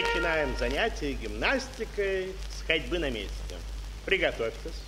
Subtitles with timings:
[0.00, 3.56] Начинаем занятие гимнастикой с ходьбы на месте.
[4.06, 4.80] Приготовьтесь.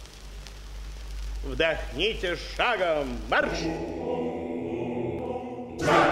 [1.45, 3.59] Вдохните шагом марш!
[5.79, 6.12] Si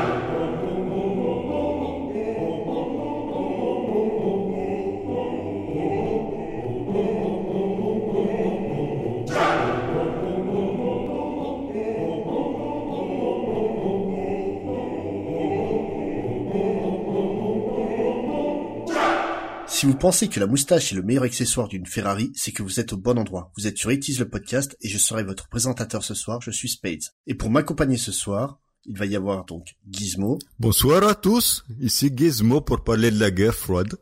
[20.01, 22.97] pensez que la moustache est le meilleur accessoire d'une Ferrari, c'est que vous êtes au
[22.97, 23.53] bon endroit.
[23.57, 26.71] Vous êtes sur It le podcast et je serai votre présentateur ce soir, je suis
[26.71, 27.03] Spades.
[27.27, 30.39] Et pour m'accompagner ce soir, il va y avoir donc Gizmo.
[30.59, 33.95] Bonsoir à tous, ici Gizmo pour parler de la guerre froide.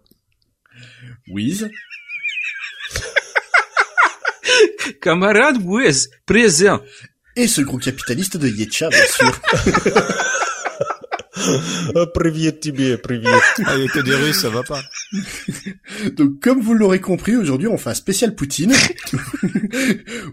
[1.32, 1.68] Wiz.
[5.02, 6.80] Camarade Wiz, présent.
[7.34, 9.40] Et ce gros capitaliste de Yetcha, bien sûr.
[11.95, 13.41] Ah, привет тебе, привет.
[13.65, 14.81] Ah, il y a que des Russes, ça va pas.
[16.15, 18.73] Donc, comme vous l'aurez compris, aujourd'hui, on fait un spécial Poutine.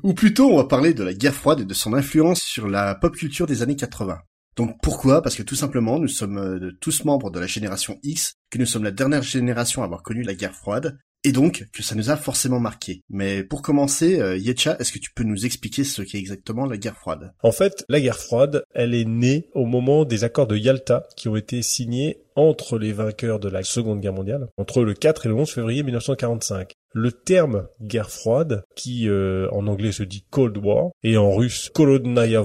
[0.03, 2.95] Ou plutôt, on va parler de la guerre froide et de son influence sur la
[2.95, 4.19] pop culture des années 80.
[4.56, 8.34] Donc, pourquoi Parce que tout simplement, nous sommes euh, tous membres de la génération X,
[8.51, 11.81] que nous sommes la dernière génération à avoir connu la guerre froide, et donc que
[11.81, 13.02] ça nous a forcément marqué.
[13.09, 16.78] Mais pour commencer, euh, Yetcha, est-ce que tu peux nous expliquer ce qu'est exactement la
[16.78, 17.34] guerre froide?
[17.42, 21.28] En fait, la guerre froide, elle est née au moment des accords de Yalta qui
[21.28, 25.30] ont été signés entre les vainqueurs de la Seconde Guerre mondiale, entre le 4 et
[25.30, 26.73] le 11 février 1945.
[26.94, 31.69] Le terme guerre froide, qui euh, en anglais se dit Cold War, et en russe
[31.73, 32.44] Kolodnaya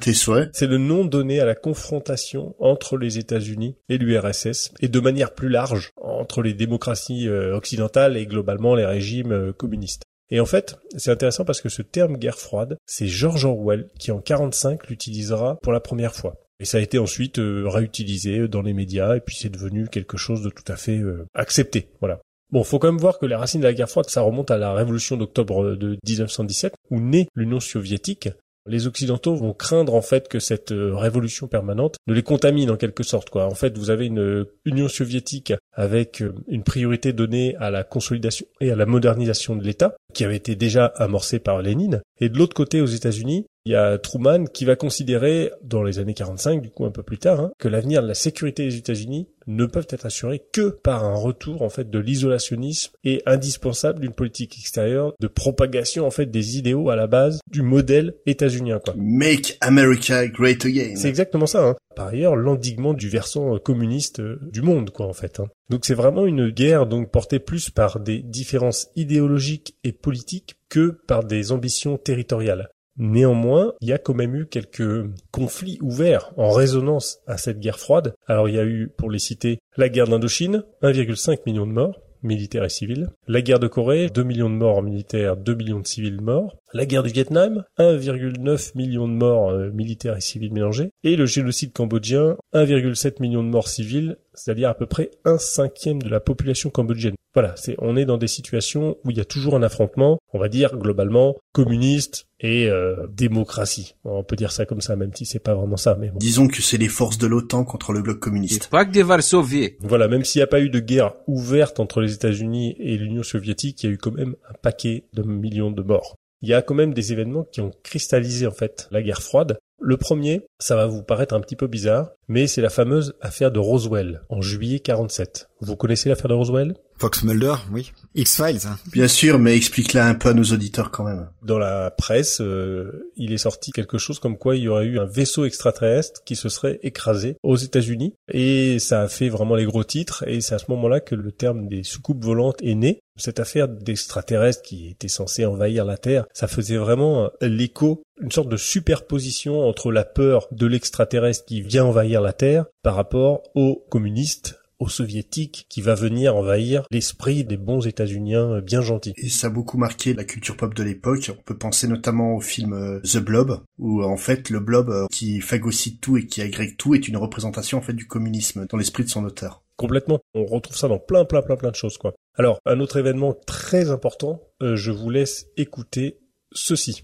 [0.00, 4.88] tes souhaits c'est le nom donné à la confrontation entre les États-Unis et l'URSS, et
[4.88, 10.02] de manière plus large, entre les démocraties euh, occidentales et globalement les régimes euh, communistes.
[10.30, 14.10] Et en fait, c'est intéressant parce que ce terme guerre froide, c'est George Orwell qui
[14.10, 16.43] en 45 l'utilisera pour la première fois.
[16.60, 20.16] Et ça a été ensuite euh, réutilisé dans les médias et puis c'est devenu quelque
[20.16, 21.88] chose de tout à fait euh, accepté.
[22.00, 22.20] Voilà.
[22.50, 24.58] Bon, faut quand même voir que les racines de la guerre froide, ça remonte à
[24.58, 28.28] la révolution d'octobre de 1917 où naît l'Union soviétique.
[28.66, 32.76] Les Occidentaux vont craindre en fait que cette euh, révolution permanente ne les contamine en
[32.76, 33.28] quelque sorte.
[33.28, 33.44] Quoi.
[33.44, 37.84] En fait, vous avez une euh, Union soviétique avec euh, une priorité donnée à la
[37.84, 42.00] consolidation et à la modernisation de l'État, qui avait été déjà amorcée par Lénine.
[42.20, 45.98] Et de l'autre côté, aux États-Unis, il y a Truman qui va considérer, dans les
[45.98, 48.76] années 45, du coup un peu plus tard, hein, que l'avenir de la sécurité des
[48.76, 54.00] États-Unis ne peuvent être assurés que par un retour en fait de l'isolationnisme et indispensable
[54.00, 58.78] d'une politique extérieure de propagation en fait des idéaux à la base du modèle états-unien
[58.78, 58.94] quoi.
[58.96, 60.94] Make America Great Again.
[60.96, 61.66] C'est exactement ça.
[61.66, 61.76] Hein.
[61.94, 65.38] Par ailleurs, l'endiguement du versant euh, communiste euh, du monde, quoi, en fait.
[65.38, 65.46] hein.
[65.70, 70.98] Donc c'est vraiment une guerre donc portée plus par des différences idéologiques et politiques que
[71.06, 72.68] par des ambitions territoriales.
[72.96, 77.78] Néanmoins, il y a quand même eu quelques conflits ouverts en résonance à cette guerre
[77.78, 78.14] froide.
[78.26, 82.00] Alors il y a eu, pour les citer, la guerre d'Indochine, 1,5 million de morts
[82.24, 83.08] militaires et civils.
[83.28, 86.56] La guerre de Corée, 2 millions de morts militaires, 2 millions de civils morts.
[86.72, 90.90] La guerre du Vietnam, 1,9 million de morts euh, militaires et civils mélangés.
[91.04, 96.02] Et le génocide cambodgien, 1,7 million de morts civils, c'est-à-dire à peu près un cinquième
[96.02, 97.14] de la population cambodgienne.
[97.34, 100.38] Voilà, c'est, on est dans des situations où il y a toujours un affrontement, on
[100.38, 103.94] va dire globalement communiste et euh, démocratie.
[104.04, 106.18] On peut dire ça comme ça, même si c'est pas vraiment ça, mais bon.
[106.18, 108.68] Disons que c'est les forces de l'OTAN contre le bloc communiste.
[108.68, 109.76] Pacte de Varsovie.
[109.80, 113.22] Voilà, même s'il n'y a pas eu de guerre ouverte entre les États-Unis et l'Union
[113.22, 116.16] soviétique, il y a eu quand même un paquet de millions de morts.
[116.42, 119.56] Il y a quand même des événements qui ont cristallisé en fait la guerre froide.
[119.80, 123.50] Le premier, ça va vous paraître un petit peu bizarre, mais c'est la fameuse affaire
[123.50, 125.48] de Roswell en juillet 47.
[125.60, 126.74] Vous connaissez l'affaire de Roswell?
[126.98, 127.92] Fox Mulder, oui.
[128.14, 128.78] X-Files, hein.
[128.92, 131.28] Bien sûr, mais explique-la un peu à nos auditeurs quand même.
[131.42, 135.00] Dans la presse, euh, il est sorti quelque chose comme quoi il y aurait eu
[135.00, 139.64] un vaisseau extraterrestre qui se serait écrasé aux États-Unis et ça a fait vraiment les
[139.64, 143.00] gros titres et c'est à ce moment-là que le terme des soucoupes volantes est né.
[143.16, 148.48] Cette affaire d'extraterrestres qui était censée envahir la Terre, ça faisait vraiment l'écho, une sorte
[148.48, 153.84] de superposition entre la peur de l'extraterrestre qui vient envahir la Terre par rapport aux
[153.90, 159.14] communistes aux soviétiques qui va venir envahir l'esprit des bons états-uniens bien gentils.
[159.16, 161.30] Et ça a beaucoup marqué la culture pop de l'époque.
[161.30, 165.06] On peut penser notamment au film euh, The Blob, où en fait le blob euh,
[165.10, 168.76] qui phagocyte tout et qui agrègue tout est une représentation en fait du communisme dans
[168.76, 169.62] l'esprit de son auteur.
[169.76, 170.20] Complètement.
[170.34, 172.14] On retrouve ça dans plein, plein, plein, plein de choses, quoi.
[172.36, 176.20] Alors, un autre événement très important, euh, je vous laisse écouter
[176.52, 177.02] ceci.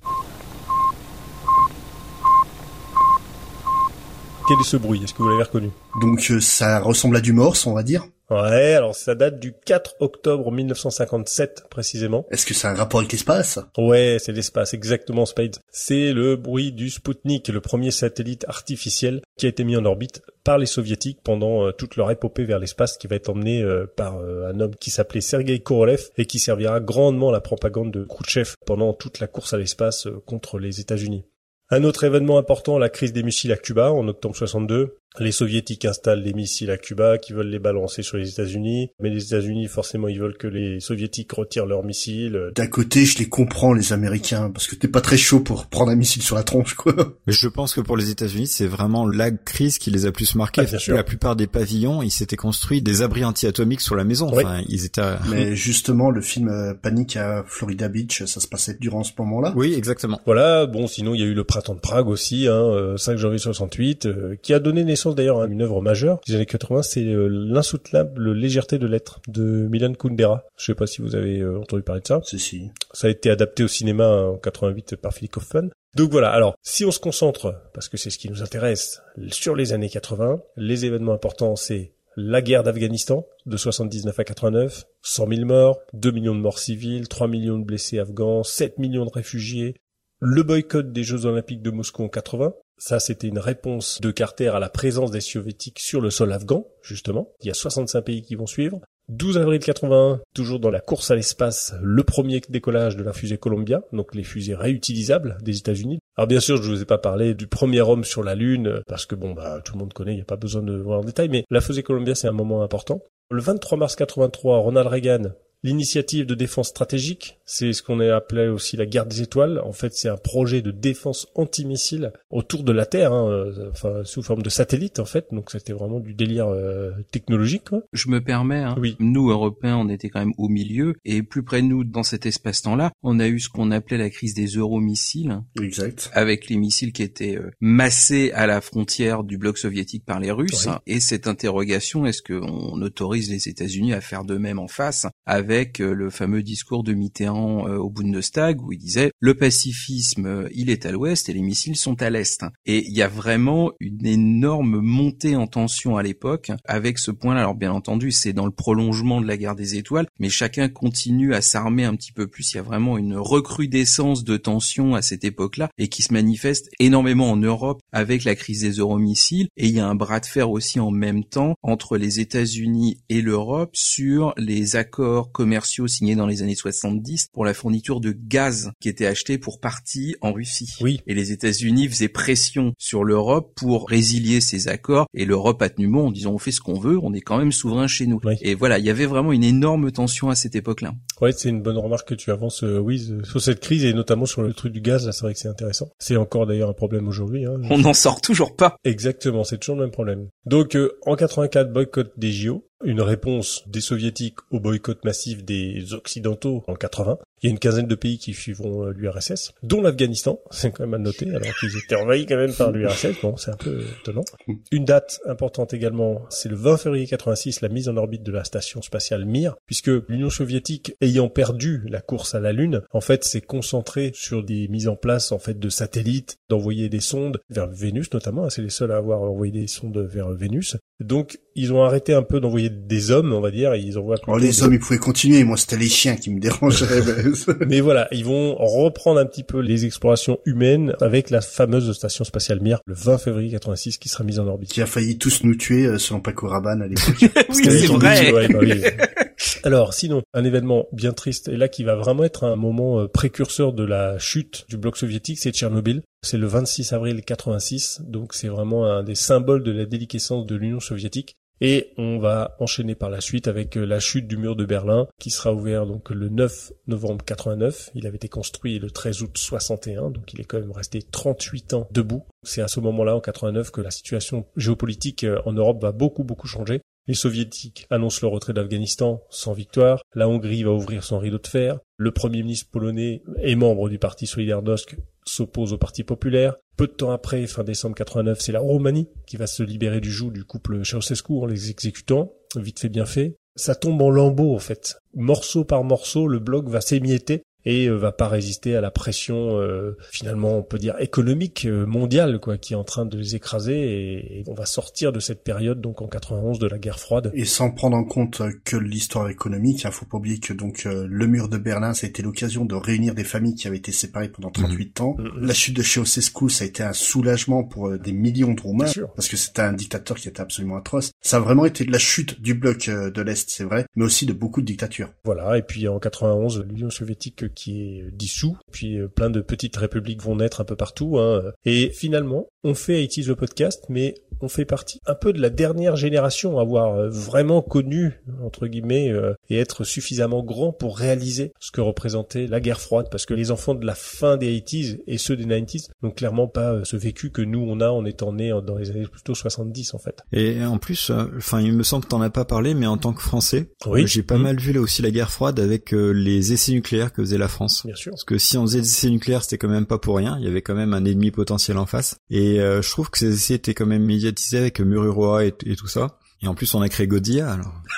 [4.50, 5.00] Quel est ce bruit?
[5.04, 5.70] Est-ce que vous l'avez reconnu?
[6.00, 8.08] Donc euh, ça ressemble à du morse, on va dire.
[8.30, 12.26] Ouais, alors ça date du 4 octobre 1957 précisément.
[12.32, 13.60] Est-ce que c'est un rapport avec l'espace?
[13.78, 15.58] Ouais, c'est l'espace, exactement Spades.
[15.70, 20.20] C'est le bruit du Sputnik, le premier satellite artificiel qui a été mis en orbite
[20.42, 23.86] par les soviétiques pendant euh, toute leur épopée vers l'espace qui va être emmené euh,
[23.86, 28.02] par un homme qui s'appelait Sergei Korolev et qui servira grandement à la propagande de
[28.02, 31.24] Khrouchtchev pendant toute la course à l'espace contre les États-Unis.
[31.72, 34.99] Un autre événement important, la crise des missiles à Cuba en octobre 62.
[35.18, 39.10] Les soviétiques installent des missiles à Cuba qui veulent les balancer sur les États-Unis, mais
[39.10, 42.52] les États-Unis forcément ils veulent que les soviétiques retirent leurs missiles.
[42.54, 45.90] D'un côté, je les comprends les Américains parce que t'es pas très chaud pour prendre
[45.90, 46.94] un missile sur la tronche quoi.
[47.26, 50.34] Mais je pense que pour les États-Unis, c'est vraiment la crise qui les a plus
[50.36, 50.62] marqués.
[50.62, 50.94] Ah, bien sûr.
[50.94, 54.30] La plupart des pavillons, ils s'étaient construits des abris anti-atomiques sur la maison.
[54.32, 54.44] Oui.
[54.44, 55.02] Enfin, ils étaient.
[55.28, 59.52] Mais justement, le film euh, Panique à Florida Beach, ça se passait durant ce moment-là?
[59.56, 60.20] Oui, exactement.
[60.24, 63.16] Voilà, bon sinon il y a eu le printemps de Prague aussi, hein, euh, 5
[63.16, 66.82] janvier 68, euh, qui a donné naissance d'ailleurs à une œuvre majeure des années 80,
[66.82, 70.44] c'est euh, l'insoutenable légèreté de l'être de Milan Kundera.
[70.56, 72.20] Je sais pas si vous avez euh, entendu parler de ça.
[72.24, 72.70] Si si.
[72.92, 75.70] Ça a été adapté au cinéma en 88 par Philip Kaufman.
[75.96, 79.56] Donc voilà, alors si on se concentre, parce que c'est ce qui nous intéresse, sur
[79.56, 85.28] les années 80, les événements importants c'est la guerre d'Afghanistan de 79 à 89, 100
[85.28, 89.10] 000 morts, 2 millions de morts civiles, 3 millions de blessés afghans, 7 millions de
[89.10, 89.74] réfugiés,
[90.20, 92.52] le boycott des Jeux Olympiques de Moscou en 80.
[92.80, 96.66] Ça, c'était une réponse de Carter à la présence des soviétiques sur le sol afghan,
[96.80, 97.30] justement.
[97.42, 98.80] Il y a 65 pays qui vont suivre.
[99.10, 103.36] 12 avril 81, toujours dans la course à l'espace, le premier décollage de la fusée
[103.36, 105.98] Columbia, donc les fusées réutilisables des États-Unis.
[106.16, 109.04] Alors bien sûr, je vous ai pas parlé du premier homme sur la Lune, parce
[109.04, 111.04] que bon, bah, tout le monde connaît, il n'y a pas besoin de voir en
[111.04, 113.02] détail, mais la fusée Columbia, c'est un moment important.
[113.30, 118.48] Le 23 mars 83, Ronald Reagan L'initiative de défense stratégique, c'est ce qu'on a appelé
[118.48, 119.60] aussi la guerre des étoiles.
[119.64, 124.02] En fait, c'est un projet de défense antimissile autour de la Terre, hein, euh, enfin
[124.04, 125.26] sous forme de satellite en fait.
[125.32, 127.64] Donc c'était vraiment du délire euh, technologique.
[127.68, 127.82] Quoi.
[127.92, 128.96] Je me permets, hein, Oui.
[129.00, 132.24] nous Européens, on était quand même au milieu, et plus près de nous, dans cet
[132.24, 136.10] espace-temps-là, on a eu ce qu'on appelait la crise des euromissiles, Exact.
[136.14, 140.30] avec les missiles qui étaient euh, massés à la frontière du bloc soviétique par les
[140.30, 140.66] Russes.
[140.66, 140.72] Oui.
[140.86, 145.49] Et cette interrogation, est-ce qu'on autorise les États-Unis à faire de même en face, avec
[145.50, 150.48] euh, le fameux discours de Mitterrand euh, au Bundestag où il disait le pacifisme, euh,
[150.54, 152.44] il est à l'ouest et les missiles sont à l'est.
[152.66, 157.40] Et il y a vraiment une énorme montée en tension à l'époque avec ce point-là.
[157.40, 161.34] Alors bien entendu, c'est dans le prolongement de la guerre des étoiles, mais chacun continue
[161.34, 162.52] à s'armer un petit peu plus.
[162.52, 166.70] Il y a vraiment une recrudescence de tension à cette époque-là et qui se manifeste
[166.78, 169.48] énormément en Europe avec la crise des euromissiles.
[169.56, 172.98] Et il y a un bras de fer aussi en même temps entre les États-Unis
[173.08, 178.12] et l'Europe sur les accords commerciaux signés dans les années 70 pour la fourniture de
[178.12, 180.68] gaz qui était acheté pour partie en Russie.
[180.82, 181.00] Oui.
[181.06, 185.88] Et les États-Unis faisaient pression sur l'Europe pour résilier ces accords et l'Europe a tenu
[185.88, 188.20] bon en disant on fait ce qu'on veut, on est quand même souverain chez nous.
[188.22, 188.34] Oui.
[188.42, 190.92] Et voilà, il y avait vraiment une énorme tension à cette époque-là.
[191.22, 193.94] Ouais, c'est une bonne remarque que tu avances, euh, oui, euh, sur cette crise et
[193.94, 195.06] notamment sur le truc du gaz.
[195.06, 195.88] Là, c'est vrai que c'est intéressant.
[195.98, 197.46] C'est encore d'ailleurs un problème aujourd'hui.
[197.46, 197.62] Hein.
[197.70, 198.76] On n'en sort toujours pas.
[198.84, 200.28] Exactement, c'est toujours le même problème.
[200.44, 205.94] Donc euh, en 84, boycott des JO, une réponse des soviétiques au boycott massif des
[205.94, 207.18] occidentaux en 80.
[207.42, 210.84] Il y a une quinzaine de pays qui suivront euh, l'URSS, dont l'Afghanistan, c'est quand
[210.84, 213.82] même à noter, alors qu'ils étaient envahis quand même par l'URSS, bon c'est un peu
[214.00, 214.24] étonnant.
[214.72, 218.44] Une date importante également, c'est le 20 février 86, la mise en orbite de la
[218.44, 223.24] station spatiale Mir, puisque l'Union soviétique, ayant perdu la course à la Lune, en fait
[223.24, 227.68] s'est concentrée sur des mises en place en fait de satellites, d'envoyer des sondes vers
[227.68, 230.76] Vénus notamment, hein, c'est les seuls à avoir envoyé des sondes vers Vénus.
[231.00, 234.16] Donc ils ont arrêté un peu d'envoyer des hommes, on va dire, et ils envoient
[234.26, 235.42] Oh, les des- hommes, ils pouvaient continuer.
[235.44, 236.86] Moi, c'était les chiens qui me dérangeaient.
[237.68, 242.24] mais- voilà, ils vont reprendre un petit peu les explorations humaines avec la fameuse station
[242.24, 244.70] spatiale Mir, le 20 février 86, qui sera mise en orbite.
[244.70, 247.16] qui a failli tous nous tuer, euh, selon Paco Rabanne à l'époque.
[247.48, 248.32] oui, c'est vrai.
[248.32, 248.82] ouais, bah oui.
[249.62, 253.08] Alors, sinon, un événement bien triste, et là qui va vraiment être un moment euh,
[253.08, 256.02] précurseur de la chute du bloc soviétique, c'est Tchernobyl.
[256.22, 260.54] C'est le 26 avril 86, donc c'est vraiment un des symboles de la déliquescence de
[260.56, 261.36] l'Union soviétique.
[261.60, 265.06] Et on va enchaîner par la suite avec euh, la chute du mur de Berlin,
[265.18, 267.90] qui sera ouvert donc le 9 novembre 89.
[267.94, 271.74] Il avait été construit le 13 août 61, donc il est quand même resté 38
[271.74, 272.24] ans debout.
[272.42, 276.24] C'est à ce moment-là, en 89, que la situation géopolitique euh, en Europe va beaucoup
[276.24, 276.80] beaucoup changer.
[277.06, 280.02] Les soviétiques annoncent le retrait d'Afghanistan sans victoire.
[280.14, 281.78] La Hongrie va ouvrir son rideau de fer.
[281.96, 286.56] Le premier ministre polonais et membre du parti Solidarność s'oppose au parti populaire.
[286.80, 290.10] Peu de temps après, fin décembre 89, c'est la Roumanie qui va se libérer du
[290.10, 292.32] joug du couple Ceausescu en les exécutant.
[292.56, 293.36] Vite fait, bien fait.
[293.54, 294.96] Ça tombe en lambeaux, en fait.
[295.12, 299.58] Morceau par morceau, le bloc va s'émietter et euh, va pas résister à la pression
[299.58, 303.36] euh, finalement on peut dire économique euh, mondiale quoi qui est en train de les
[303.36, 306.98] écraser et, et, on va sortir de cette période donc en 91 de la guerre
[306.98, 307.30] froide.
[307.34, 310.84] Et sans prendre en compte que l'histoire économique il hein, faut pas oublier que donc
[310.84, 313.92] le mur de Berlin ça a été l'occasion de réunir des familles qui avaient été
[313.92, 315.02] séparées pendant 38 mmh.
[315.02, 315.16] ans.
[315.18, 315.46] Mmh.
[315.46, 319.28] la chute de Ceausescu ça a été un soulagement pour des millions de Roumains parce
[319.28, 321.12] que c'était un dictateur qui était absolument atroce.
[321.20, 324.26] Ça a vraiment été de la chute du bloc de l'est c'est vrai mais aussi
[324.26, 325.12] de beaucoup de dictatures.
[325.24, 329.76] Voilà et puis en 91 l'Union soviétique qui est dissous, puis euh, plein de petites
[329.76, 331.18] républiques vont naître un peu partout.
[331.18, 331.52] Hein.
[331.64, 335.50] Et finalement, on fait IT le podcast, mais on fait partie un peu de la
[335.50, 340.96] dernière génération à avoir euh, vraiment connu, entre guillemets, euh, et être suffisamment grand pour
[340.96, 344.58] réaliser ce que représentait la guerre froide, parce que les enfants de la fin des
[344.58, 348.04] 80s et ceux des 90s n'ont clairement pas ce vécu que nous on a en
[348.04, 350.20] étant nés dans les années plutôt 70 en fait.
[350.32, 353.12] Et en plus, enfin, il me semble que t'en as pas parlé, mais en tant
[353.12, 354.06] que Français, oui.
[354.06, 354.42] j'ai pas mmh.
[354.42, 357.82] mal vu là aussi la guerre froide avec les essais nucléaires que faisait la France.
[357.84, 358.12] Bien sûr.
[358.12, 360.36] Parce que si on faisait des essais nucléaires, c'était quand même pas pour rien.
[360.38, 362.16] Il y avait quand même un ennemi potentiel en face.
[362.30, 365.76] Et euh, je trouve que ces essais étaient quand même médiatisés avec Mururoa et, et
[365.76, 366.18] tout ça.
[366.42, 367.82] Et en plus, on a créé Godzilla, alors.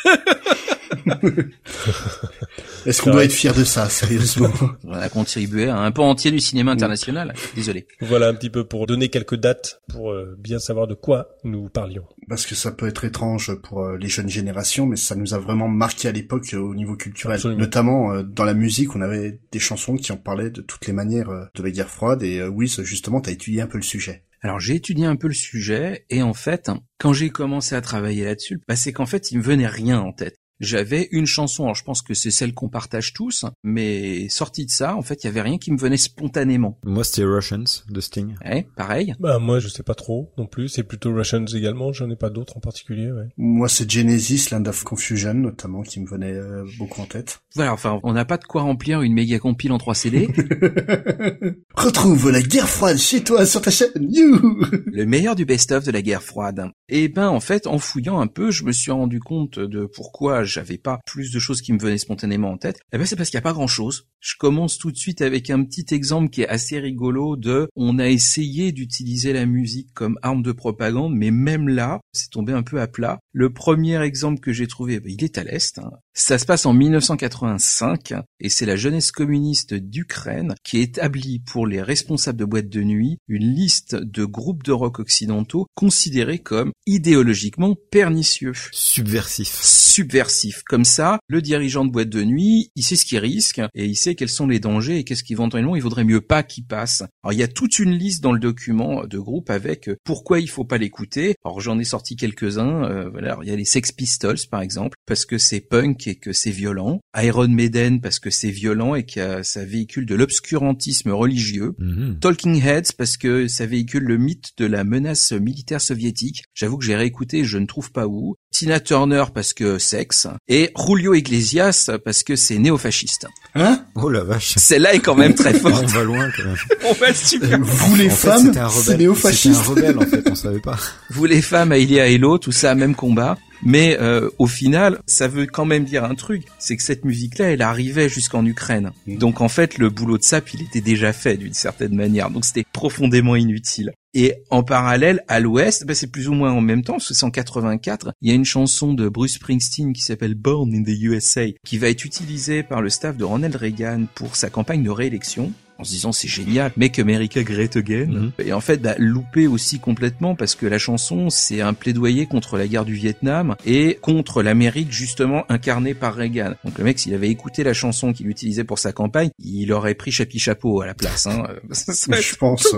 [2.87, 4.53] Est-ce qu'on doit être fier de ça, sérieusement?
[4.85, 7.35] On a contribué à un pan entier du cinéma international.
[7.55, 7.87] Désolé.
[8.01, 11.69] Voilà un petit peu pour donner quelques dates pour euh, bien savoir de quoi nous
[11.69, 12.05] parlions.
[12.29, 15.39] Parce que ça peut être étrange pour euh, les jeunes générations, mais ça nous a
[15.39, 17.41] vraiment marqué à l'époque euh, au niveau culturel.
[17.57, 21.49] Notamment dans la musique, on avait des chansons qui en parlaient de toutes les manières
[21.55, 22.23] de la guerre froide.
[22.23, 24.25] Et oui, justement, t'as étudié un peu le sujet.
[24.43, 28.25] Alors j'ai étudié un peu le sujet et en fait, quand j'ai commencé à travailler
[28.25, 31.75] là-dessus, bah, c'est qu'en fait il me venait rien en tête j'avais une chanson, alors
[31.75, 35.27] je pense que c'est celle qu'on partage tous, mais sortie de ça, en fait, il
[35.27, 36.79] y avait rien qui me venait spontanément.
[36.85, 38.35] Moi, c'était Russians de Sting.
[38.45, 39.15] Ouais, pareil.
[39.19, 40.69] Bah moi, je sais pas trop non plus.
[40.69, 41.93] C'est plutôt Russians également.
[41.93, 43.11] J'en ai pas d'autres en particulier.
[43.11, 43.27] Ouais.
[43.37, 47.43] Moi, c'est Genesis, Land of Confusion notamment, qui me venait euh, beaucoup en tête.
[47.55, 50.29] Voilà, enfin, on n'a pas de quoi remplir une méga compile en 3 CD.
[51.75, 53.91] Retrouve la guerre froide chez toi sur ta chaîne.
[53.97, 56.71] You Le meilleur du best-of de la guerre froide.
[56.89, 60.45] Et ben, en fait, en fouillant un peu, je me suis rendu compte de pourquoi
[60.53, 63.31] j'avais pas plus de choses qui me venaient spontanément en tête, eh ben c'est parce
[63.31, 64.09] qu'il n'y a pas grand chose.
[64.21, 67.99] Je commence tout de suite avec un petit exemple qui est assez rigolo de on
[67.99, 72.63] a essayé d'utiliser la musique comme arme de propagande, mais même là, c'est tombé un
[72.63, 73.19] peu à plat.
[73.33, 75.79] Le premier exemple que j'ai trouvé, ben, il est à l'Est.
[75.79, 75.91] Hein.
[76.15, 81.83] Ça se passe en 1985 et c'est la jeunesse communiste d'Ukraine qui établit pour les
[81.83, 87.75] responsables de boîtes de nuit une liste de groupes de rock occidentaux considérés comme idéologiquement
[87.91, 88.53] pernicieux.
[88.73, 89.63] Subversifs.
[89.63, 90.32] Subversifs.
[90.67, 93.97] Comme ça, le dirigeant de boîte de nuit, il sait ce qu'il risque et il
[93.97, 97.03] sait quels sont les dangers et qu'est-ce qu'éventuellement il vaudrait mieux pas qu'il passe.
[97.23, 100.49] Alors il y a toute une liste dans le document de groupe avec pourquoi il
[100.49, 101.35] faut pas l'écouter.
[101.45, 102.85] Alors j'en ai sorti quelques-uns.
[102.85, 106.17] Euh, voilà, il y a les Sex Pistols par exemple parce que c'est punk et
[106.17, 111.11] que c'est violent, Iron Maiden parce que c'est violent et que ça véhicule de l'obscurantisme
[111.11, 112.19] religieux, mhm.
[112.21, 116.45] Talking Heads parce que ça véhicule le mythe de la menace militaire soviétique.
[116.55, 118.35] J'avoue que j'ai réécouté, je ne trouve pas où.
[118.53, 123.27] Tina Turner parce que sexe et Julio Iglesias parce que c'est néofasciste.
[123.55, 123.85] Hein?
[123.95, 124.55] Oh la vache.
[124.57, 125.83] Celle-là est quand même très forte.
[125.83, 126.57] on va loin quand même.
[126.85, 127.59] on va super.
[127.61, 129.55] Vous les femmes, c'est néofasciste.
[129.55, 130.79] C'était un rebelle en fait, on savait pas.
[131.11, 133.37] Vous les femmes, Aïlia Hello, tout ça, même combat.
[133.63, 137.53] Mais euh, au final, ça veut quand même dire un truc, c'est que cette musique-là,
[137.53, 138.91] elle arrivait jusqu'en Ukraine.
[139.07, 139.19] Mm.
[139.19, 142.31] Donc en fait, le boulot de sap, il était déjà fait d'une certaine manière.
[142.31, 143.93] Donc c'était profondément inutile.
[144.15, 147.31] Et en parallèle, à l'ouest, bah, c'est plus ou moins en même temps, c'est en
[147.31, 151.47] 84, il y a une chanson de Bruce Springsteen qui s'appelle Born in the USA,
[151.65, 155.53] qui va être utilisée par le staff de Ronald Reagan pour sa campagne de réélection
[155.83, 158.07] en se disant c'est génial, Make America Great Again.
[158.07, 158.33] Mhm.
[158.39, 162.57] Et en fait, bah, loupé aussi complètement parce que la chanson, c'est un plaidoyer contre
[162.57, 166.55] la guerre du Vietnam et contre l'Amérique justement incarnée par Reagan.
[166.65, 169.95] Donc le mec, s'il avait écouté la chanson qu'il utilisait pour sa campagne, il aurait
[169.95, 171.27] pris Chapi Chapeau à la place.
[171.27, 171.49] Hein.
[171.71, 172.75] Je pense.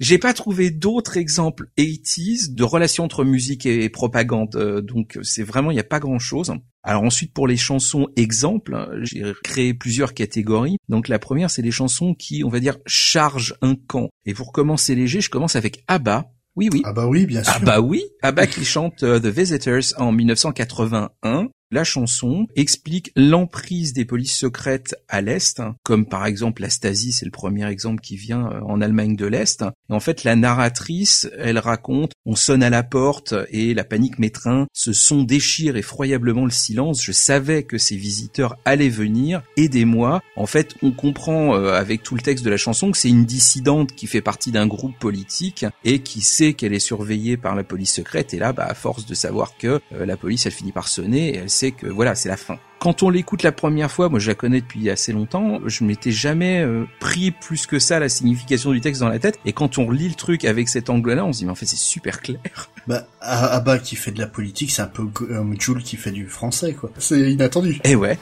[0.00, 4.56] J'ai pas trouvé d'autres exemples 80s de relations entre musique et propagande.
[4.56, 6.52] Euh, donc c'est vraiment, il n'y a pas grand chose.
[6.82, 10.78] Alors ensuite pour les chansons exemples, j'ai créé plusieurs catégories.
[10.88, 14.08] Donc la première c'est les chansons qui, on va dire, chargent un camp.
[14.26, 16.30] Et pour commencer léger, je commence avec ABBA.
[16.54, 16.82] Oui, oui.
[16.84, 17.52] Ah bah oui, bien sûr.
[17.56, 18.04] Ah bah oui.
[18.22, 24.94] ABBA qui chante euh, The Visitors en 1981 la chanson explique l'emprise des polices secrètes
[25.08, 28.80] à l'Est, comme par exemple la Stasi, c'est le premier exemple qui vient euh, en
[28.80, 29.62] Allemagne de l'Est.
[29.62, 34.18] Et en fait, la narratrice, elle raconte, on sonne à la porte et la panique
[34.18, 40.20] m'étreint, ce son déchire effroyablement le silence, je savais que ces visiteurs allaient venir, aidez-moi.
[40.36, 43.24] En fait, on comprend euh, avec tout le texte de la chanson que c'est une
[43.24, 47.64] dissidente qui fait partie d'un groupe politique et qui sait qu'elle est surveillée par la
[47.64, 50.72] police secrète et là, bah, à force de savoir que euh, la police, elle finit
[50.72, 52.58] par sonner, elle que voilà, c'est la fin.
[52.80, 56.10] Quand on l'écoute la première fois, moi je la connais depuis assez longtemps, je m'étais
[56.10, 59.38] jamais euh, pris plus que ça la signification du texte dans la tête.
[59.44, 61.66] Et quand on lit le truc avec cet angle-là, on se dit mais en fait
[61.66, 62.40] c'est super clair.
[62.88, 66.26] Bah, Abba qui fait de la politique, c'est un peu comme Jules qui fait du
[66.26, 66.90] français, quoi.
[66.98, 67.78] C'est inattendu.
[67.84, 68.18] Eh ouais.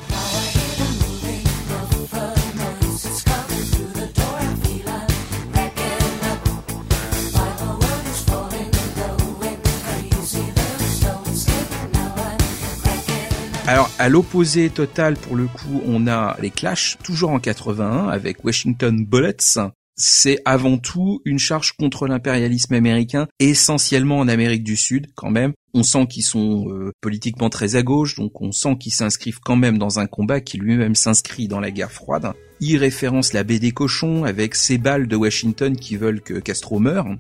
[13.71, 18.45] Alors, à l'opposé total, pour le coup, on a les Clash, toujours en 81, avec
[18.45, 19.61] Washington Bullets.
[20.03, 25.53] C'est avant tout une charge contre l'impérialisme américain, essentiellement en Amérique du Sud, quand même.
[25.75, 29.57] On sent qu'ils sont euh, politiquement très à gauche, donc on sent qu'ils s'inscrivent quand
[29.57, 32.33] même dans un combat qui lui-même s'inscrit dans la guerre froide.
[32.61, 36.79] Il référence la baie des cochons avec ces balles de Washington qui veulent que Castro
[36.79, 37.05] meure.
[37.05, 37.19] Mhm.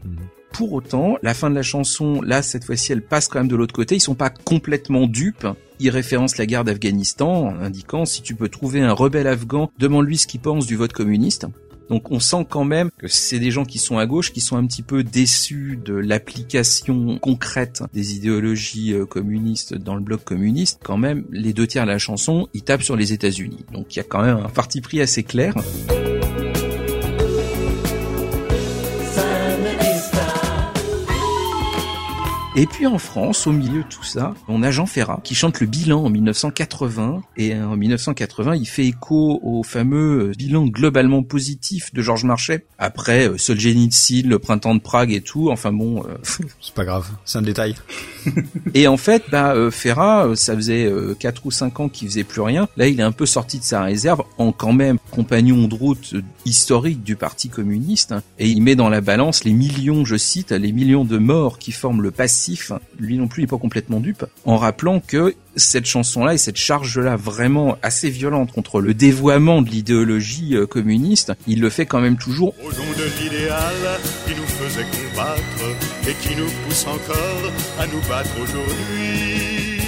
[0.50, 3.56] Pour autant, la fin de la chanson, là, cette fois-ci, elle passe quand même de
[3.56, 3.96] l'autre côté.
[3.96, 5.46] Ils sont pas complètement dupes.
[5.80, 10.16] Ils référencent la guerre d'Afghanistan en indiquant si tu peux trouver un rebelle afghan, demande-lui
[10.16, 11.46] ce qu'il pense du vote communiste.
[11.90, 14.56] Donc on sent quand même que c'est des gens qui sont à gauche, qui sont
[14.56, 20.80] un petit peu déçus de l'application concrète des idéologies euh, communistes dans le bloc communiste.
[20.82, 23.64] Quand même, les deux tiers de la chanson, ils tapent sur les États-Unis.
[23.72, 25.54] Donc il y a quand même un parti pris assez clair.
[32.60, 35.60] Et puis en France, au milieu de tout ça, on a Jean Ferrat qui chante
[35.60, 37.22] le bilan en 1980.
[37.38, 42.66] Et en 1980, il fait écho au fameux bilan globalement positif de Georges Marchais.
[42.78, 45.48] Après euh, Solzhenitsyn, le printemps de Prague et tout.
[45.50, 46.04] Enfin bon.
[46.04, 46.18] euh,
[46.60, 47.76] C'est pas grave, c'est un détail.
[48.74, 52.08] et en fait, bah, euh, Ferrat, euh, ça faisait euh, 4 ou 5 ans qu'il
[52.08, 52.68] faisait plus rien.
[52.76, 56.10] Là, il est un peu sorti de sa réserve en quand même compagnon de route
[56.12, 58.12] euh, historique du Parti communiste.
[58.12, 58.22] hein.
[58.38, 61.72] et il met dans la balance les millions, je cite, les millions de morts qui
[61.72, 62.10] forment le
[62.98, 64.24] Lui non plus, n'est pas complètement dupe.
[64.44, 69.70] En rappelant que cette chanson-là et cette charge-là vraiment assez violente contre le dévoiement de
[69.70, 73.74] l'idéologie euh, communiste, il le fait quand même toujours Au nom de l'idéal
[74.26, 75.76] qui nous faisait combattre
[76.08, 79.80] et qui nous pousse encore à nous battre aujourd'hui.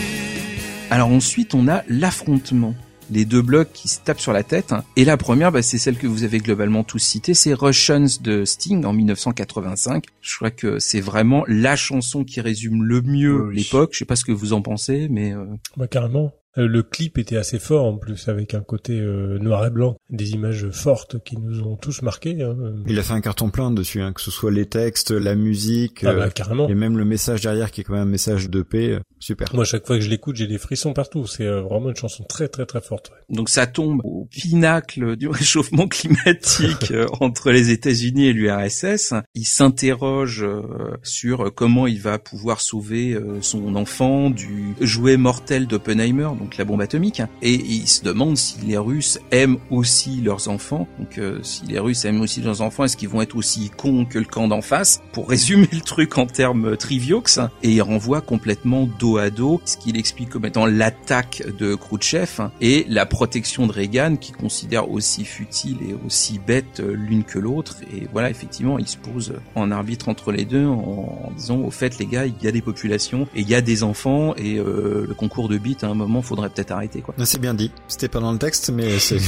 [0.90, 2.74] Alors ensuite, on a l'affrontement.
[3.12, 4.74] Les deux blocs qui se tapent sur la tête.
[4.96, 8.46] Et la première, bah, c'est celle que vous avez globalement tous citée, c'est Russians de
[8.46, 10.04] Sting en 1985.
[10.22, 13.90] Je crois que c'est vraiment la chanson qui résume le mieux Oui, l'époque.
[13.92, 15.44] Je sais pas ce que vous en pensez, mais euh,
[15.76, 16.32] Bah, carrément.
[16.58, 19.96] Euh, Le clip était assez fort en plus, avec un côté euh, noir et blanc,
[20.10, 22.42] des images fortes qui nous ont tous marqués.
[22.42, 22.56] Hein.
[22.86, 26.04] Il a fait un carton plein dessus, hein, que ce soit les textes, la musique,
[26.04, 26.68] Ah bah euh, carrément.
[26.68, 28.90] et même le message derrière qui est quand même un message de paix.
[28.90, 29.54] euh, Super.
[29.54, 31.26] Moi, chaque fois que je l'écoute, j'ai des frissons partout.
[31.26, 33.10] C'est euh, vraiment une chanson très très très forte.
[33.10, 33.36] ouais.
[33.36, 39.14] donc ça tombe au pinacle du réchauffement climatique euh, entre les États-Unis et l'URSS.
[39.34, 40.62] Il s'interroge euh,
[41.02, 46.64] sur comment il va pouvoir sauver euh, son enfant du jouet mortel d'Oppenheimer, donc la
[46.64, 47.22] bombe atomique.
[47.40, 50.88] Et il se demande si les Russes aiment aussi leurs enfants.
[50.98, 54.04] Donc euh, si les Russes aiment aussi leurs enfants, est-ce qu'ils vont être aussi cons
[54.04, 55.02] que le camp d'en face?
[55.12, 57.22] Pour résumer le truc en termes triviaux,
[57.62, 62.48] et il renvoie complètement dos à dos ce qu'il explique comme étant l'attaque de Khrouchtchev
[62.60, 67.38] et la protection de Reagan qui considère aussi futile et aussi bête euh, l'une que
[67.38, 67.76] l'autre.
[67.92, 71.98] Et voilà, effectivement, il se pose en arbitre entre les deux en, disant au fait
[71.98, 75.04] les gars, il y a des populations et il y a des enfants et euh,
[75.06, 77.14] le concours de bits à un moment faudrait peut-être arrêter quoi.
[77.24, 77.70] C'est bien dit.
[77.88, 79.18] C'était pas dans le texte, mais c'est.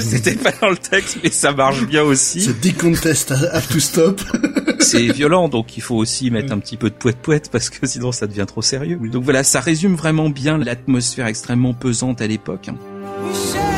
[0.00, 2.40] C'était pas dans le texte mais ça marche bien aussi.
[2.40, 4.20] Ce décontest have to stop.
[4.80, 7.86] c'est violent, donc il faut aussi mettre un petit peu de poète poète parce que
[7.86, 8.98] sinon ça devient trop sérieux.
[9.10, 12.70] Donc voilà, ça résume vraiment bien l'atmosphère extrêmement pesante à l'époque.
[13.24, 13.73] We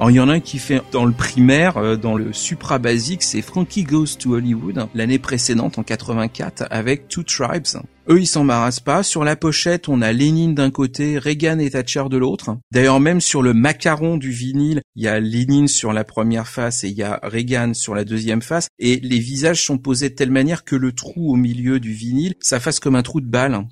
[0.00, 2.78] Alors il y en a un qui fait dans le primaire, euh, dans le supra
[2.78, 7.66] basique, c'est Frankie Goes to Hollywood l'année précédente en 84 avec Two Tribes.
[8.08, 9.02] Eux ils s'embarrassent pas.
[9.02, 12.56] Sur la pochette on a Lénine d'un côté, Reagan et Thatcher de l'autre.
[12.72, 16.82] D'ailleurs même sur le macaron du vinyle, il y a Lénine sur la première face
[16.82, 18.68] et il y a Reagan sur la deuxième face.
[18.78, 22.36] Et les visages sont posés de telle manière que le trou au milieu du vinyle,
[22.40, 23.66] ça fasse comme un trou de balle.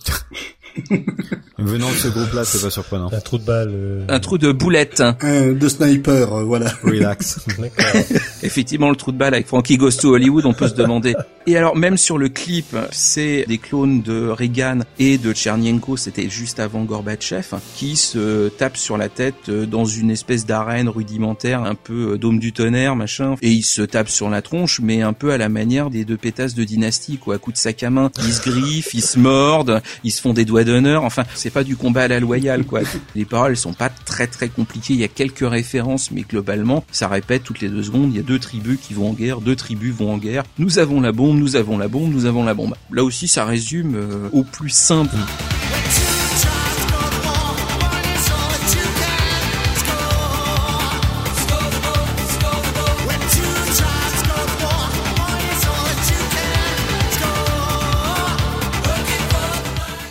[1.59, 3.11] Venant de ce groupe-là, c'est pas surprenant.
[3.13, 3.71] Un trou de balle.
[3.73, 5.03] euh, Un trou de boulette.
[5.21, 6.73] Un de sniper, euh, voilà.
[6.85, 7.41] Relax.
[7.59, 8.01] d'accord.
[8.43, 11.15] Effectivement, le trou de balle avec Frankie Goes to Hollywood, on peut se demander.
[11.47, 16.29] Et alors, même sur le clip, c'est des clones de Reagan et de Tchernienko, c'était
[16.29, 21.63] juste avant Gorbatchev, qui se tapent sur la tête euh, dans une espèce d'arène rudimentaire,
[21.63, 23.35] un peu euh, dôme du tonnerre, machin.
[23.43, 26.17] Et ils se tapent sur la tronche, mais un peu à la manière des deux
[26.19, 28.11] pétasses de dynastie, quoi, à coups de sac à main.
[28.25, 31.05] Ils se griffent, ils se mordent, ils se font des doigts d'honneur.
[31.05, 32.81] Enfin, c'est pas du combat à la loyale, quoi.
[33.15, 34.95] Les paroles, sont pas très très compliquées.
[34.95, 38.11] Il y a quelques références, mais globalement, ça répète toutes les deux secondes.
[38.13, 40.45] Il y a deux tribus qui vont en guerre, deux tribus vont en guerre.
[40.59, 42.75] Nous avons la bombe, nous avons la bombe, nous avons la bombe.
[42.93, 45.17] Là aussi, ça résume euh, au plus simple.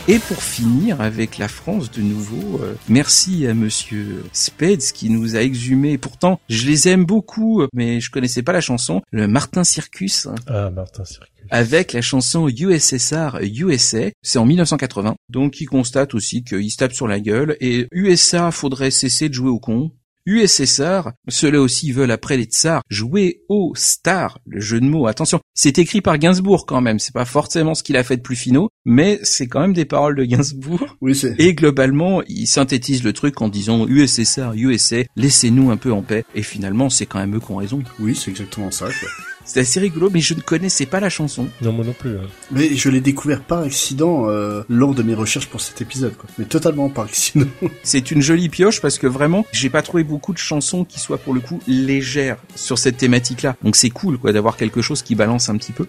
[0.09, 5.35] Et pour finir avec la France de nouveau, euh, merci à monsieur Spades qui nous
[5.35, 5.97] a exhumé.
[5.97, 9.01] Pourtant, je les aime beaucoup, mais je connaissais pas la chanson.
[9.11, 10.29] Le Martin Circus.
[10.47, 11.27] Ah, Martin Circus.
[11.49, 15.15] Avec la chanson USSR USA, c'est en 1980.
[15.29, 19.33] Donc il constate aussi qu'il se tape sur la gueule et USA faudrait cesser de
[19.33, 19.91] jouer au con.
[20.27, 25.07] USSR, ceux-là aussi veulent après les tsars jouer au star, le jeu de mots.
[25.07, 28.21] Attention, c'est écrit par Gainsbourg quand même, c'est pas forcément ce qu'il a fait de
[28.21, 30.85] plus finaux, mais c'est quand même des paroles de Gainsbourg.
[30.99, 31.35] Oui, c'est.
[31.39, 36.25] Et globalement, il synthétise le truc en disant USSR, USA, laissez-nous un peu en paix.
[36.35, 37.81] Et finalement, c'est quand même eux qui ont raison.
[37.99, 38.87] Oui, c'est exactement ça.
[38.87, 39.36] Quoi.
[39.49, 41.47] C'est assez rigolo, mais je ne connaissais pas la chanson.
[41.61, 42.17] Non, moi non plus.
[42.17, 42.27] hein.
[42.51, 46.29] Mais je l'ai découvert par accident euh, lors de mes recherches pour cet épisode, quoi.
[46.37, 47.47] Mais totalement par accident.
[47.83, 51.17] C'est une jolie pioche parce que vraiment, j'ai pas trouvé beaucoup de chansons qui soient
[51.17, 53.55] pour le coup légères sur cette thématique-là.
[53.63, 55.87] Donc c'est cool, quoi, d'avoir quelque chose qui balance un petit peu.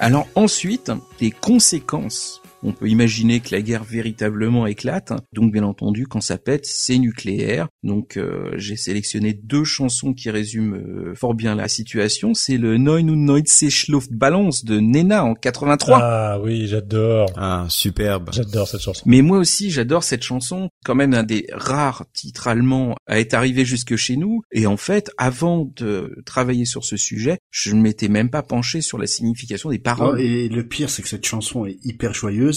[0.00, 2.40] Alors ensuite, les conséquences.
[2.62, 5.12] On peut imaginer que la guerre véritablement éclate.
[5.32, 7.68] Donc bien entendu, quand ça pète, c'est nucléaire.
[7.84, 12.34] Donc euh, j'ai sélectionné deux chansons qui résument euh, fort bien la situation.
[12.34, 15.98] C'est le Neun und neunzig Luftballons de Nena en 83.
[16.02, 17.28] Ah oui, j'adore.
[17.36, 18.30] Ah, superbe.
[18.32, 19.02] J'adore cette chanson.
[19.06, 20.68] Mais moi aussi, j'adore cette chanson.
[20.84, 24.42] Quand même un des rares titres allemands à être arrivé jusque chez nous.
[24.52, 28.80] Et en fait, avant de travailler sur ce sujet, je ne m'étais même pas penché
[28.80, 30.20] sur la signification des Oh, paroles.
[30.20, 32.47] et le pire, c'est que cette chanson est hyper joyeuse.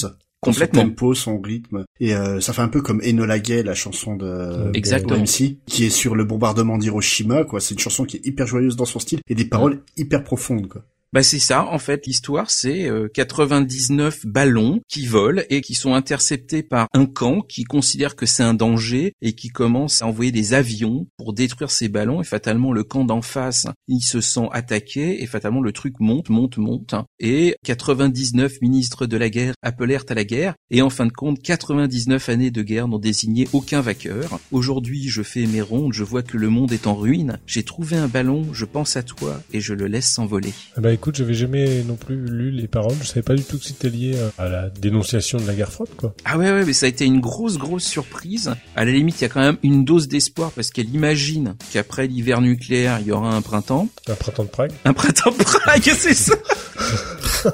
[0.42, 0.82] Complètement.
[0.82, 1.86] Son tempo, son rythme.
[2.00, 5.18] Et euh, ça fait un peu comme Enola Gay, la chanson de, Exactement.
[5.18, 7.62] de MC, qui est sur le bombardement d'Hiroshima, quoi.
[7.62, 10.68] C'est une chanson qui est hyper joyeuse dans son style et des paroles hyper profondes,
[10.68, 10.84] quoi.
[11.14, 15.94] Bah c'est ça, en fait, l'histoire, c'est euh, 99 ballons qui volent et qui sont
[15.94, 20.32] interceptés par un camp qui considère que c'est un danger et qui commence à envoyer
[20.32, 24.48] des avions pour détruire ces ballons et fatalement le camp d'en face, il se sent
[24.54, 30.06] attaqué et fatalement le truc monte, monte, monte et 99 ministres de la guerre appelèrent
[30.08, 33.82] à la guerre et en fin de compte 99 années de guerre n'ont désigné aucun
[33.82, 34.40] vainqueur.
[34.54, 37.98] Aujourd'hui, je fais mes rondes, je vois que le monde est en ruine, j'ai trouvé
[37.98, 40.54] un ballon, je pense à toi et je le laisse s'envoler.
[40.78, 42.94] Ah bah écoute, j'avais jamais non plus lu les paroles.
[43.02, 45.90] Je savais pas du tout que c'était lié à la dénonciation de la guerre froide,
[45.98, 46.14] quoi.
[46.26, 48.54] Ah ouais, ouais, mais ça a été une grosse, grosse surprise.
[48.76, 52.06] À la limite, il y a quand même une dose d'espoir parce qu'elle imagine qu'après
[52.06, 53.90] l'hiver nucléaire, il y aura un printemps.
[54.08, 54.72] Un printemps de Prague.
[54.86, 56.36] Un printemps de Prague, c'est ça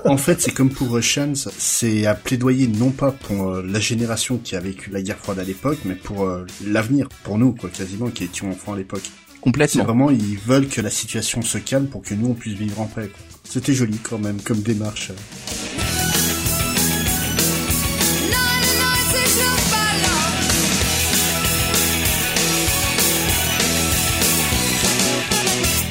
[0.04, 4.40] En fait, c'est comme pour Russians, c'est à plaidoyer non pas pour euh, la génération
[4.44, 7.70] qui a vécu la guerre froide à l'époque, mais pour euh, l'avenir, pour nous, quoi,
[7.70, 9.04] quasiment, qui étions enfants à l'époque.
[9.06, 9.84] C'est Complètement.
[9.86, 12.88] vraiment, ils veulent que la situation se calme pour que nous, on puisse vivre en
[12.88, 13.37] paix, quoi.
[13.50, 15.12] C'était joli, quand même, comme démarche.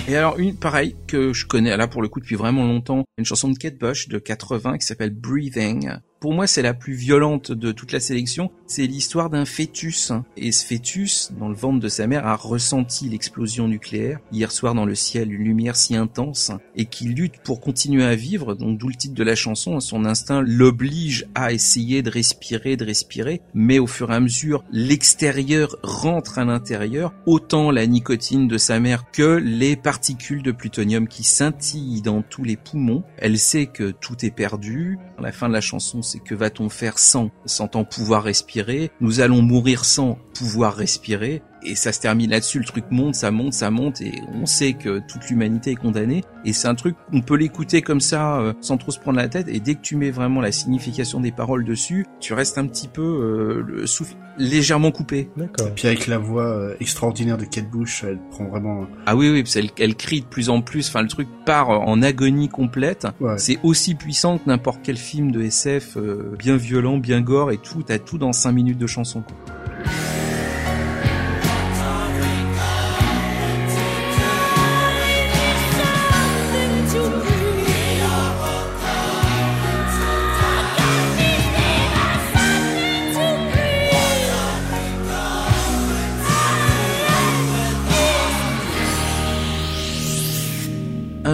[0.09, 3.25] Et alors, une pareille que je connais là pour le coup depuis vraiment longtemps, une
[3.25, 5.91] chanson de Kate Bush de 80 qui s'appelle Breathing.
[6.19, 8.51] Pour moi, c'est la plus violente de toute la sélection.
[8.67, 10.13] C'est l'histoire d'un fœtus.
[10.39, 14.75] Et ce fœtus, dans le ventre de sa mère, a ressenti l'explosion nucléaire hier soir
[14.75, 18.55] dans le ciel, une lumière si intense, et qui lutte pour continuer à vivre.
[18.55, 19.79] Donc, d'où le titre de la chanson.
[19.81, 23.43] Son instinct l'oblige à essayer de respirer, de respirer.
[23.53, 27.13] Mais au fur et à mesure, l'extérieur rentre à l'intérieur.
[27.27, 32.43] Autant la nicotine de sa mère que les particules de plutonium qui scintillent dans tous
[32.43, 33.05] les poumons.
[33.19, 34.99] Elle sait que tout est perdu.
[35.19, 38.91] À la fin de la chanson, c'est que va-t-on faire sans, sans pouvoir respirer?
[39.01, 41.43] Nous allons mourir sans pouvoir respirer.
[41.67, 44.75] Et ça se termine là-dessus, le truc monte, ça monte, ça monte, et on sait
[44.75, 46.23] que toute l'humanité est condamnée.
[46.45, 49.29] Et c'est un truc, on peut l'écouter comme ça, euh, sans trop se prendre la
[49.29, 52.67] tête, et dès que tu mets vraiment la signification des paroles dessus, tu restes un
[52.67, 55.29] petit peu euh, le souffle légèrement coupé.
[55.37, 55.69] D'accord.
[55.69, 58.87] Et puis avec la voix euh, extraordinaire de Kate Bush, elle prend vraiment...
[59.07, 61.71] Ah oui, oui, parce qu'elle elle crie de plus en plus, enfin le truc part
[61.71, 63.07] en agonie complète.
[63.21, 63.39] Ouais.
[63.39, 67.59] C'est aussi puissant que n'importe quel film de SF, euh, bien violent, bien gore et
[67.59, 69.23] tout, t'as tout dans 5 minutes de chanson.
[69.23, 69.37] quoi.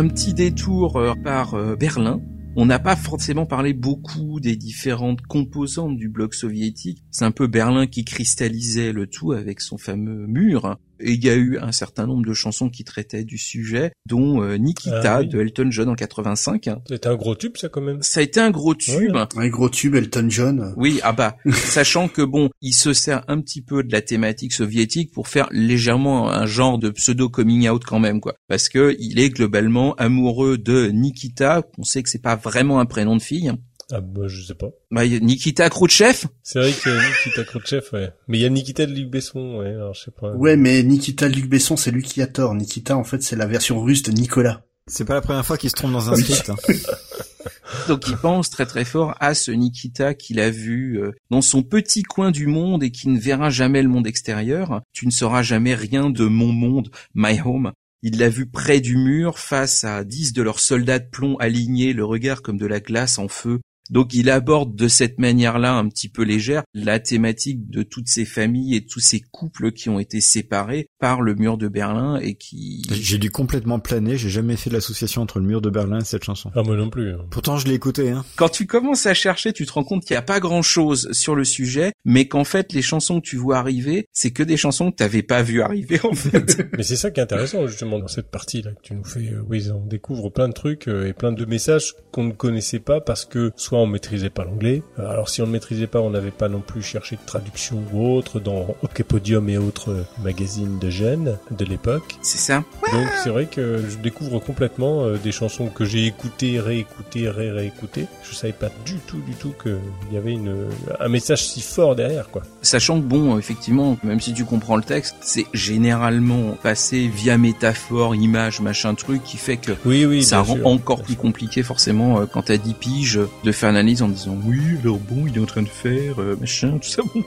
[0.02, 2.20] Un petit détour euh, par euh, Berlin.
[2.56, 7.04] On n'a pas forcément parlé beaucoup des différentes composantes du bloc soviétique.
[7.12, 10.76] C'est un peu Berlin qui cristallisait le tout avec son fameux mur.
[11.02, 14.42] Et il y a eu un certain nombre de chansons qui traitaient du sujet, dont
[14.42, 15.28] euh, Nikita Ah oui.
[15.28, 16.68] de Elton John en 85.
[16.88, 18.02] C'était un gros tube, ça, quand même.
[18.02, 19.16] Ça a été un gros tube.
[19.36, 20.74] Un gros tube, Elton John.
[20.76, 24.52] Oui, ah bah, sachant que bon, il se sert un petit peu de la thématique
[24.52, 28.96] soviétique pour faire légèrement un genre de pseudo coming out quand même quoi, parce que
[28.98, 33.22] il est globalement amoureux de Nikita, on sait que c'est pas vraiment un prénom de
[33.22, 33.52] fille.
[33.90, 34.68] Ah, bah, je sais pas.
[34.90, 38.10] Bah, il y a Nikita Khrouchtchev, C'est vrai qu'il y a Nikita Khrouchtchev, ouais.
[38.28, 40.32] Mais il y a Nikita de Luc Besson, ouais, alors je sais pas.
[40.34, 42.54] Ouais, mais Nikita Luc Besson, c'est lui qui a tort.
[42.54, 44.62] Nikita, en fait, c'est la version russe de Nicolas.
[44.86, 46.50] C'est pas la première fois qu'il se trompe dans un script.
[46.50, 46.56] hein.
[47.88, 51.62] donc il pense très très fort à ce Nikita qu'il a vu euh, dans son
[51.62, 54.82] petit coin du monde et qui ne verra jamais le monde extérieur.
[54.92, 57.72] Tu ne sauras jamais rien de mon monde, my home.
[58.02, 61.92] Il l'a vu près du mur, face à dix de leurs soldats de plomb alignés,
[61.92, 63.60] le regard comme de la glace en feu.
[63.92, 68.24] Donc il aborde de cette manière-là un petit peu légère la thématique de toutes ces
[68.24, 72.34] familles et tous ces couples qui ont été séparés par le mur de Berlin et
[72.34, 72.82] qui...
[72.90, 76.24] J'ai dû complètement planer, j'ai jamais fait l'association entre le mur de Berlin et cette
[76.24, 76.50] chanson.
[76.54, 77.12] Ah, moi non plus.
[77.12, 77.26] hein.
[77.30, 78.24] Pourtant, je l'ai écouté, hein.
[78.36, 81.34] Quand tu commences à chercher, tu te rends compte qu'il n'y a pas grand-chose sur
[81.34, 84.90] le sujet, mais qu'en fait les chansons que tu vois arriver, c'est que des chansons
[84.90, 86.66] que t'avais pas vu arriver en fait.
[86.78, 89.42] Mais c'est ça qui est intéressant, justement, dans cette partie-là, que tu nous fais, euh,
[89.50, 93.02] oui, on découvre plein de trucs euh, et plein de messages qu'on ne connaissait pas
[93.02, 96.10] parce que soit on maîtrisait pas l'anglais, euh, alors si on ne maîtrisait pas, on
[96.10, 100.78] n'avait pas non plus cherché de traduction ou autre dans OK Podium et autres magazines
[100.78, 102.16] de jeunes de l'époque.
[102.22, 102.64] c'est ça.
[102.92, 108.06] Donc c'est vrai que je découvre complètement euh, des chansons que j'ai écoutées, réécoutées, ré-réécoutées.
[108.22, 109.78] Je savais pas du tout, du tout qu'il
[110.12, 110.68] y avait une,
[111.00, 112.42] un message si fort derrière, quoi.
[112.62, 118.14] Sachant que bon, effectivement, même si tu comprends le texte, c'est généralement passé via métaphore,
[118.14, 120.66] image, machin truc, qui fait que Oui, oui, ça rend sûr.
[120.66, 124.60] encore plus compliqué forcément euh, quand t'as 10 piges de faire l'analyse en disant oui,
[124.82, 127.02] alors bon, il est en train de faire euh, machin, tout ça.
[127.14, 127.22] Bon.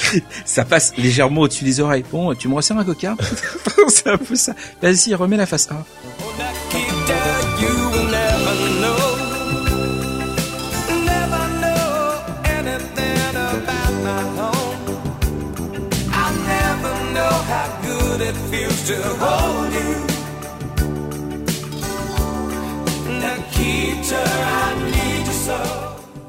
[0.44, 2.04] ça passe légèrement au-dessus des oreilles.
[2.10, 3.16] Bon, tu me resserres un coca?
[3.88, 4.54] C'est un peu ça.
[4.80, 5.84] Vas-y, remets la face A.
[6.38, 7.20] Nikita,
[7.60, 9.02] you will never know,
[11.04, 14.80] never know anything about my home.
[16.12, 19.92] I'll never know how good it feels to hold you.
[23.20, 24.91] Nikita, I need you so.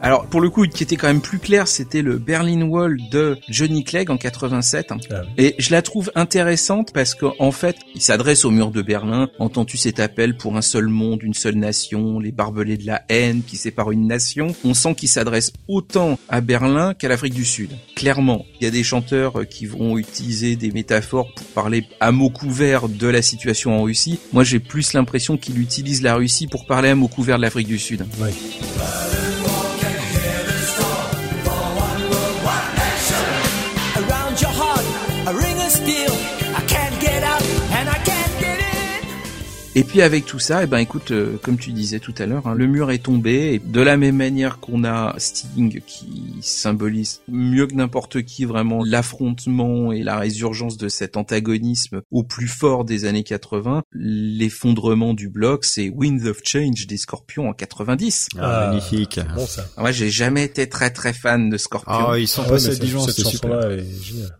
[0.03, 3.37] Alors, pour le coup, qui était quand même plus clair, c'était le Berlin Wall de
[3.47, 4.87] Johnny Clegg en 87.
[4.91, 5.27] Ah oui.
[5.37, 9.29] Et je la trouve intéressante parce qu'en fait, il s'adresse au mur de Berlin.
[9.39, 13.43] Entends-tu cet appel pour un seul monde, une seule nation, les barbelés de la haine
[13.47, 14.53] qui séparent une nation?
[14.65, 17.69] On sent qu'il s'adresse autant à Berlin qu'à l'Afrique du Sud.
[17.95, 22.29] Clairement, il y a des chanteurs qui vont utiliser des métaphores pour parler à mots
[22.29, 24.19] couverts de la situation en Russie.
[24.33, 27.69] Moi, j'ai plus l'impression qu'il utilise la Russie pour parler à mots couverts de l'Afrique
[27.69, 28.05] du Sud.
[28.19, 28.31] Oui.
[39.75, 42.45] Et puis avec tout ça, eh ben écoute, euh, comme tu disais tout à l'heure,
[42.45, 43.53] hein, le mur est tombé.
[43.55, 48.83] Et de la même manière qu'on a Sting qui symbolise mieux que n'importe qui vraiment
[48.85, 55.27] l'affrontement et la résurgence de cet antagonisme au plus fort des années 80, l'effondrement du
[55.27, 58.27] bloc, c'est Wind of Change des Scorpions en 90.
[58.37, 58.67] Ah, Ah.
[58.69, 59.19] magnifique.
[59.35, 59.67] Bon, ça.
[59.79, 62.09] Moi, j'ai jamais été très très fan de Scorpions.
[62.11, 63.71] Ah, ils sont Ah ouais, passés mais à Dijon, cette c'était super.
[63.71, 63.83] est.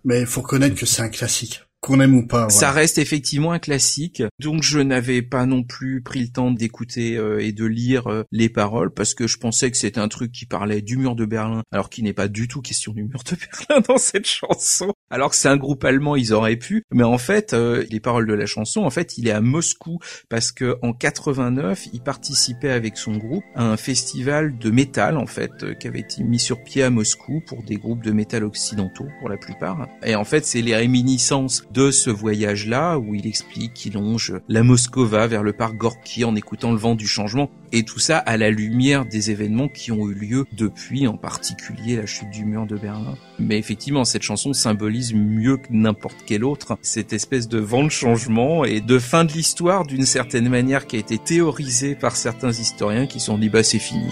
[0.06, 1.62] Mais faut reconnaître que c'est un classique.
[1.84, 2.50] Qu'on aime ou pas.
[2.50, 7.18] Ça reste effectivement un classique, donc je n'avais pas non plus pris le temps d'écouter
[7.18, 10.32] euh, et de lire euh, les paroles parce que je pensais que c'était un truc
[10.32, 13.22] qui parlait du mur de Berlin, alors qu'il n'est pas du tout question du mur
[13.30, 14.93] de Berlin dans cette chanson.
[15.10, 18.26] Alors que c'est un groupe allemand, ils auraient pu, mais en fait, euh, les paroles
[18.26, 22.72] de la chanson, en fait, il est à Moscou parce que en 89, il participait
[22.72, 26.40] avec son groupe à un festival de métal en fait euh, qui avait été mis
[26.40, 29.88] sur pied à Moscou pour des groupes de métal occidentaux pour la plupart.
[30.04, 34.64] Et en fait, c'est les réminiscences de ce voyage-là où il explique qu'il longe la
[34.64, 38.38] Moscova vers le parc Gorky en écoutant le vent du changement et tout ça à
[38.38, 42.68] la lumière des événements qui ont eu lieu depuis, en particulier la chute du mur
[42.68, 43.16] de Berlin.
[43.40, 47.90] Mais effectivement, cette chanson symbolise mieux que n'importe quelle autre cette espèce de vent de
[47.90, 52.52] changement et de fin de l'histoire d'une certaine manière qui a été théorisée par certains
[52.52, 54.12] historiens qui sont dit bah c'est fini.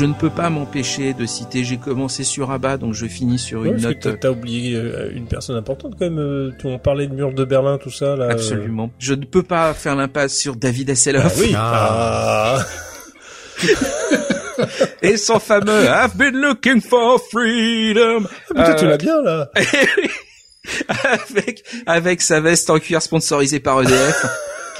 [0.00, 3.60] Je ne peux pas m'empêcher de citer, j'ai commencé sur Abba, donc je finis sur
[3.60, 6.18] Ouais, une parce note que t'as- oublié euh, une personne importante quand même.
[6.18, 8.24] euh, tu- On parlait de mur de Berlin, tout ça là.
[8.24, 8.30] euh.
[8.30, 8.90] Absolument.
[8.98, 11.52] Je ne peux pas faire l'impasse sur David Hasselhoff Ah oui.
[11.54, 12.58] Ah.
[12.58, 12.64] Ah.
[15.02, 19.50] et son fameux I've been looking for freedom Mais toi, tu Euh, l'as bien là.
[21.28, 24.24] avec avec sa veste en cuir sponsorisée par EDF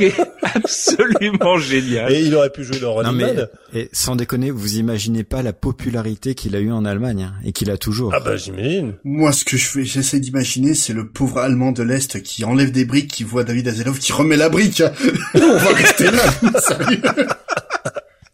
[0.01, 0.21] qui est
[0.55, 2.13] absolument génial.
[2.13, 3.49] Et il aurait pu jouer dans Non Running mais Man.
[3.75, 7.53] et sans déconner, vous imaginez pas la popularité qu'il a eu en Allemagne hein, et
[7.53, 8.13] qu'il a toujours.
[8.15, 8.95] Ah bah j'imagine.
[9.05, 12.73] Moi, ce que je fais, j'essaie d'imaginer, c'est le pauvre Allemand de l'Est qui enlève
[12.73, 14.83] des briques, qui voit David Hasselhoff qui remet la brique.
[15.35, 17.01] On va rester là, sérieux.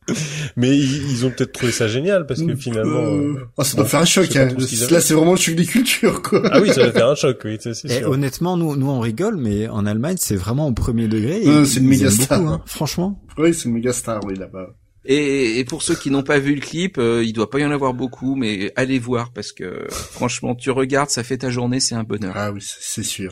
[0.57, 3.01] Mais ils, ils ont peut-être trouvé ça génial parce que finalement.
[3.01, 4.35] Euh, euh, oh, ça doit bon, faire un choc.
[4.37, 4.49] Hein.
[4.59, 6.43] ce Là, c'est vraiment le choc des cultures, quoi.
[6.51, 8.11] Ah oui, ça va faire un choc, oui, c'est Et sûr.
[8.11, 11.43] honnêtement, nous, nous on rigole, mais en Allemagne, c'est vraiment au premier degré.
[11.43, 12.39] et Ouais, c'est une méga star.
[12.41, 13.21] beaucoup, hein, franchement.
[13.39, 14.69] Oui, c'est une méga star, oui, là-bas.
[15.09, 17.65] Et, et pour ceux qui n'ont pas vu le clip, euh, il doit pas y
[17.65, 21.79] en avoir beaucoup, mais allez voir parce que franchement, tu regardes, ça fait ta journée,
[21.79, 22.33] c'est un bonheur.
[22.37, 23.31] Ah oui, c'est c'est sûr.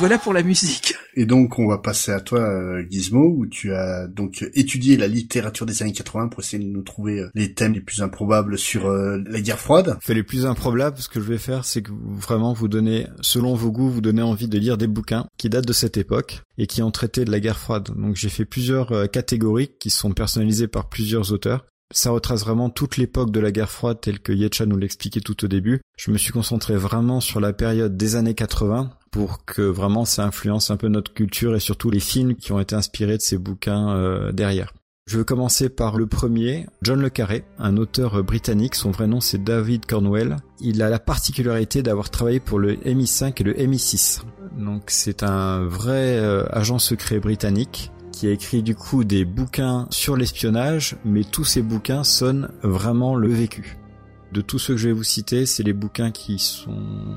[0.00, 0.94] Voilà pour la musique.
[1.14, 5.08] Et donc, on va passer à toi, euh, Gizmo, où tu as donc étudié la
[5.08, 8.56] littérature des années 80 pour essayer de nous trouver euh, les thèmes les plus improbables
[8.56, 9.98] sur euh, la guerre froide.
[10.00, 13.08] Fait les plus improbables, ce que je vais faire, c'est que vous- vraiment vous donnez,
[13.20, 16.40] selon vos goûts, vous donnez envie de lire des bouquins qui datent de cette époque
[16.56, 17.90] et qui ont traité de la guerre froide.
[17.94, 21.66] Donc j'ai fait plusieurs euh, catégories qui sont personnalisées par plusieurs auteurs.
[21.92, 25.44] Ça retrace vraiment toute l'époque de la guerre froide telle que Yetcha nous l'expliquait tout
[25.44, 25.80] au début.
[25.98, 30.24] Je me suis concentré vraiment sur la période des années 80 pour que vraiment ça
[30.24, 33.38] influence un peu notre culture et surtout les films qui ont été inspirés de ces
[33.38, 34.72] bouquins euh, derrière.
[35.06, 38.76] Je vais commencer par le premier, John Le Carré, un auteur euh, britannique.
[38.76, 40.36] Son vrai nom c'est David Cornwell.
[40.60, 44.22] Il a la particularité d'avoir travaillé pour le MI5 et le MI6.
[44.56, 49.88] Donc c'est un vrai euh, agent secret britannique qui a écrit du coup des bouquins
[49.90, 53.79] sur l'espionnage, mais tous ces bouquins sonnent vraiment le vécu.
[54.32, 56.76] De tous ceux que je vais vous citer, c'est les bouquins qui sont,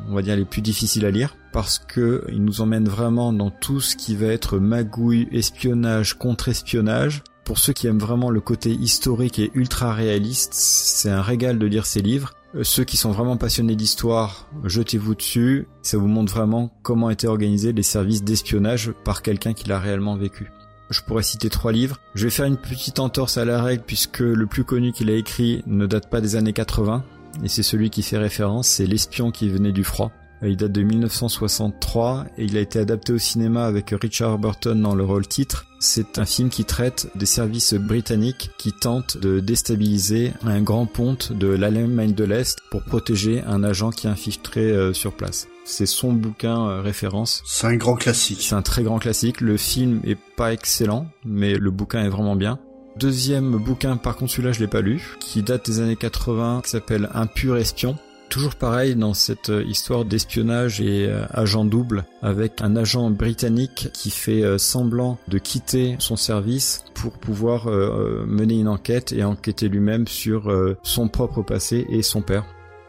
[0.10, 3.52] on va dire, les plus difficiles à lire parce que ils nous emmènent vraiment dans
[3.52, 7.23] tout ce qui va être magouille, espionnage, contre-espionnage.
[7.45, 11.65] Pour ceux qui aiment vraiment le côté historique et ultra réaliste, c'est un régal de
[11.67, 12.34] lire ces livres.
[12.56, 15.67] Euh, Ceux qui sont vraiment passionnés d'histoire, jetez-vous dessus.
[15.82, 20.15] Ça vous montre vraiment comment étaient organisés les services d'espionnage par quelqu'un qui l'a réellement
[20.15, 20.52] vécu.
[20.93, 21.97] Je pourrais citer trois livres.
[22.13, 25.15] Je vais faire une petite entorse à la règle puisque le plus connu qu'il a
[25.15, 27.03] écrit ne date pas des années 80
[27.43, 30.12] et c'est celui qui fait référence, c'est L'espion qui venait du froid.
[30.43, 34.79] Euh, Il date de 1963 et il a été adapté au cinéma avec Richard Burton
[34.79, 35.65] dans le rôle titre.
[35.79, 41.34] C'est un film qui traite des services britanniques qui tentent de déstabiliser un grand ponte
[41.34, 45.47] de l'Allemagne de l'Est pour protéger un agent qui est infiltré euh, sur place.
[45.65, 47.43] C'est son bouquin euh, référence.
[47.45, 48.41] C'est un grand classique.
[48.41, 49.41] C'est un très grand classique.
[49.41, 52.60] Le film est pas excellent, mais le bouquin est vraiment bien.
[52.97, 56.69] Deuxième bouquin, par contre celui-là je l'ai pas lu, qui date des années 80, qui
[56.69, 57.97] s'appelle Un pur espion.
[58.30, 63.89] Toujours pareil dans cette euh, histoire d'espionnage et euh, agent double avec un agent britannique
[63.93, 69.67] qui fait euh, semblant de quitter son service pour pouvoir mener une enquête et enquêter
[69.67, 70.49] lui-même sur
[70.84, 72.45] son propre passé et son père.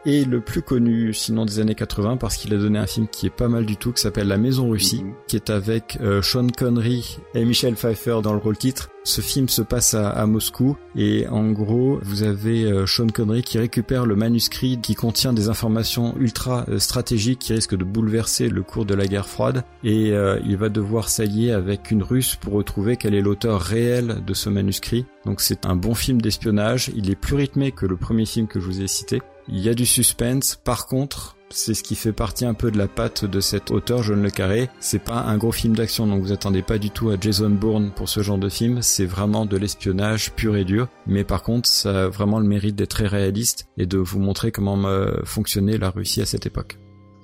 [0.07, 3.25] Et le plus connu sinon des années 80 parce qu'il a donné un film qui
[3.25, 5.13] est pas mal du tout qui s'appelle La Maison Russie Mhm.
[5.27, 8.89] qui est avec euh, Sean Connery et Michel Pfeiffer dans le rôle titre.
[9.03, 13.41] Ce film se passe à, à Moscou et en gros vous avez euh, Sean Connery
[13.41, 18.49] qui récupère le manuscrit qui contient des informations ultra euh, stratégiques qui risquent de bouleverser
[18.49, 20.13] le cours de la guerre froide et
[20.45, 24.49] il va devoir s'allier avec une russe pour retrouver quel est l'auteur réel de ce
[24.49, 25.05] manuscrit.
[25.25, 28.59] Donc c'est un bon film d'espionnage, il est plus rythmé que le premier film que
[28.59, 29.21] je vous ai cité.
[29.47, 32.77] Il y a du suspense, par contre, c'est ce qui fait partie un peu de
[32.77, 34.69] la patte de cet auteur, John Le Carré.
[34.79, 37.91] C'est pas un gros film d'action, donc vous attendez pas du tout à Jason Bourne
[37.95, 38.81] pour ce genre de film.
[38.81, 40.87] C'est vraiment de l'espionnage pur et dur.
[41.05, 44.51] Mais par contre, ça a vraiment le mérite d'être très réaliste et de vous montrer
[44.51, 46.79] comment euh, fonctionnait la Russie à cette époque.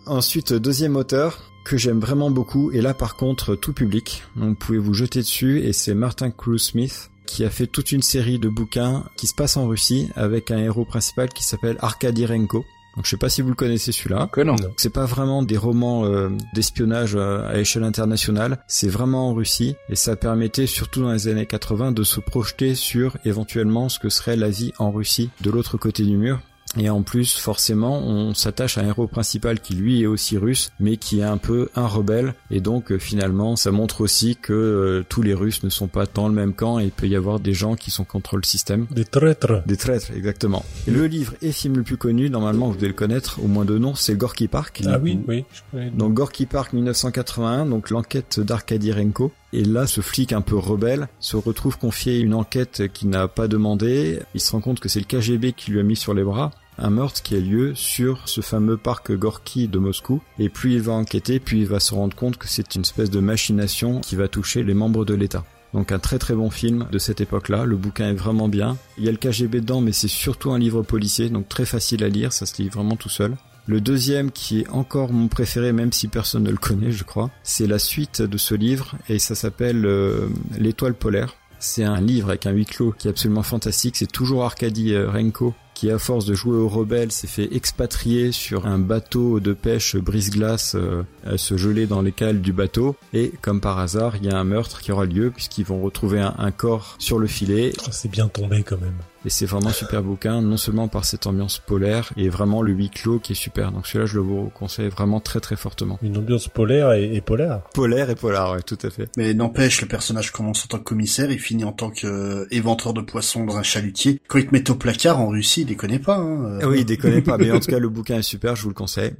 [0.05, 4.55] Ensuite, deuxième auteur que j'aime vraiment beaucoup, et là par contre tout public, donc vous
[4.55, 8.39] pouvez vous jeter dessus, et c'est Martin Cruz Smith qui a fait toute une série
[8.39, 12.65] de bouquins qui se passent en Russie avec un héros principal qui s'appelle Arkady Renko.
[12.97, 14.29] Donc je sais pas si vous le connaissez celui-là.
[14.33, 14.57] Que non.
[14.57, 14.69] Non.
[14.75, 19.75] C'est pas vraiment des romans euh, d'espionnage euh, à échelle internationale, c'est vraiment en Russie
[19.87, 24.09] et ça permettait surtout dans les années 80 de se projeter sur éventuellement ce que
[24.09, 26.41] serait la vie en Russie de l'autre côté du mur.
[26.77, 30.71] Et en plus, forcément, on s'attache à un héros principal qui lui est aussi russe,
[30.79, 32.33] mais qui est un peu un rebelle.
[32.49, 36.05] Et donc, euh, finalement, ça montre aussi que euh, tous les Russes ne sont pas
[36.05, 38.43] dans le même camp et il peut y avoir des gens qui sont contre le
[38.43, 38.87] système.
[38.91, 39.63] Des traîtres.
[39.65, 40.63] Des traîtres, exactement.
[40.87, 43.65] Et le livre et film le plus connu, normalement, vous devez le connaître, au moins
[43.65, 44.81] de nom, c'est Gorky Park.
[44.87, 45.43] Ah oui, oui.
[45.53, 45.89] je connais.
[45.91, 49.31] Donc Gorky Park 1981, donc l'enquête d'Arkady Renko.
[49.53, 53.47] Et là, ce flic un peu rebelle se retrouve confié une enquête qu'il n'a pas
[53.47, 54.19] demandé.
[54.33, 56.51] Il se rend compte que c'est le KGB qui lui a mis sur les bras
[56.77, 60.21] un meurtre qui a lieu sur ce fameux parc Gorky de Moscou.
[60.39, 63.09] Et plus il va enquêter, plus il va se rendre compte que c'est une espèce
[63.09, 65.45] de machination qui va toucher les membres de l'État.
[65.73, 67.65] Donc un très très bon film de cette époque-là.
[67.65, 68.77] Le bouquin est vraiment bien.
[68.97, 72.03] Il y a le KGB dedans, mais c'est surtout un livre policier, donc très facile
[72.03, 72.33] à lire.
[72.33, 73.35] Ça se lit vraiment tout seul.
[73.71, 77.31] Le deuxième, qui est encore mon préféré, même si personne ne le connaît, je crois,
[77.41, 80.27] c'est la suite de ce livre et ça s'appelle euh,
[80.59, 81.37] L'étoile polaire.
[81.57, 83.95] C'est un livre avec un huis clos qui est absolument fantastique.
[83.95, 88.33] C'est toujours Arkady euh, Renko qui, à force de jouer aux rebelles, s'est fait expatrier
[88.33, 91.03] sur un bateau de pêche brise-glace euh,
[91.37, 92.97] se geler dans les cales du bateau.
[93.13, 96.19] Et comme par hasard, il y a un meurtre qui aura lieu puisqu'ils vont retrouver
[96.19, 97.71] un, corps sur le filet.
[97.89, 98.97] C'est bien tombé quand même.
[99.25, 102.73] Et c'est vraiment un super bouquin, non seulement par cette ambiance polaire et vraiment le
[102.73, 103.71] huis clos qui est super.
[103.71, 105.99] Donc celui-là, je le vous conseille vraiment très très fortement.
[106.01, 107.61] Une ambiance polaire et, et polaire.
[107.73, 109.09] Polaire et polar, ouais, tout à fait.
[109.17, 113.01] Mais n'empêche, le personnage commence en tant que commissaire, il finit en tant qu'éventreur de
[113.01, 114.21] poissons dans un chalutier.
[114.27, 116.17] Quand il te met au placard en Russie, il déconne pas.
[116.17, 116.59] Hein.
[116.61, 118.69] Ah oui, il déconne pas, mais en tout cas, le bouquin est super, je vous
[118.69, 119.13] le conseille.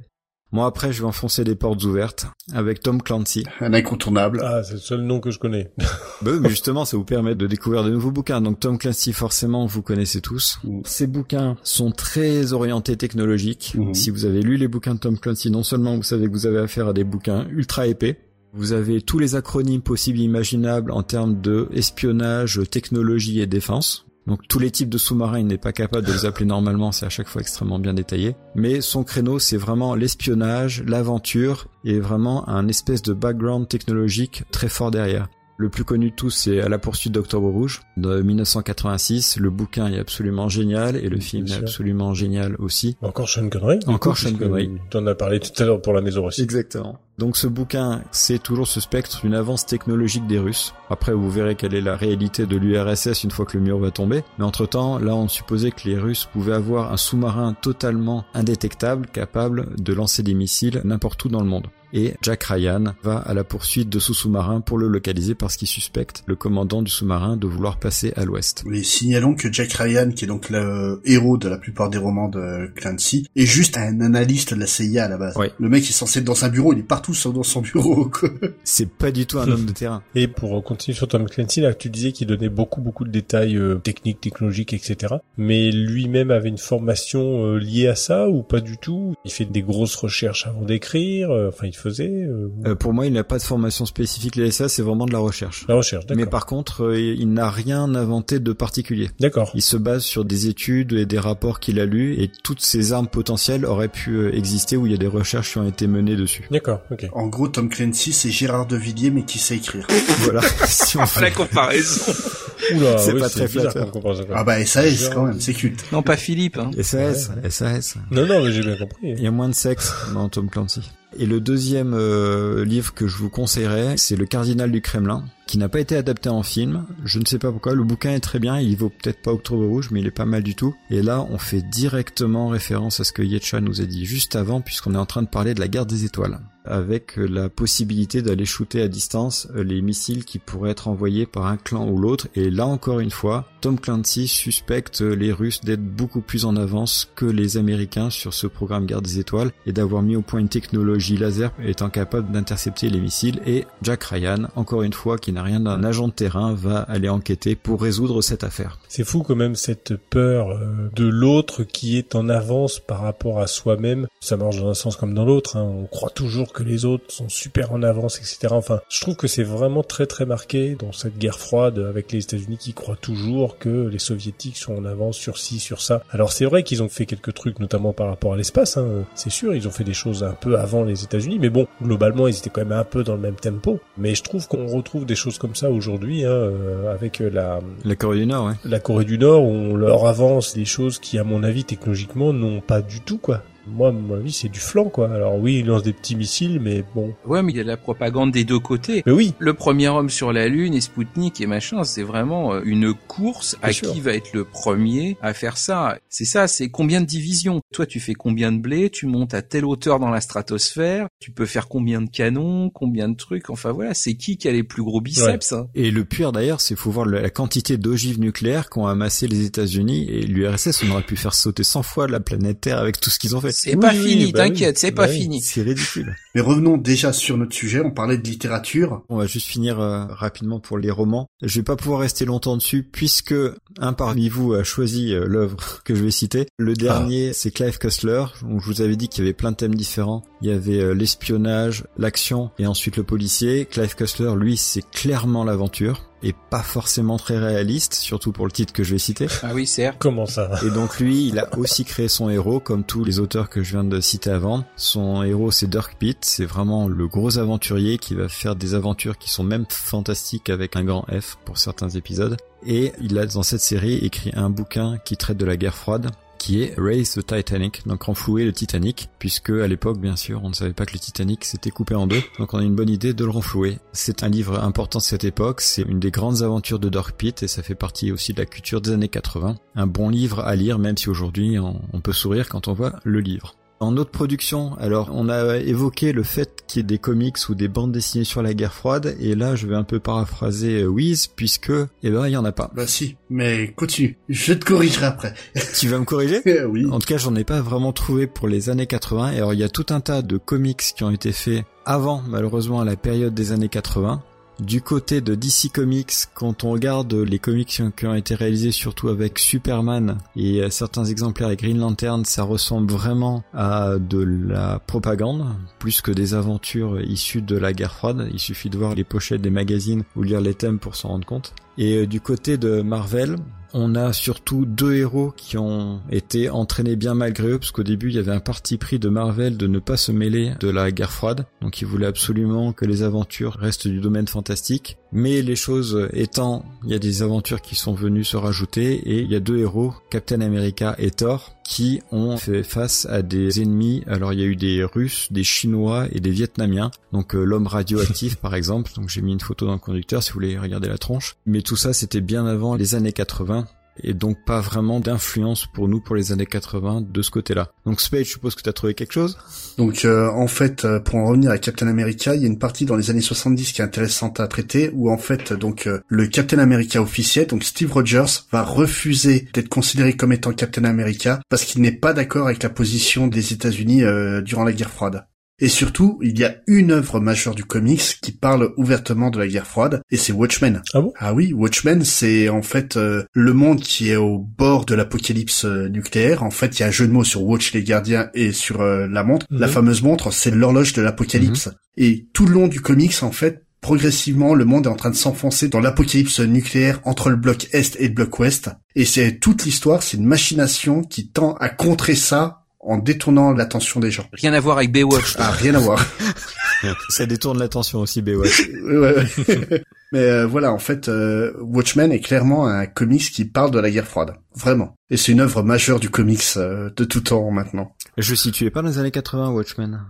[0.52, 3.44] Moi, après, je vais enfoncer des portes ouvertes avec Tom Clancy.
[3.60, 4.42] Un incontournable.
[4.44, 5.72] Ah, c'est le seul nom que je connais.
[6.22, 8.42] Mais justement, ça vous permet de découvrir de nouveaux bouquins.
[8.42, 10.58] Donc Tom Clancy, forcément, vous connaissez tous.
[10.64, 10.80] Mm.
[10.84, 13.74] Ces bouquins sont très orientés technologiques.
[13.76, 13.94] Mhm.
[13.94, 16.46] Si vous avez lu les bouquins de Tom Clancy, non seulement vous savez que vous
[16.46, 18.18] avez affaire à des bouquins ultra épais,
[18.52, 24.04] vous avez tous les acronymes possibles et imaginables en termes de espionnage, technologie et défense.
[24.26, 27.06] Donc tous les types de sous-marins, il n'est pas capable de les appeler normalement, c'est
[27.06, 28.36] à chaque fois extrêmement bien détaillé.
[28.54, 34.68] Mais son créneau, c'est vraiment l'espionnage, l'aventure et vraiment un espèce de background technologique très
[34.68, 35.28] fort derrière.
[35.58, 39.36] Le plus connu de tous, c'est À la poursuite d'Octobre Rouge de 1986.
[39.38, 42.96] Le bouquin est absolument génial et le film est absolument génial aussi.
[43.02, 43.78] Encore Sean Connery.
[43.86, 44.70] Encore Sean Connery.
[44.90, 46.42] Tu en as parlé tout à l'heure pour la maison aussi.
[46.42, 46.98] Exactement.
[47.22, 50.74] Donc ce bouquin, c'est toujours ce spectre d'une avance technologique des Russes.
[50.90, 53.92] Après, vous verrez quelle est la réalité de l'URSS une fois que le mur va
[53.92, 54.24] tomber.
[54.38, 59.68] Mais entre-temps, là, on supposait que les Russes pouvaient avoir un sous-marin totalement indétectable, capable
[59.80, 61.68] de lancer des missiles n'importe où dans le monde.
[61.92, 65.68] Et Jack Ryan va à la poursuite de ce sous-marin pour le localiser parce qu'il
[65.68, 68.62] suspecte le commandant du sous-marin de vouloir passer à l'ouest.
[68.66, 72.28] Oui, signalons que Jack Ryan, qui est donc le héros de la plupart des romans
[72.28, 75.34] de Clancy, est juste un analyste de la CIA à la base.
[75.36, 75.48] Oui.
[75.58, 78.06] Le mec est censé être dans un bureau, il est partout sauf dans son bureau.
[78.12, 78.30] Quoi.
[78.64, 80.02] C'est pas du tout un homme de terrain.
[80.14, 83.56] Et pour continuer sur Tom Clancy, là, tu disais qu'il donnait beaucoup, beaucoup de détails
[83.56, 85.14] euh, techniques, technologiques, etc.
[85.36, 89.14] Mais lui-même avait une formation euh, liée à ça ou pas du tout?
[89.24, 91.30] Il fait des grosses recherches avant d'écrire.
[91.30, 94.68] euh, Enfin, il faisait euh, Euh, pour moi, il n'a pas de formation spécifique ça,
[94.68, 95.64] c'est vraiment de la recherche.
[95.68, 96.04] la recherche.
[96.10, 96.30] Mais D'accord.
[96.30, 99.10] par contre, euh, il n'a rien inventé de particulier.
[99.20, 99.50] D'accord.
[99.54, 102.92] Il se base sur des études et des rapports qu'il a lus et toutes ces
[102.92, 106.16] armes potentielles auraient pu exister où il y a des recherches qui ont été menées
[106.16, 106.46] dessus.
[106.50, 106.80] D'accord.
[106.90, 107.06] Ok.
[107.12, 109.86] En gros, Tom Clancy, c'est Gérard de Villiers, mais qui sait écrire.
[110.20, 110.40] voilà.
[110.66, 112.12] si on La comparaison.
[112.76, 113.90] Oula, C'est oui, pas très flatteur.
[114.32, 115.84] Ah bah SAS quand même, c'est culte.
[115.92, 116.58] Non, pas Philippe.
[116.58, 116.70] Hein.
[116.80, 117.96] SAS, Ouais, SAS.
[118.10, 118.98] Non, non, mais j'ai bien compris.
[119.02, 120.82] Il y a moins de sexe dans Tom Clancy.
[121.18, 125.58] Et le deuxième euh, livre que je vous conseillerais, c'est Le Cardinal du Kremlin, qui
[125.58, 126.86] n'a pas été adapté en film.
[127.04, 127.74] Je ne sais pas pourquoi.
[127.74, 128.58] Le bouquin est très bien.
[128.58, 130.74] Il vaut peut-être pas Octobre Rouge, mais il est pas mal du tout.
[130.88, 134.62] Et là, on fait directement référence à ce que Yetcha nous a dit juste avant,
[134.62, 138.46] puisqu'on est en train de parler de la guerre des étoiles, avec la possibilité d'aller
[138.46, 142.28] shooter à distance euh, les missiles qui pourraient être envoyés par un clan ou l'autre.
[142.34, 146.56] Et là encore une fois, Tom Clancy suspecte euh, les Russes d'être beaucoup plus en
[146.56, 150.40] avance que les Américains sur ce programme Guerre des Étoiles et d'avoir mis au point
[150.40, 153.40] une technologie laser étant capable d'intercepter les missiles.
[153.46, 157.08] Et Jack Ryan, encore une fois, qui n'a rien d'un agent de terrain, va aller
[157.08, 158.78] enquêter pour résoudre cette affaire.
[158.94, 163.40] C'est fou quand même cette peur euh, de l'autre qui est en avance par rapport
[163.40, 164.06] à soi-même.
[164.20, 165.56] Ça marche dans un sens comme dans l'autre.
[165.56, 165.62] hein.
[165.62, 168.48] On croit toujours que les autres sont super en avance, etc.
[168.50, 172.18] Enfin, je trouve que c'est vraiment très très marqué dans cette guerre froide avec les
[172.18, 176.02] États-Unis qui croient toujours que les Soviétiques sont en avance sur ci, sur ça.
[176.10, 178.76] Alors c'est vrai qu'ils ont fait quelques trucs, notamment par rapport à l'espace.
[178.76, 179.06] Hein.
[179.14, 182.28] C'est sûr, ils ont fait des choses un peu avant les États-Unis, mais bon, globalement,
[182.28, 183.80] ils étaient quand même un peu dans le même tempo.
[183.96, 187.96] Mais je trouve qu'on retrouve des choses comme ça aujourd'hui, hein, euh, avec la La
[187.96, 188.54] Corée du Nord, ouais.
[188.66, 192.60] la Corée du Nord on leur avance des choses qui, à mon avis, technologiquement, n'ont
[192.60, 193.42] pas du tout, quoi.
[193.66, 195.12] Moi, à mon avis, c'est du flanc, quoi.
[195.12, 197.14] Alors oui, il lance des petits missiles, mais bon.
[197.26, 199.02] Ouais, mais il y a de la propagande des deux côtés.
[199.06, 202.60] Mais oui, Le premier homme sur la Lune et Spoutnik et machin, c'est vraiment euh,
[202.64, 203.92] une course à sûr.
[203.92, 205.98] qui va être le premier à faire ça.
[206.08, 207.60] C'est ça, c'est combien de divisions?
[207.72, 211.06] Toi, tu fais combien de blé Tu montes à telle hauteur dans la stratosphère?
[211.20, 212.70] Tu peux faire combien de canons?
[212.70, 213.50] Combien de trucs?
[213.50, 216.60] Enfin voilà, c'est qui qui a les plus gros biceps hein Et le pire d'ailleurs,
[216.60, 220.82] c'est faut voir la quantité d'ogives nucléaires qu'ont amassé les États-Unis et l'URSS.
[220.84, 223.40] On aurait pu faire sauter 100 fois la planète Terre avec tout ce qu'ils ont
[223.40, 223.51] fait.
[223.52, 224.48] C'est Oui, pas oui, fini, bah oui.
[224.50, 225.20] t'inquiète, c'est Bah pas oui.
[225.20, 225.40] fini.
[225.40, 226.14] C'est ridicule.
[226.34, 229.02] Mais revenons déjà sur notre sujet, on parlait de littérature.
[229.08, 231.26] On va juste finir euh, rapidement pour les romans.
[231.42, 233.34] Je vais pas pouvoir rester longtemps dessus puisque
[233.78, 236.46] un parmi vous a choisi euh, l'œuvre que je vais citer.
[236.58, 238.24] Le dernier, c'est Clive Cussler.
[238.42, 240.22] Donc, je vous avais dit qu'il y avait plein de thèmes différents.
[240.40, 243.66] Il y avait euh, l'espionnage, l'action et ensuite le policier.
[243.66, 248.72] Clive Cussler, lui, c'est clairement l'aventure et pas forcément très réaliste, surtout pour le titre
[248.72, 249.26] que je vais citer.
[249.42, 249.96] Ah oui, certes.
[249.98, 253.48] comment ça Et donc lui, il a aussi créé son héros, comme tous les auteurs
[253.48, 254.64] que je viens de citer avant.
[254.76, 259.18] Son héros, c'est Dirk Pitt, c'est vraiment le gros aventurier qui va faire des aventures
[259.18, 262.36] qui sont même fantastiques avec un grand F pour certains épisodes.
[262.66, 266.10] Et il a dans cette série écrit un bouquin qui traite de la guerre froide
[266.42, 270.48] qui est Raise the Titanic, donc renflouer le Titanic, puisque à l'époque, bien sûr, on
[270.48, 272.90] ne savait pas que le Titanic s'était coupé en deux, donc on a une bonne
[272.90, 273.78] idée de le renflouer.
[273.92, 277.44] C'est un livre important de cette époque, c'est une des grandes aventures de Dirk Pitt,
[277.44, 279.54] et ça fait partie aussi de la culture des années 80.
[279.76, 283.20] Un bon livre à lire, même si aujourd'hui on peut sourire quand on voit le
[283.20, 283.54] livre.
[283.82, 287.56] En autre production, alors on a évoqué le fait qu'il y ait des comics ou
[287.56, 290.86] des bandes dessinées sur la guerre froide, et là je vais un peu paraphraser euh,
[290.86, 291.72] Wiz, puisque,
[292.04, 292.70] eh ben, il y en a pas.
[292.76, 294.16] Bah si, mais continue.
[294.28, 295.34] Je te corrigerai après.
[295.76, 296.42] Tu vas me corriger?
[296.44, 296.86] Eh oui.
[296.92, 299.32] En tout cas, j'en ai pas vraiment trouvé pour les années 80.
[299.32, 302.22] Et alors, il y a tout un tas de comics qui ont été faits avant,
[302.28, 304.22] malheureusement, à la période des années 80.
[304.62, 309.08] Du côté de DC Comics, quand on regarde les comics qui ont été réalisés surtout
[309.08, 314.78] avec Superman et euh, certains exemplaires avec Green Lantern, ça ressemble vraiment à de la
[314.78, 315.46] propagande,
[315.80, 318.28] plus que des aventures issues de la guerre froide.
[318.32, 321.26] Il suffit de voir les pochettes des magazines ou lire les thèmes pour s'en rendre
[321.26, 321.54] compte.
[321.76, 323.38] Et euh, du côté de Marvel,
[323.74, 328.08] on a surtout deux héros qui ont été entraînés bien malgré eux, parce qu'au début
[328.08, 330.90] il y avait un parti pris de Marvel de ne pas se mêler de la
[330.90, 334.98] guerre froide, donc ils voulaient absolument que les aventures restent du domaine fantastique.
[335.12, 339.20] Mais les choses étant, il y a des aventures qui sont venues se rajouter, et
[339.20, 343.60] il y a deux héros, Captain America et Thor, qui ont fait face à des
[343.60, 344.04] ennemis.
[344.06, 346.90] Alors il y a eu des Russes, des Chinois et des Vietnamiens.
[347.12, 348.92] Donc euh, l'homme radioactif par exemple.
[348.94, 351.36] Donc j'ai mis une photo dans le conducteur si vous voulez regarder la tronche.
[351.46, 353.66] Mais tout ça c'était bien avant les années 80
[354.02, 357.72] et donc pas vraiment d'influence pour nous pour les années 80 de ce côté-là.
[357.86, 359.38] Donc Spade, je suppose que tu as trouvé quelque chose?
[359.78, 362.58] Donc euh, en fait, euh, pour en revenir à Captain America, il y a une
[362.58, 366.00] partie dans les années 70 qui est intéressante à traiter, où en fait donc euh,
[366.08, 371.40] le Captain America officiel, donc Steve Rogers, va refuser d'être considéré comme étant Captain America
[371.48, 374.02] parce qu'il n'est pas d'accord avec la position des États-Unis
[374.44, 375.24] durant la guerre froide.
[375.62, 379.46] Et surtout, il y a une œuvre majeure du comics qui parle ouvertement de la
[379.46, 380.82] guerre froide, et c'est Watchmen.
[380.92, 381.12] Ah bon?
[381.18, 385.64] Ah oui, Watchmen, c'est en fait euh, le monde qui est au bord de l'apocalypse
[385.64, 386.42] euh, nucléaire.
[386.42, 388.80] En fait, il y a un jeu de mots sur Watch les gardiens et sur
[388.80, 389.46] euh, la montre.
[389.50, 389.72] La Mhm.
[389.72, 391.70] fameuse montre, c'est l'horloge de l'apocalypse.
[391.96, 395.16] Et tout le long du comics, en fait, progressivement, le monde est en train de
[395.16, 398.70] s'enfoncer dans l'apocalypse nucléaire entre le bloc Est et le bloc Ouest.
[398.96, 404.00] Et c'est toute l'histoire, c'est une machination qui tend à contrer ça en détournant l'attention
[404.00, 404.26] des gens.
[404.32, 405.36] Rien à voir avec Baywatch.
[405.38, 406.04] Ah, rien à voir.
[407.08, 408.68] Ça détourne l'attention aussi, Baywatch.
[408.84, 409.82] Ouais, ouais.
[410.12, 413.90] Mais euh, voilà, en fait, euh, Watchmen est clairement un comics qui parle de la
[413.90, 414.94] guerre froide, vraiment.
[415.08, 417.96] Et c'est une œuvre majeure du comics euh, de tout temps maintenant.
[418.18, 420.00] je situais pas dans les années 80, Watchmen.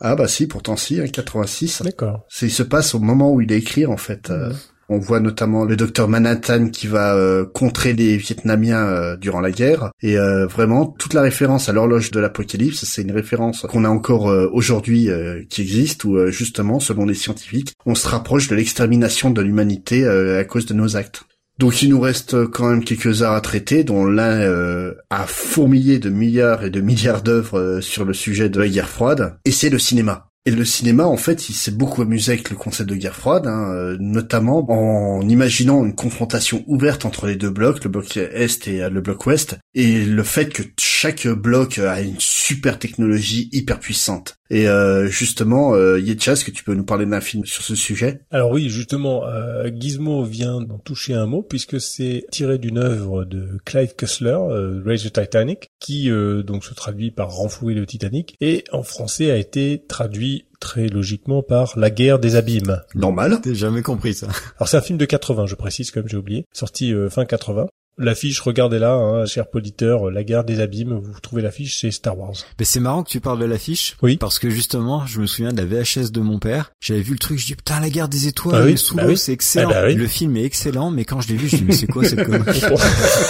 [0.00, 1.82] Ah bah si, pourtant si, hein, 86.
[1.82, 2.24] D'accord.
[2.28, 4.30] C'est, il se passe au moment où il est écrit en fait.
[4.30, 4.52] Euh,
[4.88, 9.50] On voit notamment le docteur Manhattan qui va euh, contrer les Vietnamiens euh, durant la
[9.50, 9.90] guerre.
[10.00, 13.88] Et euh, vraiment, toute la référence à l'horloge de l'apocalypse, c'est une référence qu'on a
[13.88, 15.08] encore aujourd'hui
[15.48, 20.44] qui existe, où justement, selon les scientifiques, on se rapproche de l'extermination de l'humanité à
[20.44, 21.24] cause de nos actes.
[21.58, 25.98] Donc il nous reste quand même quelques arts à traiter, dont l'un euh, a fourmillé
[25.98, 29.68] de milliards et de milliards d'œuvres sur le sujet de la guerre froide, et c'est
[29.68, 30.27] le cinéma.
[30.48, 33.46] Et le cinéma, en fait, il s'est beaucoup amusé avec le concept de guerre froide,
[33.46, 38.66] hein, euh, notamment en imaginant une confrontation ouverte entre les deux blocs, le bloc Est
[38.66, 43.50] et euh, le bloc Ouest, et le fait que chaque bloc a une super technologie
[43.52, 44.37] hyper puissante.
[44.50, 47.74] Et euh, justement, euh, Yetcha, est-ce que tu peux nous parler d'un film sur ce
[47.74, 48.20] sujet?
[48.30, 53.24] Alors oui, justement, euh, Gizmo vient d'en toucher un mot puisque c'est tiré d'une œuvre
[53.24, 57.84] de Clive Cussler, euh, Raise the Titanic, qui euh, donc se traduit par renflouer le
[57.86, 62.82] Titanic et en français a été traduit très logiquement par La guerre des abîmes.
[62.94, 63.38] Normal.
[63.44, 64.28] J'ai jamais compris ça.
[64.56, 67.66] Alors c'est un film de 80, je précise comme j'ai oublié, sorti euh, fin 80.
[67.98, 72.34] L'affiche, regardez-la, hein, cher poditeur, La guerre des abîmes, vous trouvez l'affiche, c'est Star Wars.
[72.58, 73.96] Mais c'est marrant que tu parles de l'affiche.
[74.02, 74.16] Oui.
[74.16, 76.72] Parce que justement, je me souviens de la VHS de mon père.
[76.80, 79.02] J'avais vu le truc, je dis putain la guerre des étoiles, Ah oui, sous bah
[79.04, 79.16] l'eau, oui.
[79.18, 79.70] c'est excellent.
[79.72, 79.94] Ah bah oui.
[79.94, 82.24] Le film est excellent, mais quand je l'ai vu, je dis mais c'est quoi cette
[82.24, 82.60] connerie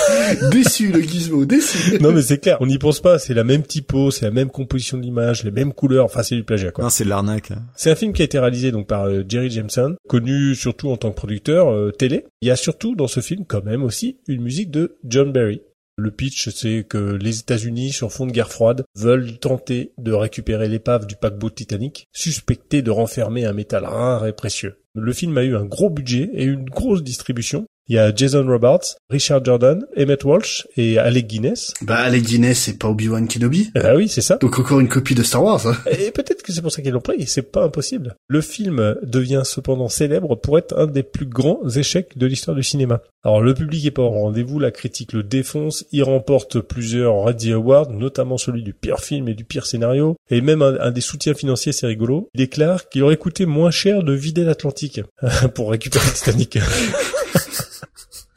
[0.50, 1.98] déçu le gizmo, déçu.
[2.00, 4.50] non mais c'est clair, on n'y pense pas, c'est la même typo, c'est la même
[4.50, 6.84] composition d'image, les mêmes couleurs, enfin c'est du plagiat quoi.
[6.84, 7.50] Non, c'est de l'arnaque.
[7.50, 7.62] hein.
[7.76, 10.96] C'est un film qui a été réalisé donc par euh, Jerry Jameson, connu surtout en
[10.96, 12.24] tant que producteur euh, télé.
[12.42, 15.62] Il y a surtout dans ce film quand même aussi une musique de John Barry.
[15.96, 20.68] Le pitch, c'est que les États-Unis, sur fond de guerre froide, veulent tenter de récupérer
[20.68, 24.80] l'épave du paquebot Titanic, suspecté de renfermer un métal rare et précieux.
[24.94, 27.66] Le film a eu un gros budget et une grosse distribution.
[27.88, 31.72] Il y a Jason Robards, Richard Jordan, Emmett Walsh et Alec Guinness.
[31.82, 33.70] Bah, Alec Guinness, c'est pas Obi-Wan Kenobi.
[33.76, 34.36] Ah oui, c'est ça.
[34.36, 35.66] Donc encore une copie de Star Wars.
[35.66, 35.76] hein.
[35.98, 38.14] Et peut-être que c'est pour ça qu'ils l'ont pris, c'est pas impossible.
[38.28, 42.62] Le film devient cependant célèbre pour être un des plus grands échecs de l'histoire du
[42.62, 43.00] cinéma.
[43.24, 47.52] Alors le public est pas au rendez-vous, la critique le défonce, il remporte plusieurs Razzie
[47.52, 51.00] Awards, notamment celui du pire film et du pire scénario, et même un, un des
[51.00, 55.00] soutiens financiers, c'est rigolo, il déclare qu'il aurait coûté moins cher de vider l'Atlantique
[55.54, 56.58] pour récupérer le Titanic.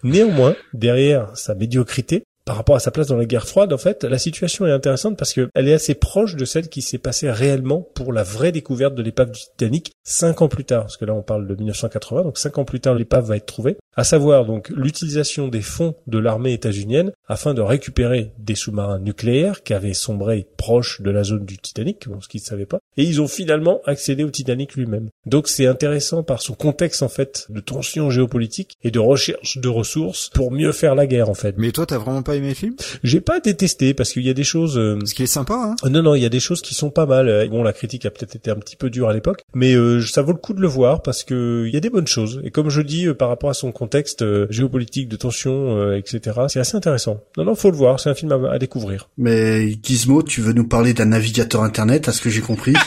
[0.03, 4.03] Néanmoins, derrière sa médiocrité, par rapport à sa place dans la guerre froide, en fait,
[4.03, 7.31] la situation est intéressante parce que elle est assez proche de celle qui s'est passée
[7.31, 10.81] réellement pour la vraie découverte de l'épave du Titanic cinq ans plus tard.
[10.81, 13.45] Parce que là, on parle de 1980, donc cinq ans plus tard, l'épave va être
[13.45, 13.77] trouvée.
[13.95, 19.63] À savoir, donc, l'utilisation des fonds de l'armée états-unienne afin de récupérer des sous-marins nucléaires
[19.63, 22.79] qui avaient sombré proche de la zone du Titanic, ce qu'ils ne savaient pas.
[22.97, 25.09] Et ils ont finalement accédé au Titanic lui-même.
[25.25, 29.69] Donc, c'est intéressant par son contexte, en fait, de tension géopolitique et de recherche de
[29.69, 31.55] ressources pour mieux faire la guerre, en fait.
[31.57, 32.75] Mais toi, t'as vraiment pas aimé le film?
[33.03, 34.77] J'ai pas détesté parce qu'il y a des choses.
[34.77, 36.89] euh, Parce qu'il est sympa, hein Non, non, il y a des choses qui sont
[36.89, 37.29] pas mal.
[37.29, 40.01] Euh, Bon, la critique a peut-être été un petit peu dure à l'époque, mais euh,
[40.01, 42.39] ça vaut le coup de le voir parce que il y a des bonnes choses.
[42.43, 45.97] Et comme je dis, euh, par rapport à son contexte euh, géopolitique, de tension, euh,
[45.97, 47.19] etc., c'est assez intéressant.
[47.37, 47.99] Non, non, faut le voir.
[47.99, 49.09] C'est un film à, à découvrir.
[49.17, 52.73] Mais Gizmo, tu veux nous parler d'un navigateur internet, à ce que j'ai compris?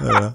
[0.00, 0.32] Voilà.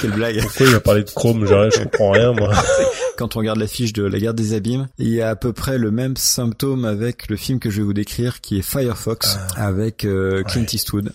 [0.00, 0.40] Quelle blague.
[0.40, 1.44] Pourquoi il va parler de Chrome?
[1.44, 2.52] Je comprends rien, moi.
[3.16, 5.78] Quand on regarde l'affiche de La guerre des abîmes, il y a à peu près
[5.78, 10.04] le même symptôme avec le film que je vais vous décrire qui est Firefox avec
[10.04, 11.12] euh, Clint Eastwood.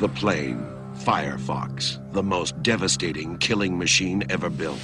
[0.00, 0.64] The plane,
[1.04, 4.78] Firefox, the most devastating killing machine ever built.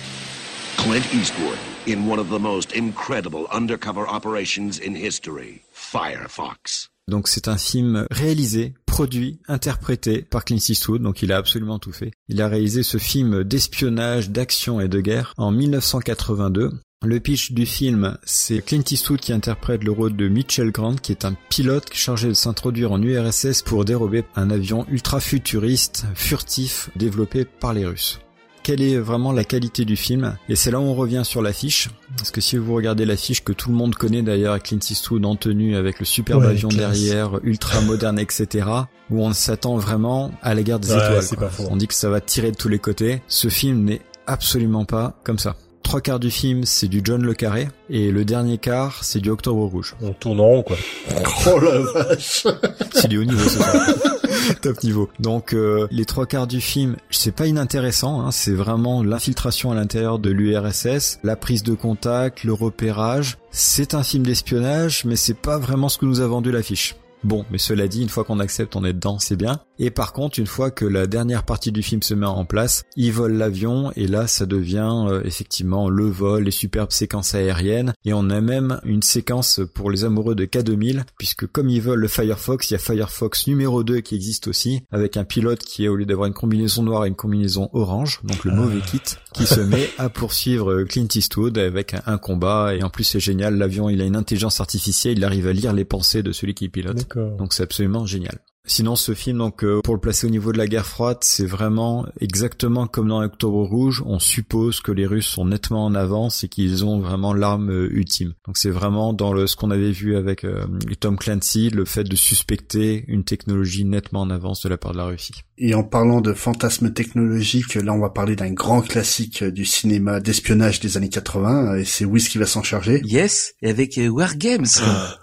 [0.76, 5.62] Clint Eastwood in one of the most incredible undercover operations in history.
[5.72, 6.88] Firefox.
[7.08, 11.92] Donc c'est un film réalisé, produit, interprété par Clint Eastwood, donc il a absolument tout
[11.92, 12.10] fait.
[12.28, 16.72] Il a réalisé ce film d'espionnage, d'action et de guerre en 1982.
[17.04, 21.12] Le pitch du film, c'est Clint Eastwood qui interprète le rôle de Mitchell Grant, qui
[21.12, 26.90] est un pilote chargé de s'introduire en URSS pour dérober un avion ultra futuriste, furtif,
[26.96, 28.18] développé par les Russes
[28.66, 31.88] quelle est vraiment la qualité du film et c'est là où on revient sur l'affiche
[32.16, 35.24] parce que si vous regardez l'affiche que tout le monde connaît d'ailleurs avec Clint Eastwood
[35.24, 36.98] en tenue avec le superbe Ouais, avion classe.
[37.00, 38.66] derrière ultra moderne etc
[39.08, 41.50] où on s'attend vraiment à la guerre des Ouais, étoiles quoi.
[41.70, 45.20] on dit que ça va tirer de tous les côtés ce film n'est absolument pas
[45.22, 45.54] comme ça
[45.84, 49.30] Trois quarts du film, c'est du John Le Carré, et le dernier quart, c'est du
[49.30, 49.94] Octobre Rouge.
[50.02, 50.76] On tourne en rond, quoi.
[51.46, 52.44] Oh la vache
[52.92, 53.76] C'est du haut niveau ce soir.
[54.62, 55.08] Top niveau.
[55.20, 59.74] Donc euh, les trois quarts du film, c'est pas inintéressant, hein, c'est vraiment l'infiltration à
[59.74, 63.38] l'intérieur de l'URSS, la prise de contact, le repérage.
[63.50, 66.96] C'est un film d'espionnage, mais c'est pas vraiment ce que nous a vendu l'affiche.
[67.26, 69.58] Bon, mais cela dit, une fois qu'on accepte, on est dedans, c'est bien.
[69.80, 72.84] Et par contre, une fois que la dernière partie du film se met en place,
[72.94, 77.94] ils volent l'avion et là, ça devient euh, effectivement le vol, les superbes séquences aériennes.
[78.04, 82.00] Et on a même une séquence pour les amoureux de K2000, puisque comme ils volent
[82.00, 85.84] le Firefox, il y a Firefox numéro 2 qui existe aussi, avec un pilote qui
[85.84, 89.02] est au lieu d'avoir une combinaison noire, une combinaison orange, donc le mauvais kit,
[89.36, 92.74] qui se met à poursuivre euh, Clint Eastwood avec un, un combat.
[92.74, 95.72] Et en plus, c'est génial, l'avion, il a une intelligence artificielle, il arrive à lire
[95.72, 96.96] les pensées de celui qui pilote.
[96.96, 97.36] D'accord.
[97.36, 98.38] Donc c'est absolument génial.
[98.68, 101.46] Sinon, ce film, donc, euh, pour le placer au niveau de la guerre froide, c'est
[101.46, 104.02] vraiment exactement comme dans Octobre Rouge.
[104.04, 107.88] On suppose que les Russes sont nettement en avance et qu'ils ont vraiment l'arme euh,
[107.92, 108.34] ultime.
[108.44, 110.66] Donc, c'est vraiment dans le, ce qu'on avait vu avec euh,
[110.98, 114.98] Tom Clancy, le fait de suspecter une technologie nettement en avance de la part de
[114.98, 115.44] la Russie.
[115.58, 120.20] Et en parlant de fantasmes technologiques, là on va parler d'un grand classique du cinéma
[120.20, 123.00] d'espionnage des années 80, et c'est Wiz qui va s'en charger.
[123.04, 124.66] Yes, et avec euh, War Games.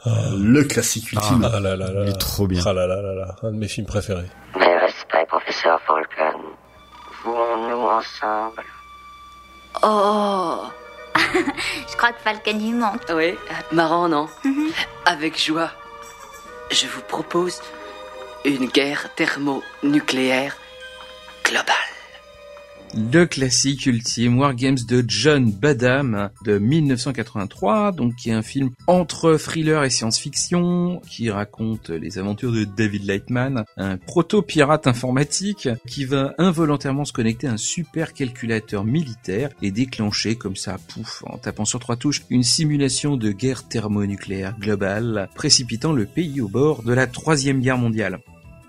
[0.05, 1.47] Le classique ultime.
[1.53, 2.03] Ah là là là.
[2.05, 2.63] Il est trop bien.
[2.65, 3.35] Ah là là là là.
[3.43, 4.25] Un de mes films préférés.
[4.59, 6.39] Mes respects, professeur Falcon.
[7.23, 8.63] Voulons-nous ensemble
[9.83, 10.63] Oh
[11.15, 13.03] Je crois que Falcon y manque.
[13.13, 13.35] Oui,
[13.71, 14.27] marrant, non?
[15.05, 15.69] Avec joie,
[16.71, 17.61] je vous propose
[18.45, 20.57] une guerre thermonucléaire
[21.45, 21.93] globale.
[22.95, 28.69] Le classique ultime War Games de John Badham de 1983, donc qui est un film
[28.85, 36.05] entre thriller et science-fiction, qui raconte les aventures de David Lightman, un proto-pirate informatique qui
[36.05, 41.39] va involontairement se connecter à un super calculateur militaire et déclencher comme ça, pouf, en
[41.39, 46.83] tapant sur trois touches, une simulation de guerre thermonucléaire globale, précipitant le pays au bord
[46.83, 48.19] de la troisième guerre mondiale.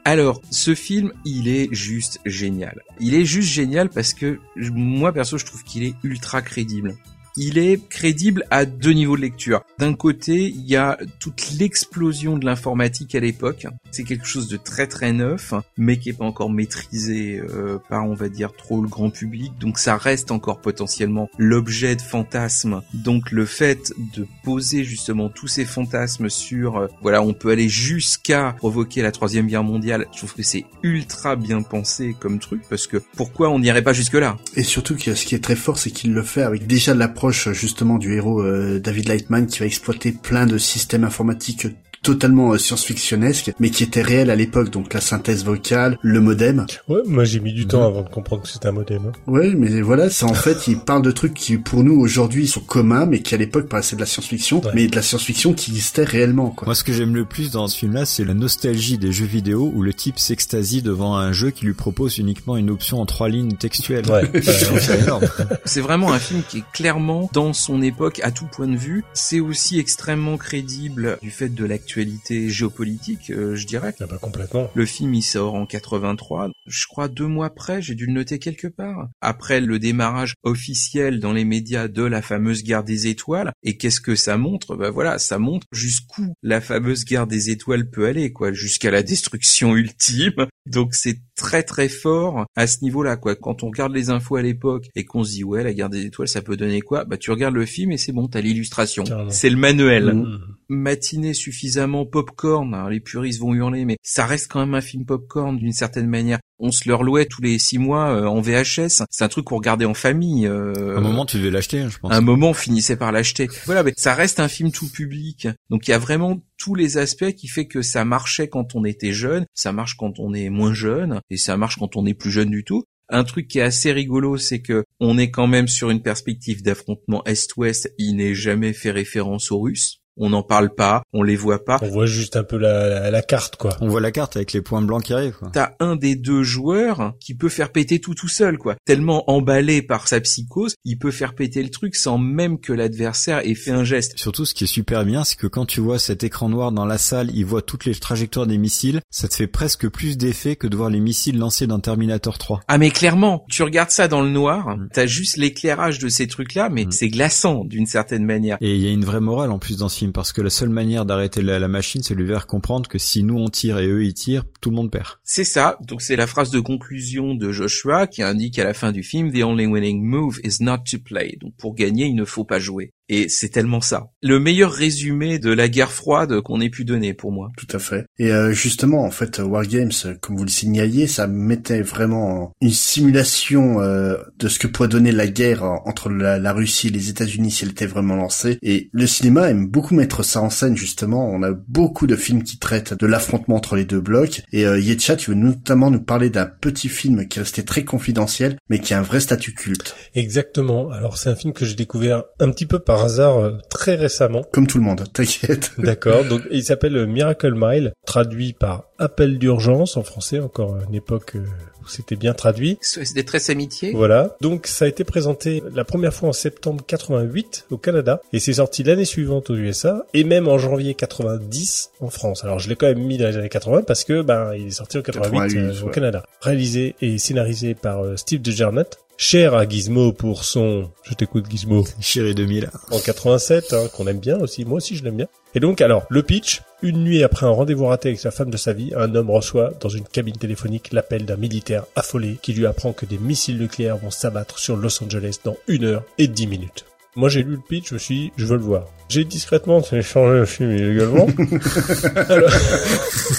[0.06, 2.82] Alors, ce film, il est juste génial.
[3.00, 6.94] Il est juste génial parce que moi perso, je trouve qu'il est ultra crédible.
[7.36, 9.62] Il est crédible à deux niveaux de lecture.
[9.80, 13.66] D'un côté, il y a toute l'explosion de l'informatique à l'époque.
[13.90, 18.08] C'est quelque chose de très très neuf, mais qui est pas encore maîtrisé euh, par,
[18.08, 19.52] on va dire, trop le grand public.
[19.58, 22.82] Donc ça reste encore potentiellement l'objet de fantasmes.
[22.92, 27.68] Donc le fait de poser justement tous ces fantasmes sur, euh, voilà, on peut aller
[27.68, 30.06] jusqu'à provoquer la troisième guerre mondiale.
[30.12, 33.92] Je trouve que c'est ultra bien pensé comme truc parce que pourquoi on n'irait pas
[33.92, 36.94] jusque là Et surtout ce qui est très fort, c'est qu'il le fait avec déjà
[37.24, 41.68] l'approche justement du héros euh, David Lightman qui va exploiter plein de systèmes informatiques
[42.04, 46.66] totalement euh, science-fictionnesques, mais qui étaient réels à l'époque, donc la synthèse vocale, le modem.
[46.88, 49.06] Ouais, moi j'ai mis du temps avant de comprendre que c'était un modem.
[49.08, 49.12] hein.
[49.26, 52.60] Ouais, mais voilà, c'est en fait, il parle de trucs qui pour nous aujourd'hui sont
[52.60, 54.70] communs, mais qui à l'époque paraissaient de la science-fiction, Ouais.
[54.74, 56.66] mais de la science-fiction qui existait réellement, quoi.
[56.66, 59.72] Moi, ce que j'aime le plus dans ce film-là, c'est la nostalgie des jeux vidéo
[59.74, 63.28] où le type s'extasie devant un jeu qui lui propose uniquement une option en trois
[63.30, 64.04] lignes textuelles.
[64.10, 64.30] Ouais.
[65.64, 69.04] C'est vraiment un film qui est clairement dans son époque à tout point de vue.
[69.14, 73.94] C'est aussi extrêmement crédible du fait de l'actualité géopolitique, euh, je dirais.
[74.00, 74.70] Ah bah complètement.
[74.74, 78.38] Le film il sort en 83, je crois deux mois après, j'ai dû le noter
[78.38, 79.08] quelque part.
[79.20, 84.00] Après le démarrage officiel dans les médias de la fameuse guerre des étoiles, et qu'est-ce
[84.00, 84.76] que ça montre?
[84.76, 89.02] Bah voilà, ça montre jusqu'où la fameuse guerre des étoiles peut aller, quoi, jusqu'à la
[89.02, 90.46] destruction ultime.
[90.66, 93.34] Donc c'est très très fort à ce niveau-là, quoi.
[93.36, 96.04] Quand on regarde les infos à l'époque et qu'on se dit ouais, la guerre des
[96.06, 97.04] étoiles, ça peut donner quoi?
[97.04, 99.30] Bah tu regardes le film et c'est bon, t'as l'illustration, Carrément.
[99.30, 100.38] c'est le manuel Mmh.
[100.68, 105.04] matinée suffisamment popcorn, alors les puristes vont hurler, mais ça reste quand même un film
[105.04, 106.38] popcorn d'une certaine manière.
[106.58, 109.04] On se le relouait tous les six mois euh, en VHS.
[109.10, 110.46] C'est un truc qu'on regardait en famille.
[110.46, 112.12] euh, un moment, tu devais l'acheter, hein, je pense.
[112.12, 113.48] un moment, on finissait par l'acheter.
[113.66, 115.48] Voilà, mais ça reste un film tout public.
[115.70, 118.84] Donc il y a vraiment tous les aspects qui fait que ça marchait quand on
[118.84, 122.14] était jeune, ça marche quand on est moins jeune, et ça marche quand on est
[122.14, 122.84] plus jeune du tout.
[123.10, 126.62] Un truc qui est assez rigolo, c'est que on est quand même sur une perspective
[126.62, 127.92] d'affrontement Est-Ouest.
[127.98, 130.00] Il n'est jamais fait référence aux Russes.
[130.16, 131.78] On n'en parle pas, on les voit pas.
[131.82, 133.76] On voit juste un peu la, la, la carte, quoi.
[133.80, 135.50] On voit la carte avec les points blancs qui arrivent, quoi.
[135.52, 138.76] T'as un des deux joueurs qui peut faire péter tout tout seul, quoi.
[138.84, 143.40] Tellement emballé par sa psychose, il peut faire péter le truc sans même que l'adversaire
[143.44, 144.16] ait fait un geste.
[144.18, 146.86] Surtout, ce qui est super bien, c'est que quand tu vois cet écran noir dans
[146.86, 150.54] la salle, il voit toutes les trajectoires des missiles, ça te fait presque plus d'effet
[150.56, 152.60] que de voir les missiles lancés dans Terminator 3.
[152.68, 156.68] Ah mais clairement, tu regardes ça dans le noir, t'as juste l'éclairage de ces trucs-là,
[156.70, 156.90] mais Mm.
[156.92, 158.58] c'est glaçant d'une certaine manière.
[158.60, 160.68] Et il y a une vraie morale en plus dans ce parce que la seule
[160.68, 163.78] manière d'arrêter la, la machine, c'est de lui faire comprendre que si nous on tire
[163.78, 165.18] et eux ils tirent, tout le monde perd.
[165.22, 168.92] C'est ça, donc c'est la phrase de conclusion de Joshua qui indique à la fin
[168.92, 171.36] du film The only winning move is not to play.
[171.40, 172.92] Donc pour gagner, il ne faut pas jouer.
[173.08, 174.06] Et c'est tellement ça.
[174.22, 177.50] Le meilleur résumé de la guerre froide qu'on ait pu donner pour moi.
[177.56, 178.06] Tout à fait.
[178.18, 182.70] Et euh, justement, en fait, Wargames, euh, comme vous le signaliez, ça mettait vraiment une
[182.70, 187.08] simulation euh, de ce que pourrait donner la guerre euh, entre la, Russie et les
[187.08, 188.58] États-Unis si elle était vraiment lancée.
[188.62, 191.28] Et le cinéma aime beaucoup mettre ça en scène, justement.
[191.28, 194.42] On a beaucoup de films qui traitent de l'affrontement entre les deux blocs.
[194.52, 197.84] Et euh, Yetcha, tu veux notamment nous parler d'un petit film qui est resté très
[197.84, 199.96] confidentiel, mais qui a un vrai statut culte.
[200.14, 200.90] Exactement.
[200.90, 204.42] Alors c'est un film que j'ai découvert un petit peu par hasard euh, très récemment.
[204.52, 205.72] Comme tout le monde, t'inquiète.
[205.78, 206.24] D'accord.
[206.24, 211.32] Donc il s'appelle euh, Miracle Mile, traduit par Appel d'urgence en français, encore une époque
[211.34, 211.44] euh,
[211.84, 212.78] où c'était bien traduit.
[212.80, 213.92] C'est des tresses amitié.
[213.92, 214.36] Voilà.
[214.40, 218.54] Donc ça a été présenté la première fois en septembre 88 au Canada et c'est
[218.54, 222.44] sorti l'année suivante aux USA et même en janvier 90 en France.
[222.44, 224.70] Alors je l'ai quand même mis dans les années 80 parce que ben il est
[224.70, 225.92] sorti en 88 euh, 88, au ouais.
[225.92, 226.22] Canada.
[226.40, 228.98] Réalisé et scénarisé par euh, Steve DeJarnett.
[229.16, 232.70] Cher à Gizmo pour son, je t'écoute Gizmo, Chérie 2000.
[232.90, 234.64] en 87, hein, qu'on aime bien aussi.
[234.64, 235.28] Moi aussi, je l'aime bien.
[235.54, 236.62] Et donc, alors, le pitch.
[236.82, 239.72] Une nuit après un rendez-vous raté avec sa femme de sa vie, un homme reçoit
[239.80, 243.96] dans une cabine téléphonique l'appel d'un militaire affolé qui lui apprend que des missiles nucléaires
[243.96, 246.84] vont s'abattre sur Los Angeles dans une heure et dix minutes.
[247.16, 248.86] Moi, j'ai lu le pitch, je me suis dit, je veux le voir.
[249.08, 251.26] J'ai discrètement téléchargé le film illégalement.
[252.28, 252.50] Alors,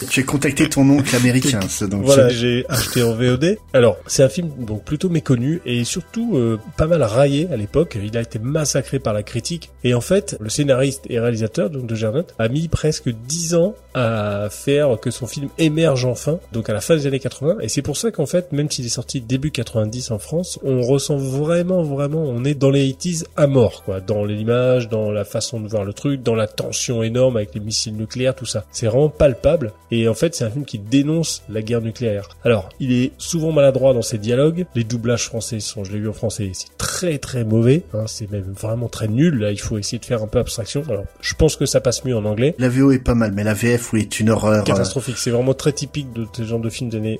[0.09, 2.03] Tu as contacté ton oncle américain, ça, donc.
[2.03, 3.57] voilà, j'ai acheté en VOD.
[3.73, 7.97] Alors, c'est un film donc plutôt méconnu et surtout euh, pas mal raillé à l'époque.
[8.01, 9.71] Il a été massacré par la critique.
[9.83, 13.75] Et en fait, le scénariste et réalisateur donc de Gernot a mis presque 10 ans
[13.93, 17.57] à faire que son film émerge enfin, donc à la fin des années 80.
[17.61, 20.81] Et c'est pour ça qu'en fait, même s'il est sorti début 90 en France, on
[20.81, 24.01] ressent vraiment, vraiment, on est dans les 80s à mort, quoi.
[24.01, 27.59] Dans l'image, dans la façon de voir le truc, dans la tension énorme avec les
[27.59, 28.65] missiles nucléaires, tout ça.
[28.71, 29.73] C'est vraiment palpable.
[29.91, 32.29] Et en fait, c'est un film qui dénonce la guerre nucléaire.
[32.43, 34.65] Alors, il est souvent maladroit dans ses dialogues.
[34.75, 37.83] Les doublages français sont, je l'ai vu en français, c'est très très mauvais.
[37.93, 39.39] Hein, c'est même vraiment très nul.
[39.39, 40.83] Là, il faut essayer de faire un peu abstraction.
[40.89, 42.55] Alors, je pense que ça passe mieux en anglais.
[42.57, 44.63] La VO est pas mal, mais la VF, oui, est une horreur.
[44.63, 45.17] Catastrophique.
[45.17, 47.19] C'est vraiment très typique de ce genre de film d'années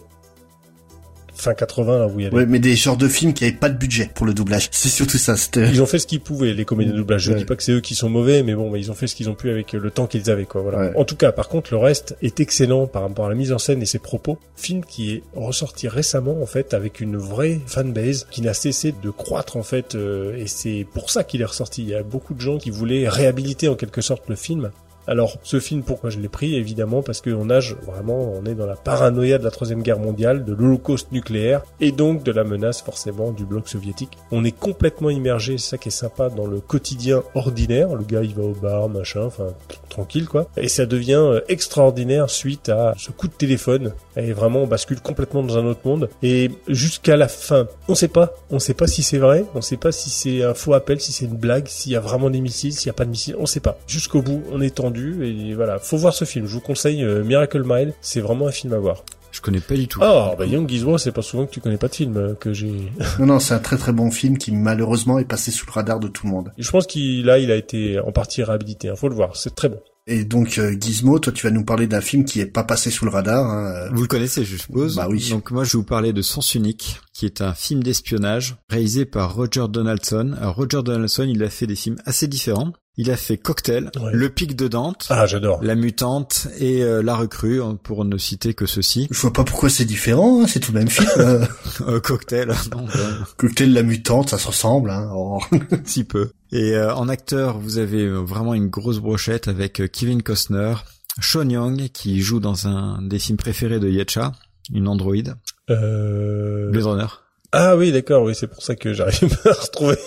[1.36, 2.36] fin 80 là où il y avait.
[2.36, 4.70] Ouais, mais des genres de films qui avaient pas de budget pour le doublage.
[4.72, 5.38] C'est surtout ça.
[5.38, 5.70] C'était.
[5.70, 7.24] Ils ont fait ce qu'ils pouvaient, les comédiens de doublage.
[7.24, 7.38] Je Ouais.
[7.38, 9.16] dis pas que c'est eux qui sont mauvais, mais bon, bah, ils ont fait ce
[9.16, 10.62] qu'ils ont pu avec euh, le temps qu'ils avaient, quoi.
[10.62, 10.80] Voilà.
[10.80, 10.92] Ouais.
[10.96, 13.58] En tout cas, par contre, le reste est excellent par rapport à la mise en
[13.58, 14.38] scène et ses propos.
[14.56, 19.10] Film qui est ressorti récemment, en fait, avec une vraie fanbase qui n'a cessé de
[19.10, 21.82] croître, en fait, euh, et c'est pour ça qu'il est ressorti.
[21.84, 24.72] Il y a beaucoup de gens qui voulaient réhabiliter en quelque sorte le film.
[25.08, 28.66] Alors, ce film, pourquoi je l'ai pris Évidemment parce qu'on nage vraiment, on est dans
[28.66, 32.82] la paranoïa de la troisième guerre mondiale, de l'holocauste nucléaire, et donc de la menace
[32.82, 34.18] forcément du bloc soviétique.
[34.32, 37.94] On est complètement immergé, c'est ça qui est sympa, dans le quotidien ordinaire.
[37.94, 39.50] Le gars, il va au bar, machin, enfin,
[39.90, 40.50] tranquille, quoi.
[40.58, 43.94] Et ça devient euh, extraordinaire suite à ce coup de téléphone.
[44.18, 46.10] Et vraiment, on bascule complètement dans un autre monde.
[46.24, 48.34] Et jusqu'à la fin, on sait pas.
[48.50, 51.12] On sait pas si c'est vrai, on sait pas si c'est un faux appel, si
[51.12, 53.36] c'est une blague, s'il y a vraiment des missiles, s'il y a pas de missiles,
[53.38, 53.78] on sait pas.
[53.88, 55.80] Jusqu'au bout, on est tendu et voilà.
[55.80, 56.46] Faut voir ce film.
[56.46, 57.94] Je vous conseille euh, Miracle Mile.
[58.02, 59.04] C'est vraiment un film à voir.
[59.32, 60.00] Je connais pas du tout.
[60.02, 62.54] Ah, bah Young Gizmo, c'est pas souvent que tu connais pas de film euh, que
[62.54, 62.72] j'ai.
[63.20, 66.00] Non, non, c'est un très très bon film qui malheureusement est passé sous le radar
[66.00, 66.54] de tout le monde.
[66.58, 68.88] Je pense qu'il là, il a été en partie réhabilité.
[68.88, 68.96] Hein.
[68.96, 69.36] Faut le voir.
[69.36, 69.82] C'est très bon.
[70.08, 72.92] Et donc euh, Gizmo, toi tu vas nous parler d'un film qui est pas passé
[72.92, 73.46] sous le radar.
[73.46, 73.66] Hein.
[73.76, 74.96] euh, Vous le connaissez, je suppose.
[74.96, 75.30] Bah oui.
[75.32, 79.04] Donc moi, je vais vous parler de Sens Unique, qui est un film d'espionnage réalisé
[79.06, 80.34] par Roger Donaldson.
[80.40, 82.72] Alors Roger Donaldson, il a fait des films assez différents.
[82.98, 84.12] Il a fait Cocktail, Ouais.
[84.14, 85.62] Le Pic de Dante, Ah, j'adore.
[85.62, 89.08] La Mutante et euh, La Recrue, hein, pour ne citer que ceci.
[89.12, 91.08] Je vois pas pourquoi c'est différent, hein, c'est tout le même film.
[91.18, 91.46] euh.
[91.88, 94.90] Euh, cocktail, non, ben, Cocktail la mutante, ça se ressemble.
[94.92, 95.10] Hein.
[95.14, 95.40] Oh.
[95.84, 96.32] si peu.
[96.54, 100.76] Et euh, en acteur, vous avez vraiment une grosse brochette avec Kevin Costner,
[101.20, 104.32] Sean Young, qui joue dans un des films préférés de Yetcha,
[104.74, 105.36] une androïde,
[105.70, 106.72] Euh...
[106.72, 107.08] Blade Runner.
[107.52, 108.24] Ah oui, d'accord.
[108.24, 109.98] Oui, c'est pour ça que j'arrive pas à retrouver.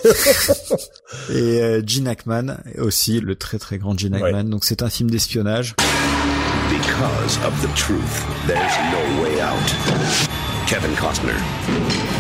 [1.31, 4.25] Et euh, Gene Hackman aussi, le très très grand Gene Ouais.
[4.25, 4.45] Hackman.
[4.45, 5.75] Donc c'est un film d'espionnage.
[6.71, 9.59] Because of the truth, there's no way out.
[10.67, 11.33] Kevin Costner,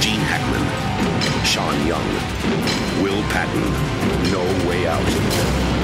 [0.01, 0.65] Gene Hackman,
[1.45, 2.01] Sean Young,
[3.03, 3.61] Will Patton,
[4.33, 5.78] no way out.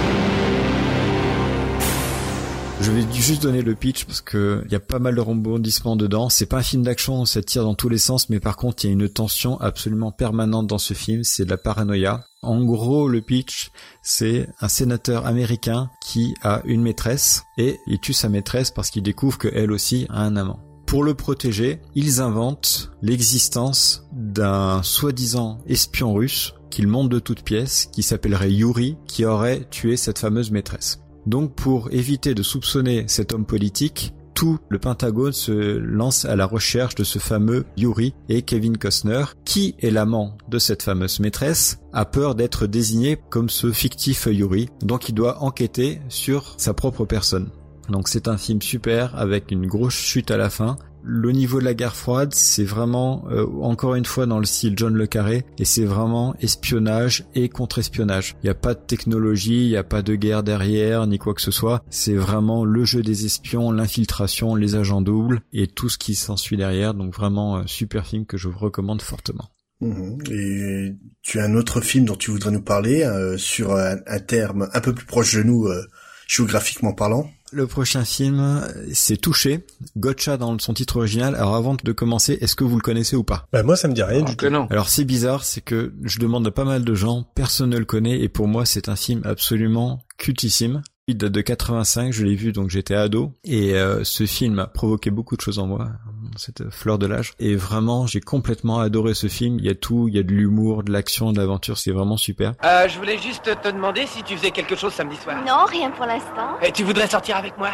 [2.81, 5.97] Je vais juste donner le pitch parce que il y a pas mal de rebondissements
[5.97, 6.29] dedans.
[6.29, 8.89] C'est pas un film d'action, ça tire dans tous les sens, mais par contre il
[8.89, 11.22] y a une tension absolument permanente dans ce film.
[11.22, 12.25] C'est de la paranoïa.
[12.43, 13.70] En gros, le pitch,
[14.03, 19.03] c'est un sénateur américain qui a une maîtresse et il tue sa maîtresse parce qu'il
[19.03, 20.61] découvre qu'elle aussi a un amant.
[20.85, 27.89] Pour le protéger, ils inventent l'existence d'un soi-disant espion russe qu'ils montent de toutes pièces,
[27.93, 31.03] qui s'appellerait Yuri, qui aurait tué cette fameuse maîtresse.
[31.27, 36.47] Donc pour éviter de soupçonner cet homme politique, tout le Pentagone se lance à la
[36.47, 41.79] recherche de ce fameux Yuri et Kevin Costner, qui est l'amant de cette fameuse maîtresse,
[41.93, 47.05] a peur d'être désigné comme ce fictif Yuri, donc il doit enquêter sur sa propre
[47.05, 47.49] personne.
[47.89, 50.77] Donc c'est un film super avec une grosse chute à la fin.
[51.07, 54.72] Le niveau de la guerre froide, c'est vraiment euh, encore une fois dans le style
[54.74, 58.36] John le Carré et c'est vraiment espionnage et contre-espionnage.
[58.42, 61.34] Il n'y a pas de technologie, il n'y a pas de guerre derrière ni quoi
[61.34, 61.84] que ce soit.
[61.90, 66.57] C'est vraiment le jeu des espions, l'infiltration, les agents doubles et tout ce qui s'ensuit
[66.57, 66.94] derrière.
[66.94, 69.50] Donc vraiment euh, super film que je vous recommande fortement.
[69.82, 70.18] Mhm.
[70.30, 74.20] Et tu as un autre film dont tu voudrais nous parler euh, sur un, un
[74.20, 75.86] terme un peu plus proche de nous, euh,
[76.26, 77.28] géographiquement parlant?
[77.55, 79.64] Le prochain film, c'est Touché,
[79.96, 81.36] Gotcha dans son titre original.
[81.36, 83.46] Alors avant de commencer, est-ce que vous le connaissez ou pas?
[83.52, 84.48] Bah, moi, ça me dit rien Alors du tout.
[84.50, 84.66] non.
[84.70, 87.84] Alors c'est bizarre, c'est que je demande à pas mal de gens, personne ne le
[87.84, 90.82] connaît et pour moi c'est un film absolument cultissime.
[91.07, 94.66] Il date de 85, je l'ai vu donc j'étais ado et euh, ce film a
[94.66, 95.90] provoqué beaucoup de choses en moi,
[96.37, 99.59] cette fleur de l'âge et vraiment j'ai complètement adoré ce film.
[99.59, 102.16] Il y a tout, il y a de l'humour, de l'action, de l'aventure, c'est vraiment
[102.16, 102.53] super.
[102.64, 105.37] Euh, je voulais juste te demander si tu faisais quelque chose samedi soir.
[105.47, 106.59] Non, rien pour l'instant.
[106.62, 107.70] Et tu voudrais sortir avec moi?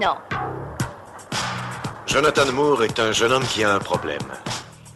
[0.00, 0.14] Non.
[2.06, 4.18] Jonathan Moore est un jeune homme qui a un problème.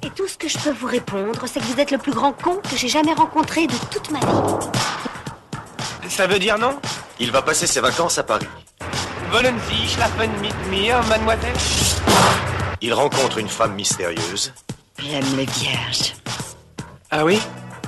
[0.02, 2.32] Et tout ce que je peux vous répondre, c'est que vous êtes le plus grand
[2.32, 4.68] con que j'ai jamais rencontré de toute ma vie.
[6.08, 6.78] Ça veut dire non?
[7.18, 8.46] Il va passer ses vacances à Paris.
[9.32, 11.56] Wollen Sie schlafen mit mir, mademoiselle?
[12.80, 14.52] Il rencontre une femme mystérieuse
[14.98, 16.14] J'aime les vierges.
[17.10, 17.38] Ah oui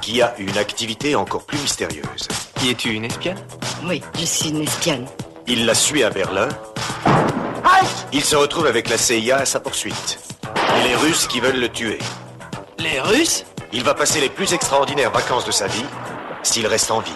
[0.09, 2.29] qui a une activité encore plus mystérieuse.
[2.57, 3.37] Qui es-tu, une espionne
[3.85, 5.05] Oui, je suis une espionne.
[5.47, 6.49] Il la suit à Berlin.
[8.13, 10.19] Il se retrouve avec la CIA à sa poursuite.
[10.79, 11.99] Et les Russes qui veulent le tuer.
[12.79, 15.85] Les Russes Il va passer les plus extraordinaires vacances de sa vie,
[16.43, 17.13] s'il reste en vie.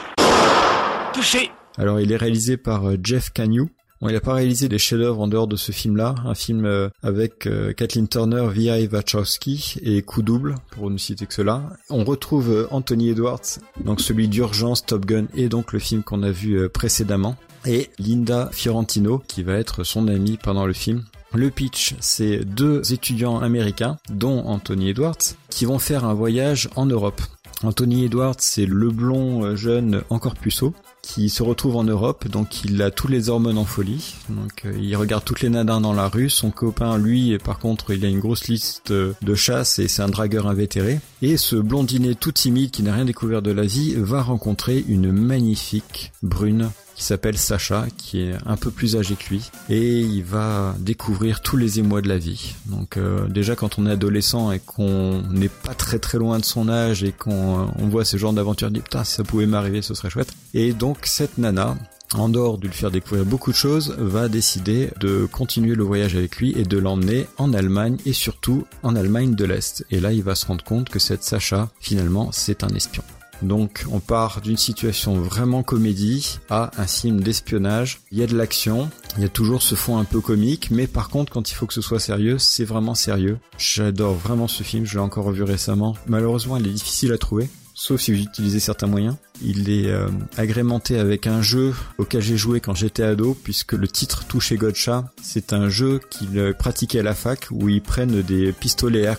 [1.14, 3.73] Touché Alors il est réalisé par euh, Jeff Canyu.
[4.03, 6.89] Bon, il n'a pas réalisé des chefs-d'œuvre en dehors de ce film-là, un film euh,
[7.05, 8.89] avec euh, Kathleen Turner, V.I.
[8.89, 11.63] Wachowski et Coup double, pour ne citer que cela.
[11.89, 16.25] On retrouve euh, Anthony Edwards, donc celui d'Urgence, Top Gun et donc le film qu'on
[16.25, 21.05] a vu précédemment, et Linda Fiorentino qui va être son amie pendant le film.
[21.33, 26.87] Le pitch, c'est deux étudiants américains, dont Anthony Edwards, qui vont faire un voyage en
[26.87, 27.23] Europe.
[27.63, 32.81] Anthony Edwards, c'est le blond jeune encore puceau qui se retrouve en Europe, donc il
[32.81, 36.09] a tous les hormones en folie, donc euh, il regarde toutes les nanas dans la
[36.09, 40.03] rue, son copain lui par contre il a une grosse liste de chasse et c'est
[40.03, 43.95] un dragueur invétéré, et ce blondinet tout timide qui n'a rien découvert de la vie
[43.97, 46.71] va rencontrer une magnifique brune
[47.03, 51.57] s'appelle Sacha, qui est un peu plus âgé que lui, et il va découvrir tous
[51.57, 52.55] les émois de la vie.
[52.67, 56.45] Donc euh, déjà quand on est adolescent et qu'on n'est pas très très loin de
[56.45, 59.83] son âge et qu'on on voit ce genre d'aventure, on dit putain ça pouvait m'arriver
[59.83, 60.33] ce serait chouette.
[60.55, 61.77] Et donc cette nana,
[62.15, 66.17] en dehors de lui faire découvrir beaucoup de choses, va décider de continuer le voyage
[66.17, 69.85] avec lui et de l'emmener en Allemagne et surtout en Allemagne de l'Est.
[69.91, 73.03] Et là il va se rendre compte que cette Sacha, finalement, c'est un espion.
[73.43, 78.01] Donc on part d'une situation vraiment comédie à un film d'espionnage.
[78.12, 80.86] Il y a de l'action, il y a toujours ce fond un peu comique, mais
[80.86, 83.38] par contre quand il faut que ce soit sérieux, c'est vraiment sérieux.
[83.59, 85.97] J'adore vraiment ce film, je l'ai encore revu récemment.
[86.07, 87.49] Malheureusement il est difficile à trouver.
[87.74, 89.16] Sauf si vous utilisez certains moyens.
[89.43, 93.88] Il est euh, agrémenté avec un jeu auquel j'ai joué quand j'étais ado, puisque le
[93.88, 98.53] titre Touché Gotcha, c'est un jeu qu'il pratiquait à la fac, où ils prennent des
[98.53, 99.18] pistolets à air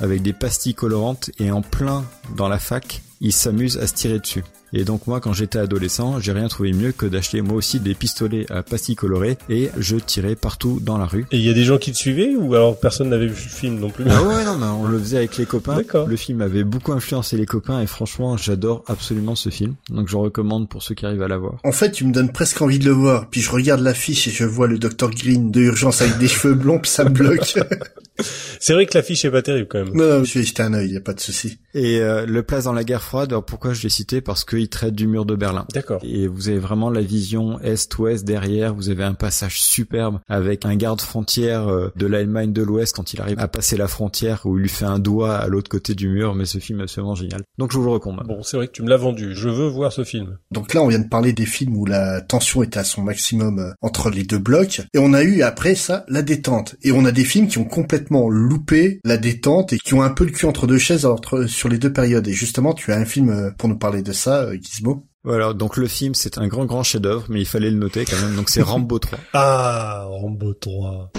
[0.00, 2.04] avec des pastilles colorantes, et en plein
[2.36, 4.44] dans la fac, ils s'amusent à se tirer dessus.
[4.74, 7.94] Et donc moi, quand j'étais adolescent, j'ai rien trouvé mieux que d'acheter moi aussi des
[7.94, 11.26] pistolets à pastilles colorées et je tirais partout dans la rue.
[11.30, 13.50] Et il y a des gens qui te suivaient ou alors personne n'avait vu le
[13.50, 15.76] film non plus Ah ouais, non, mais on le faisait avec les copains.
[15.76, 16.08] D'accord.
[16.08, 19.74] Le film avait beaucoup influencé les copains et franchement, j'adore absolument ce film.
[19.90, 21.58] Donc je recommande pour ceux qui arrivent à l'avoir.
[21.64, 23.28] En fait, tu me donnes presque envie de le voir.
[23.28, 26.54] Puis je regarde l'affiche et je vois le Dr Green de urgence avec des cheveux
[26.54, 27.58] blonds, puis ça me bloque.
[28.60, 29.94] C'est vrai que l'affiche est pas terrible quand même.
[29.94, 31.58] non, non, je vais jeter un œil, y a pas de souci.
[31.74, 34.20] Et euh, le place dans la guerre froide, alors pourquoi je l'ai cité?
[34.20, 35.66] Parce qu'il traite du mur de Berlin.
[35.72, 36.00] D'accord.
[36.04, 38.74] Et vous avez vraiment la vision est-ouest derrière.
[38.74, 43.14] Vous avez un passage superbe avec un garde frontière euh, de l'Allemagne de l'Ouest quand
[43.14, 45.94] il arrive à passer la frontière où il lui fait un doigt à l'autre côté
[45.94, 46.34] du mur.
[46.34, 47.42] Mais ce film est absolument génial.
[47.58, 48.26] Donc je vous le recommande.
[48.26, 49.34] Bon, c'est vrai que tu me l'as vendu.
[49.34, 50.38] Je veux voir ce film.
[50.50, 53.58] Donc là, on vient de parler des films où la tension était à son maximum
[53.58, 54.82] euh, entre les deux blocs.
[54.92, 56.76] Et on a eu après ça la détente.
[56.82, 60.10] Et on a des films qui ont complètement loupé la détente et qui ont un
[60.10, 62.26] peu le cul entre deux chaises entre, sur les deux périodes.
[62.28, 65.06] Et justement, tu as un film euh, pour nous parler de ça, euh, Gizmo.
[65.24, 68.20] Voilà, donc le film c'est un grand grand chef-d'œuvre, mais il fallait le noter quand
[68.20, 68.34] même.
[68.34, 69.18] Donc c'est Rambo 3.
[69.34, 71.12] Ah, Rambo 3.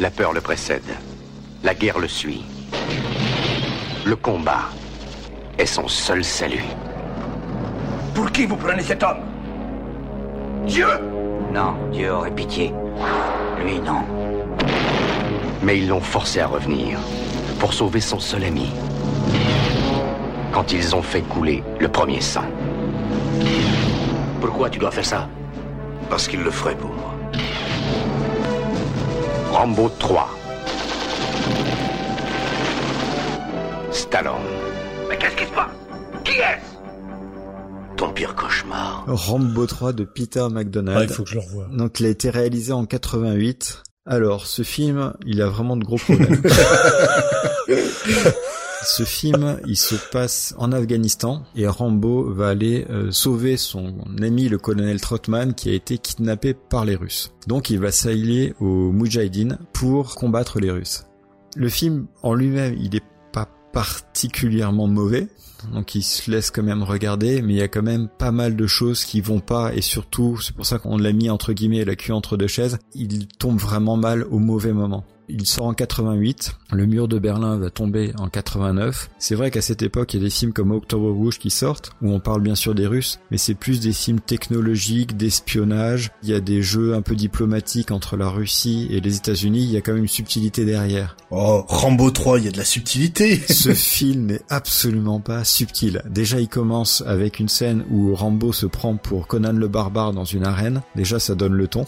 [0.00, 0.82] La peur le précède.
[1.62, 2.42] La guerre le suit.
[4.04, 4.68] Le combat
[5.56, 6.64] est son seul salut.
[8.14, 9.22] Pour qui vous prenez cet homme?
[10.66, 10.86] Dieu
[11.54, 12.74] Non, Dieu aurait pitié.
[13.62, 14.02] Lui, non.
[15.62, 16.98] Mais ils l'ont forcé à revenir
[17.60, 18.72] pour sauver son seul ami.
[20.50, 22.42] Quand ils ont fait couler le premier sang.
[24.40, 25.28] Pourquoi tu dois faire ça?
[26.10, 27.14] Parce qu'il le ferait pour moi.
[29.52, 30.28] Rambo 3.
[33.92, 34.34] Stallone.
[35.08, 35.70] Mais qu'est-ce qui se passe?
[36.24, 36.73] Qui est-ce
[37.96, 39.04] Ton pire cauchemar.
[39.06, 40.98] Rambo 3 de Peter McDonald.
[40.98, 41.68] Ah, il faut que je le revoie.
[41.72, 43.82] Donc il a été réalisé en 88.
[44.06, 46.42] Alors ce film, il a vraiment de gros problèmes.
[48.86, 54.50] Ce film, il se passe en Afghanistan et Rambo va aller euh, sauver son ami
[54.50, 57.32] le colonel Trotman qui a été kidnappé par les Russes.
[57.46, 61.06] Donc il va s'allier aux Mujahideen pour combattre les Russes.
[61.56, 65.28] Le film en lui-même, il est pas particulièrement mauvais.
[65.72, 68.56] Donc il se laisse quand même regarder, mais il y a quand même pas mal
[68.56, 71.84] de choses qui vont pas, et surtout, c'est pour ça qu'on l'a mis entre guillemets
[71.84, 75.04] la queue entre deux chaises, il tombe vraiment mal au mauvais moment.
[75.28, 79.10] Il sort en 88, le mur de Berlin va tomber en 89.
[79.18, 81.92] C'est vrai qu'à cette époque, il y a des films comme Octobre Rouge qui sortent,
[82.02, 86.10] où on parle bien sûr des Russes, mais c'est plus des films technologiques, d'espionnage.
[86.22, 89.62] Il y a des jeux un peu diplomatiques entre la Russie et les États-Unis.
[89.64, 91.16] Il y a quand même une subtilité derrière.
[91.30, 93.36] Oh, Rambo 3, il y a de la subtilité.
[93.48, 96.02] Ce film n'est absolument pas subtil.
[96.10, 100.24] Déjà, il commence avec une scène où Rambo se prend pour Conan le barbare dans
[100.24, 100.82] une arène.
[100.94, 101.86] Déjà, ça donne le ton.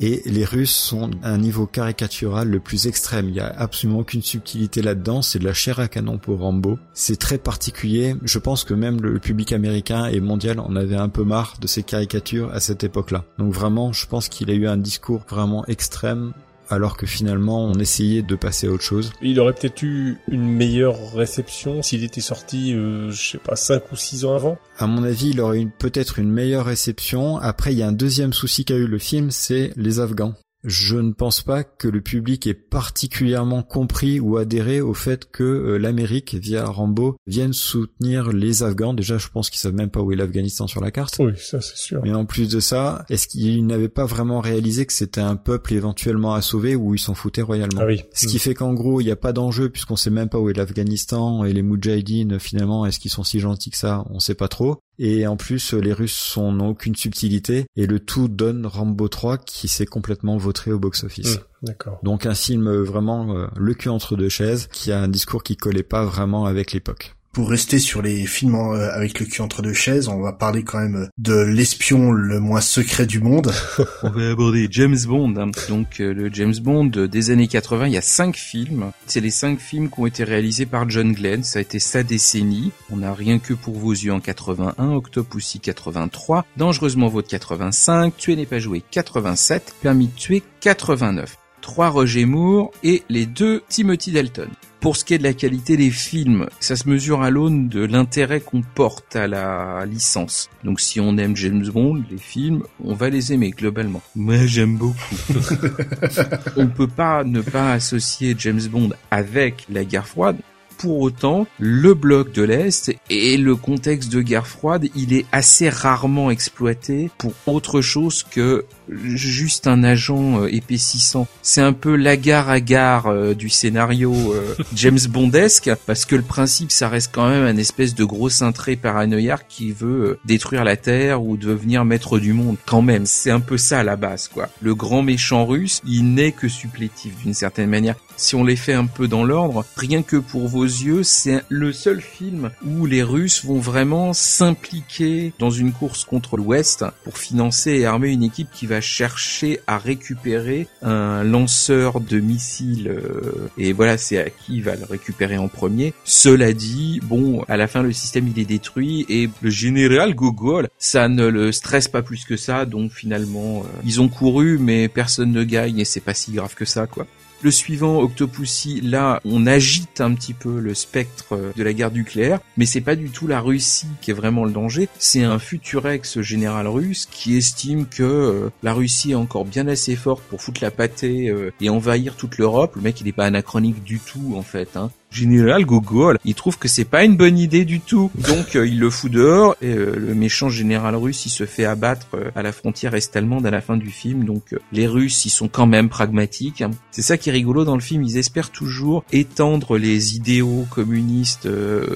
[0.00, 3.28] Et les Russes sont à un niveau caricatural le plus extrême.
[3.28, 5.22] Il y a absolument aucune subtilité là-dedans.
[5.22, 6.78] C'est de la chair à canon pour Rambo.
[6.92, 8.14] C'est très particulier.
[8.22, 11.66] Je pense que même le public américain et mondial en avait un peu marre de
[11.66, 13.24] ces caricatures à cette époque-là.
[13.38, 16.32] Donc vraiment, je pense qu'il a eu un discours vraiment extrême
[16.68, 19.12] alors que finalement on essayait de passer à autre chose.
[19.22, 23.92] Il aurait peut-être eu une meilleure réception s'il était sorti, euh, je sais pas, 5
[23.92, 24.58] ou 6 ans avant.
[24.78, 27.38] À mon avis, il aurait eu peut-être une meilleure réception.
[27.38, 30.34] Après, il y a un deuxième souci qu'a eu le film, c'est les Afghans.
[30.68, 35.42] Je ne pense pas que le public ait particulièrement compris ou adhéré au fait que
[35.42, 38.92] euh, l'Amérique, via Rambo, vienne soutenir les Afghans.
[38.92, 41.16] Déjà, je pense qu'ils savent même pas où est l'Afghanistan sur la carte.
[41.20, 42.02] Oui, ça c'est sûr.
[42.02, 45.72] Mais en plus de ça, est-ce qu'ils n'avaient pas vraiment réalisé que c'était un peuple
[45.72, 47.80] éventuellement à sauver ou ils s'en foutaient royalement?
[47.80, 48.02] Ah oui.
[48.12, 50.50] Ce qui fait qu'en gros, il n'y a pas d'enjeu puisqu'on sait même pas où
[50.50, 54.04] est l'Afghanistan et les Moudjahidines, finalement, est-ce qu'ils sont si gentils que ça?
[54.10, 54.82] On sait pas trop.
[54.98, 59.68] Et en plus, les Russes n'ont aucune subtilité et le tout donne Rambo 3 qui
[59.68, 61.38] s'est complètement vautré au box-office.
[61.62, 61.98] D'accord.
[62.02, 65.42] Donc un film euh, vraiment euh, le cul entre deux chaises, qui a un discours
[65.42, 67.16] qui collait pas vraiment avec l'époque.
[67.38, 70.64] Pour rester sur les films euh, avec le cul entre deux chaises, on va parler
[70.64, 73.52] quand même de l'espion le moins secret du monde.
[74.02, 75.36] On va aborder James Bond.
[75.36, 75.52] hein.
[75.68, 78.90] Donc euh, le James Bond euh, des années 80, il y a cinq films.
[79.06, 81.44] C'est les cinq films qui ont été réalisés par John Glenn.
[81.44, 82.72] Ça a été sa décennie.
[82.90, 88.34] On a Rien que pour vos yeux en 81, Octopussy 83, Dangereusement Vôtre 85, Tuer
[88.34, 91.36] n'est pas joué 87, Permis de tuer 89.
[91.68, 94.48] Trois Roger Moore et les deux Timothy Dalton.
[94.80, 97.84] Pour ce qui est de la qualité des films, ça se mesure à l'aune de
[97.84, 100.48] l'intérêt qu'on porte à la licence.
[100.64, 104.00] Donc si on aime James Bond, les films, on va les aimer globalement.
[104.16, 105.14] Moi j'aime beaucoup.
[106.56, 110.38] on peut pas ne pas associer James Bond avec la guerre froide.
[110.78, 115.68] Pour autant, le bloc de l'Est et le contexte de guerre froide, il est assez
[115.68, 121.26] rarement exploité pour autre chose que juste un agent euh, épaississant.
[121.42, 126.72] C'est un peu l'agar agar euh, du scénario euh, James Bondesque parce que le principe
[126.72, 131.22] ça reste quand même un espèce de gros cintré paranoïaque qui veut détruire la Terre
[131.22, 133.06] ou devenir maître du monde quand même.
[133.06, 134.48] C'est un peu ça à la base quoi.
[134.60, 137.96] Le grand méchant russe, il n'est que supplétif d'une certaine manière.
[138.16, 141.72] Si on les fait un peu dans l'ordre, rien que pour vos yeux, c'est le
[141.72, 147.70] seul film où les Russes vont vraiment s'impliquer dans une course contre l'Ouest pour financer
[147.70, 153.72] et armer une équipe qui va chercher à récupérer un lanceur de missiles euh, et
[153.72, 155.94] voilà c'est à qui il va le récupérer en premier.
[156.04, 160.68] Cela dit, bon, à la fin le système il est détruit et le général Gogol,
[160.78, 164.88] ça ne le stresse pas plus que ça donc finalement euh, ils ont couru mais
[164.88, 167.06] personne ne gagne et c'est pas si grave que ça quoi.
[167.40, 171.92] Le suivant, Octopussy, là, on agite un petit peu le spectre euh, de la guerre
[171.92, 174.88] nucléaire, mais c'est pas du tout la Russie qui est vraiment le danger.
[174.98, 179.94] C'est un futur ex-général russe qui estime que euh, la Russie est encore bien assez
[179.94, 182.74] forte pour foutre la pâtée euh, et envahir toute l'Europe.
[182.74, 184.76] Le mec, il est pas anachronique du tout, en fait.
[184.76, 184.90] Hein.
[185.10, 188.10] Général Gogol, il trouve que c'est pas une bonne idée du tout.
[188.28, 191.64] Donc euh, il le fout dehors et euh, le méchant général russe, il se fait
[191.64, 194.24] abattre euh, à la frontière est-allemande à la fin du film.
[194.24, 196.60] Donc les Russes, ils sont quand même pragmatiques.
[196.62, 196.70] hein.
[196.90, 201.48] C'est ça qui est rigolo dans le film, ils espèrent toujours étendre les idéaux communistes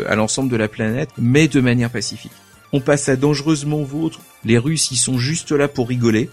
[0.08, 2.32] à l'ensemble de la planète, mais de manière pacifique.
[2.72, 4.20] On passe à dangereusement vôtre.
[4.44, 6.28] Les Russes, ils sont juste là pour rigoler.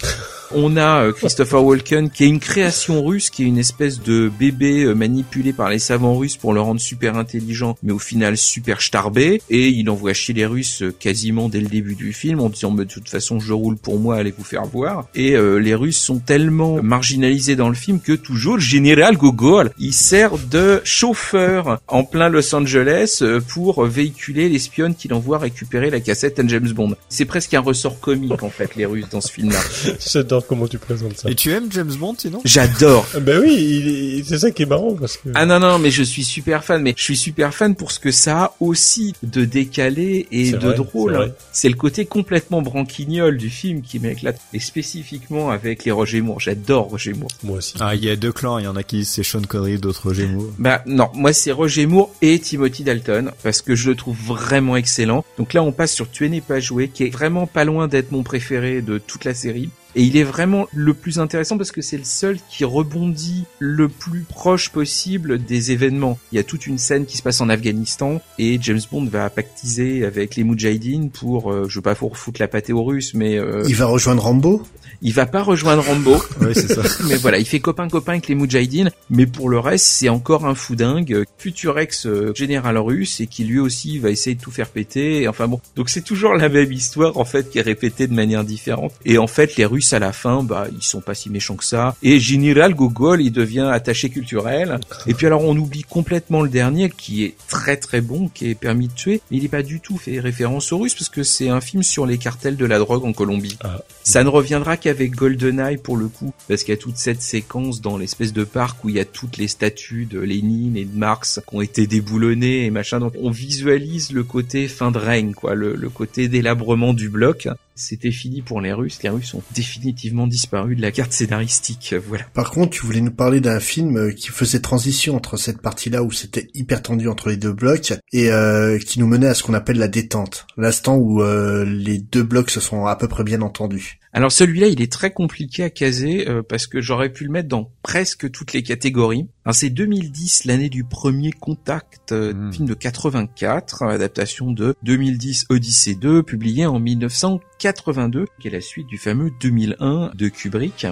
[0.51, 4.32] On a euh, Christopher Walken qui est une création russe, qui est une espèce de
[4.39, 8.36] bébé euh, manipulé par les savants russes pour le rendre super intelligent, mais au final
[8.36, 9.43] super starbé.
[9.51, 12.72] Et il envoie chier les Russes euh, quasiment dès le début du film en disant
[12.72, 15.05] mais de toute façon je roule pour moi, allez vous faire voir.
[15.14, 19.93] Et les Russes sont tellement marginalisés dans le film que toujours le général Gogol, il
[19.93, 26.39] sert de chauffeur en plein Los Angeles pour véhiculer l'espionne qu'il envoie récupérer la cassette
[26.39, 26.95] à James Bond.
[27.10, 29.60] C'est presque un ressort comique en fait les Russes dans ce film-là.
[30.12, 31.30] J'adore comment tu présentes ça.
[31.30, 32.41] Et tu aimes James Bond sinon?
[32.45, 33.08] J'adore.
[33.22, 33.88] Ben oui, il
[34.20, 35.30] est- c'est ça qui est marrant parce que.
[35.36, 38.00] Ah non non mais je suis super fan mais je suis super fan pour ce
[38.00, 41.34] que ça a aussi de décalé et de vrai, drôle.
[41.52, 46.39] c'est le côté complètement branquignol du film qui m'éclate et spécifiquement avec les Roger Moore.
[46.39, 47.30] J'adore Roger Moore.
[47.43, 47.74] Moi aussi.
[47.80, 49.78] Ah, il y a deux clans, il y en a qui disent c'est Sean Connery,
[49.78, 50.52] d'autres Gémeaux.
[50.58, 54.76] Bah non, moi c'est Roger Moore et Timothy Dalton parce que je le trouve vraiment
[54.78, 55.24] excellent.
[55.38, 58.12] Donc là on passe sur Tuer n'est pas joué qui est vraiment pas loin d'être
[58.12, 59.70] mon préféré de toute la série.
[60.00, 63.89] Et il est vraiment le plus intéressant parce que c'est le seul qui rebondit le
[63.89, 66.17] plus proche possible des événements.
[66.32, 69.30] Il y a toute une scène qui se passe en Afghanistan et James Bond va
[69.30, 73.13] pactiser avec les Moudjahidines pour, euh, je veux pas pour foutre la pâtée aux Russes,
[73.13, 74.63] mais euh, Il va rejoindre Rambo?
[75.01, 76.17] il va pas rejoindre Rambo.
[76.42, 76.82] Ouais, c'est ça.
[77.09, 78.92] mais voilà, il fait copain-copain avec les Moudjahidines.
[79.09, 83.28] Mais pour le reste, c'est encore un fou dingue, futur ex euh, général russe et
[83.28, 85.24] qui lui aussi va essayer de tout faire péter.
[85.24, 88.13] Et Enfin bon, donc c'est toujours la même histoire en fait qui est répétée de
[88.13, 88.93] manière différente.
[89.05, 91.63] Et en fait, les Russes à la fin, bah ils sont pas si méchants que
[91.63, 91.95] ça.
[92.03, 94.79] Et Général Gogol, il devient attaché culturel.
[95.07, 98.55] Et puis alors on oublie complètement le dernier qui est très très bon, qui est
[98.55, 99.21] permis de tuer.
[99.29, 101.83] Mais il est pas du tout fait référence aux Russes parce que c'est un film
[101.83, 103.57] sur les cartels de la drogue en Colombie.
[104.03, 107.82] Ça ne reviendra qu'avec GoldenEye pour le coup, parce qu'il y a toute cette séquence
[107.82, 110.97] dans l'espèce de parc où il y a toutes les statues de Lénine et de
[110.97, 112.99] Marx qui ont été déboulonnées et machin.
[112.99, 117.47] Donc on visualise le côté fin de règne, quoi, le, le côté délabrement du bloc.
[117.80, 119.01] C'était fini pour les Russes.
[119.04, 121.96] Les Russes ont définitivement disparu de la carte scénaristique.
[122.08, 122.26] Voilà.
[122.34, 126.04] Par contre, tu voulais nous parler d'un film euh, qui faisait transition entre cette partie-là
[126.04, 129.43] où c'était hyper tendu entre les deux blocs et euh, qui nous menait à ce
[129.43, 133.24] qu'on appelle la détente, l'instant où euh, les deux blocs se sont à peu près
[133.24, 134.00] bien entendus.
[134.12, 137.48] Alors celui-là, il est très compliqué à caser euh, parce que j'aurais pu le mettre
[137.48, 139.28] dans presque toutes les catégories.
[139.46, 145.96] Alors, c'est 2010, l'année du premier contact, euh, film de 84, adaptation de 2010 Odyssée
[145.96, 150.88] 2, publié en 1982, qui est la suite du fameux 2001 de Kubrick.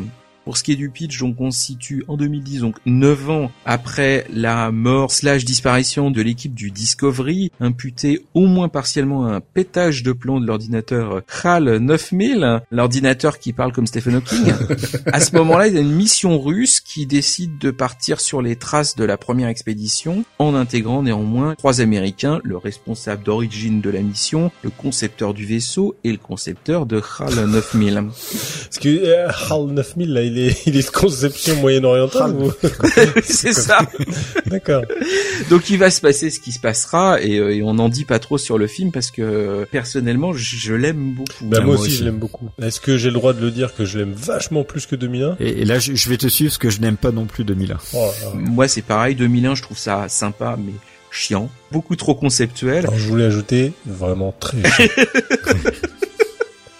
[0.47, 3.51] Pour ce qui est du pitch, donc on se situe en 2010, donc 9 ans
[3.65, 9.41] après la mort slash disparition de l'équipe du Discovery, imputée au moins partiellement à un
[9.41, 14.53] pétage de plomb de l'ordinateur HAL 9000, l'ordinateur qui parle comme Stephen Hawking.
[15.11, 18.55] à ce moment-là, il y a une mission russe qui décide de partir sur les
[18.55, 23.99] traces de la première expédition, en intégrant néanmoins trois Américains, le responsable d'origine de la
[23.99, 27.95] mission, le concepteur du vaisseau et le concepteur de HAL 9000.
[27.95, 32.51] Parce que euh, HAL 9000, là, il est, il est de conception moyen-orientale ou...
[33.23, 33.79] C'est ça.
[34.45, 34.83] D'accord.
[35.49, 38.05] Donc il va se passer ce qui se passera et, euh, et on n'en dit
[38.05, 41.45] pas trop sur le film parce que personnellement je, je l'aime beaucoup.
[41.45, 42.49] Bah, moi aussi, je l'aime beaucoup.
[42.61, 45.37] Est-ce que j'ai le droit de le dire que je l'aime vachement plus que 2001
[45.39, 47.43] Et, et là, je, je vais te suivre parce que je n'aime pas non plus
[47.43, 47.77] 2001.
[47.93, 48.31] Oh là là.
[48.35, 50.73] Moi c'est pareil, 2001 je trouve ça sympa mais
[51.11, 52.79] chiant, beaucoup trop conceptuel.
[52.79, 54.57] Alors, je voulais ajouter vraiment très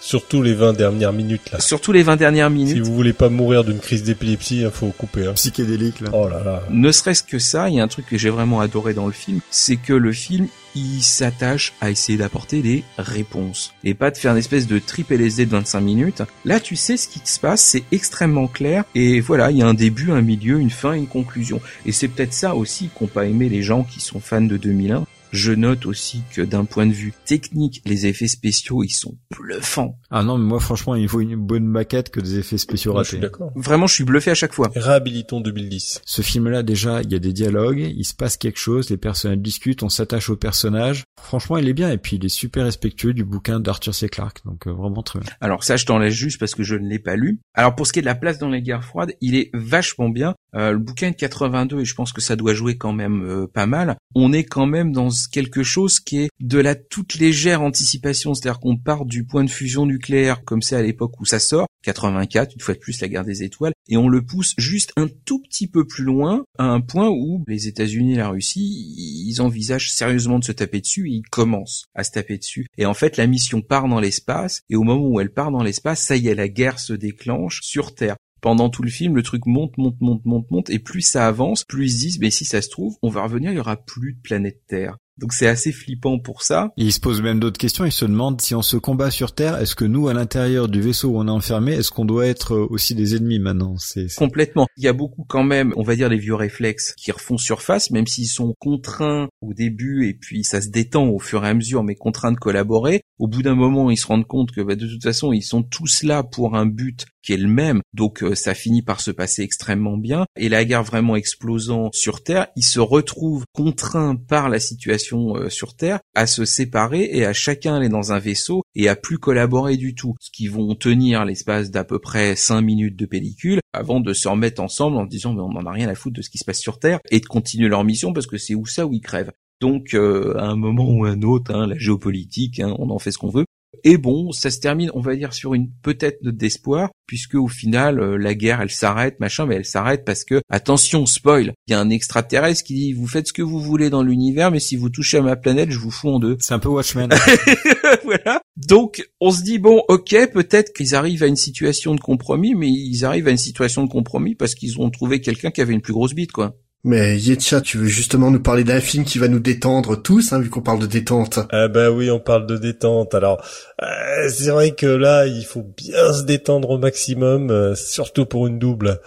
[0.08, 1.60] Surtout les 20 dernières minutes là.
[1.60, 2.76] Surtout les 20 dernières minutes.
[2.76, 5.26] Si vous voulez pas mourir d'une crise d'épilepsie, il faut couper.
[5.26, 5.34] Hein.
[5.34, 6.08] Psychédélique, là.
[6.14, 6.62] Oh là là.
[6.70, 9.12] Ne serait-ce que ça, il y a un truc que j'ai vraiment adoré dans le
[9.12, 14.16] film, c'est que le film il s'attache à essayer d'apporter des réponses et pas de
[14.16, 16.22] faire une espèce de trip LSD de 25 minutes.
[16.46, 19.66] Là, tu sais ce qui se passe, c'est extrêmement clair et voilà, il y a
[19.66, 21.60] un début, un milieu, une fin, une conclusion.
[21.84, 25.04] Et c'est peut-être ça aussi qu'ont pas aimé les gens qui sont fans de 2001.
[25.32, 29.98] Je note aussi que d'un point de vue technique, les effets spéciaux, ils sont bluffants.
[30.10, 33.04] Ah non, mais moi, franchement, il faut une bonne maquette que des effets spéciaux Ouais,
[33.04, 33.26] je suis ratés.
[33.28, 33.52] d'accord.
[33.54, 34.70] Vraiment, je suis bluffé à chaque fois.
[34.74, 36.00] Réhabilitons 2010.
[36.04, 39.38] Ce film-là, déjà, il y a des dialogues, il se passe quelque chose, les personnages
[39.38, 41.04] discutent, on s'attache aux personnages.
[41.20, 44.08] Franchement, il est bien, et puis il est super respectueux du bouquin d'Arthur C.
[44.08, 45.28] Clarke, donc euh, vraiment très bien.
[45.40, 47.40] Alors ça, je t'en laisse juste parce que je ne l'ai pas lu.
[47.54, 50.08] Alors pour ce qui est de la place dans les guerres froides, il est vachement
[50.08, 50.34] bien.
[50.54, 53.22] Euh, le bouquin est de 82 et je pense que ça doit jouer quand même
[53.22, 53.96] euh, pas mal.
[54.14, 58.60] On est quand même dans quelque chose qui est de la toute légère anticipation, c'est-à-dire
[58.60, 62.54] qu'on part du point de fusion nucléaire comme c'est à l'époque où ça sort, 84,
[62.54, 65.40] une fois de plus la guerre des étoiles, et on le pousse juste un tout
[65.40, 68.94] petit peu plus loin à un point où les États-Unis et la Russie,
[69.26, 72.66] ils envisagent sérieusement de se taper dessus et ils commencent à se taper dessus.
[72.76, 75.62] Et en fait, la mission part dans l'espace et au moment où elle part dans
[75.62, 78.16] l'espace, ça y est, la guerre se déclenche sur Terre.
[78.40, 81.64] Pendant tout le film, le truc monte, monte, monte, monte, monte, et plus ça avance,
[81.64, 83.76] plus ils se disent, mais si ça se trouve, on va revenir, il y aura
[83.76, 84.96] plus de planète Terre.
[85.18, 86.70] Donc c'est assez flippant pour ça.
[86.76, 89.32] Et il se pose même d'autres questions, il se demande si on se combat sur
[89.34, 92.26] Terre, est-ce que nous, à l'intérieur du vaisseau où on est enfermé, est-ce qu'on doit
[92.26, 93.76] être euh, aussi des ennemis maintenant?
[93.78, 94.66] C'est- Complètement.
[94.76, 97.90] Il y a beaucoup quand même, on va dire, les vieux réflexes qui refont surface,
[97.90, 101.54] même s'ils sont contraints au début et puis ça se détend au fur et à
[101.54, 103.02] mesure, mais contraints de collaborer.
[103.18, 105.62] Au bout d'un moment, ils se rendent compte que bah, de toute façon, ils sont
[105.62, 109.10] tous là pour un but qui est le même, donc euh, ça finit par se
[109.10, 110.24] passer extrêmement bien.
[110.38, 115.50] Et la guerre vraiment explosant sur Terre, ils se retrouvent contraints par la situation euh,
[115.50, 119.18] sur Terre à se séparer et à chacun aller dans un vaisseau et à plus
[119.18, 120.14] collaborer du tout.
[120.20, 124.26] Ce qui vont tenir l'espace d'à peu près 5 minutes de pellicule avant de se
[124.26, 126.46] remettre ensemble en disant mais on n'en a rien à foutre de ce qui se
[126.46, 129.02] passe sur Terre et de continuer leur mission parce que c'est où ça où ils
[129.02, 129.32] crèvent.
[129.60, 133.10] Donc euh, à un moment ou un autre, hein, la géopolitique, hein, on en fait
[133.10, 133.44] ce qu'on veut.
[133.84, 137.48] Et bon, ça se termine, on va dire, sur une peut-être note d'espoir, puisque au
[137.48, 141.72] final, euh, la guerre, elle s'arrête, machin, mais elle s'arrête parce que, attention, spoil, il
[141.72, 144.60] y a un extraterrestre qui dit, vous faites ce que vous voulez dans l'univers, mais
[144.60, 146.36] si vous touchez à ma planète, je vous fous en deux.
[146.40, 147.10] C'est un peu Watchmen.
[148.04, 148.40] voilà.
[148.56, 152.68] Donc, on se dit, bon, ok, peut-être qu'ils arrivent à une situation de compromis, mais
[152.68, 155.82] ils arrivent à une situation de compromis parce qu'ils ont trouvé quelqu'un qui avait une
[155.82, 156.56] plus grosse bite, quoi.
[156.84, 160.38] Mais Yetcha, tu veux justement nous parler d'un film qui va nous détendre tous, hein,
[160.38, 161.40] vu qu'on parle de détente.
[161.50, 163.14] Ah bah oui, on parle de détente.
[163.14, 163.42] Alors,
[163.82, 168.46] euh, c'est vrai que là, il faut bien se détendre au maximum, euh, surtout pour
[168.46, 169.00] une double.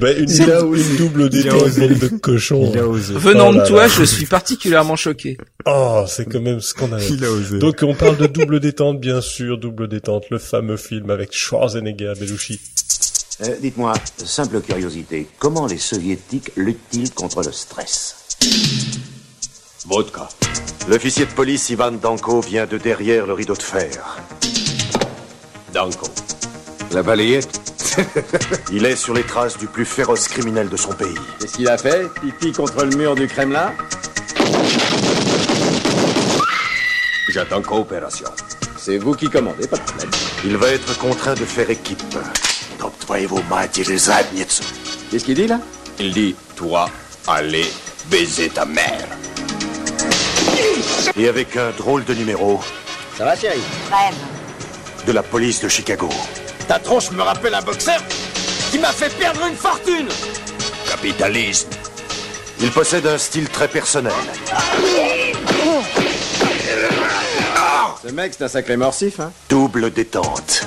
[0.00, 2.70] bah, une, double, une double détente de cochons.
[2.72, 3.14] Il a osé.
[3.14, 3.88] Venant Oh là de toi, là.
[3.88, 5.36] je suis particulièrement choqué.
[5.66, 7.04] Oh, c'est quand même scandaleux.
[7.10, 7.58] Il a osé.
[7.58, 12.14] Donc on parle de double détente, bien sûr, double détente, le fameux film avec Schwarzenegger,
[12.18, 12.60] Belushi.
[13.42, 13.92] Euh, Dites-moi,
[14.24, 18.16] simple curiosité, comment les soviétiques luttent-ils contre le stress?
[19.86, 20.28] Vodka.
[20.88, 24.16] L'officier de police Ivan Danko vient de derrière le rideau de fer.
[25.74, 26.06] Danko.
[26.92, 27.60] La balayette?
[28.72, 31.14] Il est sur les traces du plus féroce criminel de son pays.
[31.38, 33.72] Qu'est-ce qu'il a fait Pipi contre le mur du Kremlin?
[37.28, 38.28] J'attends coopération.
[38.78, 40.10] C'est vous qui commandez, pas de problème.
[40.44, 42.02] Il va être contraint de faire équipe.
[42.79, 44.63] Donc твоего матери задницу.
[45.09, 45.59] Qu'est-ce qu'il dit là
[45.99, 46.89] Il dit, toi,
[47.27, 47.71] allez
[48.07, 49.07] baiser ta mère.
[51.17, 52.59] Et avec un drôle de numéro
[53.17, 54.15] Ça va, chérie Crème.
[55.05, 56.09] de la police de Chicago.
[56.67, 57.99] Ta tronche me rappelle un boxeur
[58.71, 60.07] qui m'a fait perdre une fortune
[60.87, 61.67] Capitalisme.
[62.61, 64.13] Il possède un style très personnel.
[68.03, 70.65] Ce mec, c'est un sacré morsif, hein Double détente.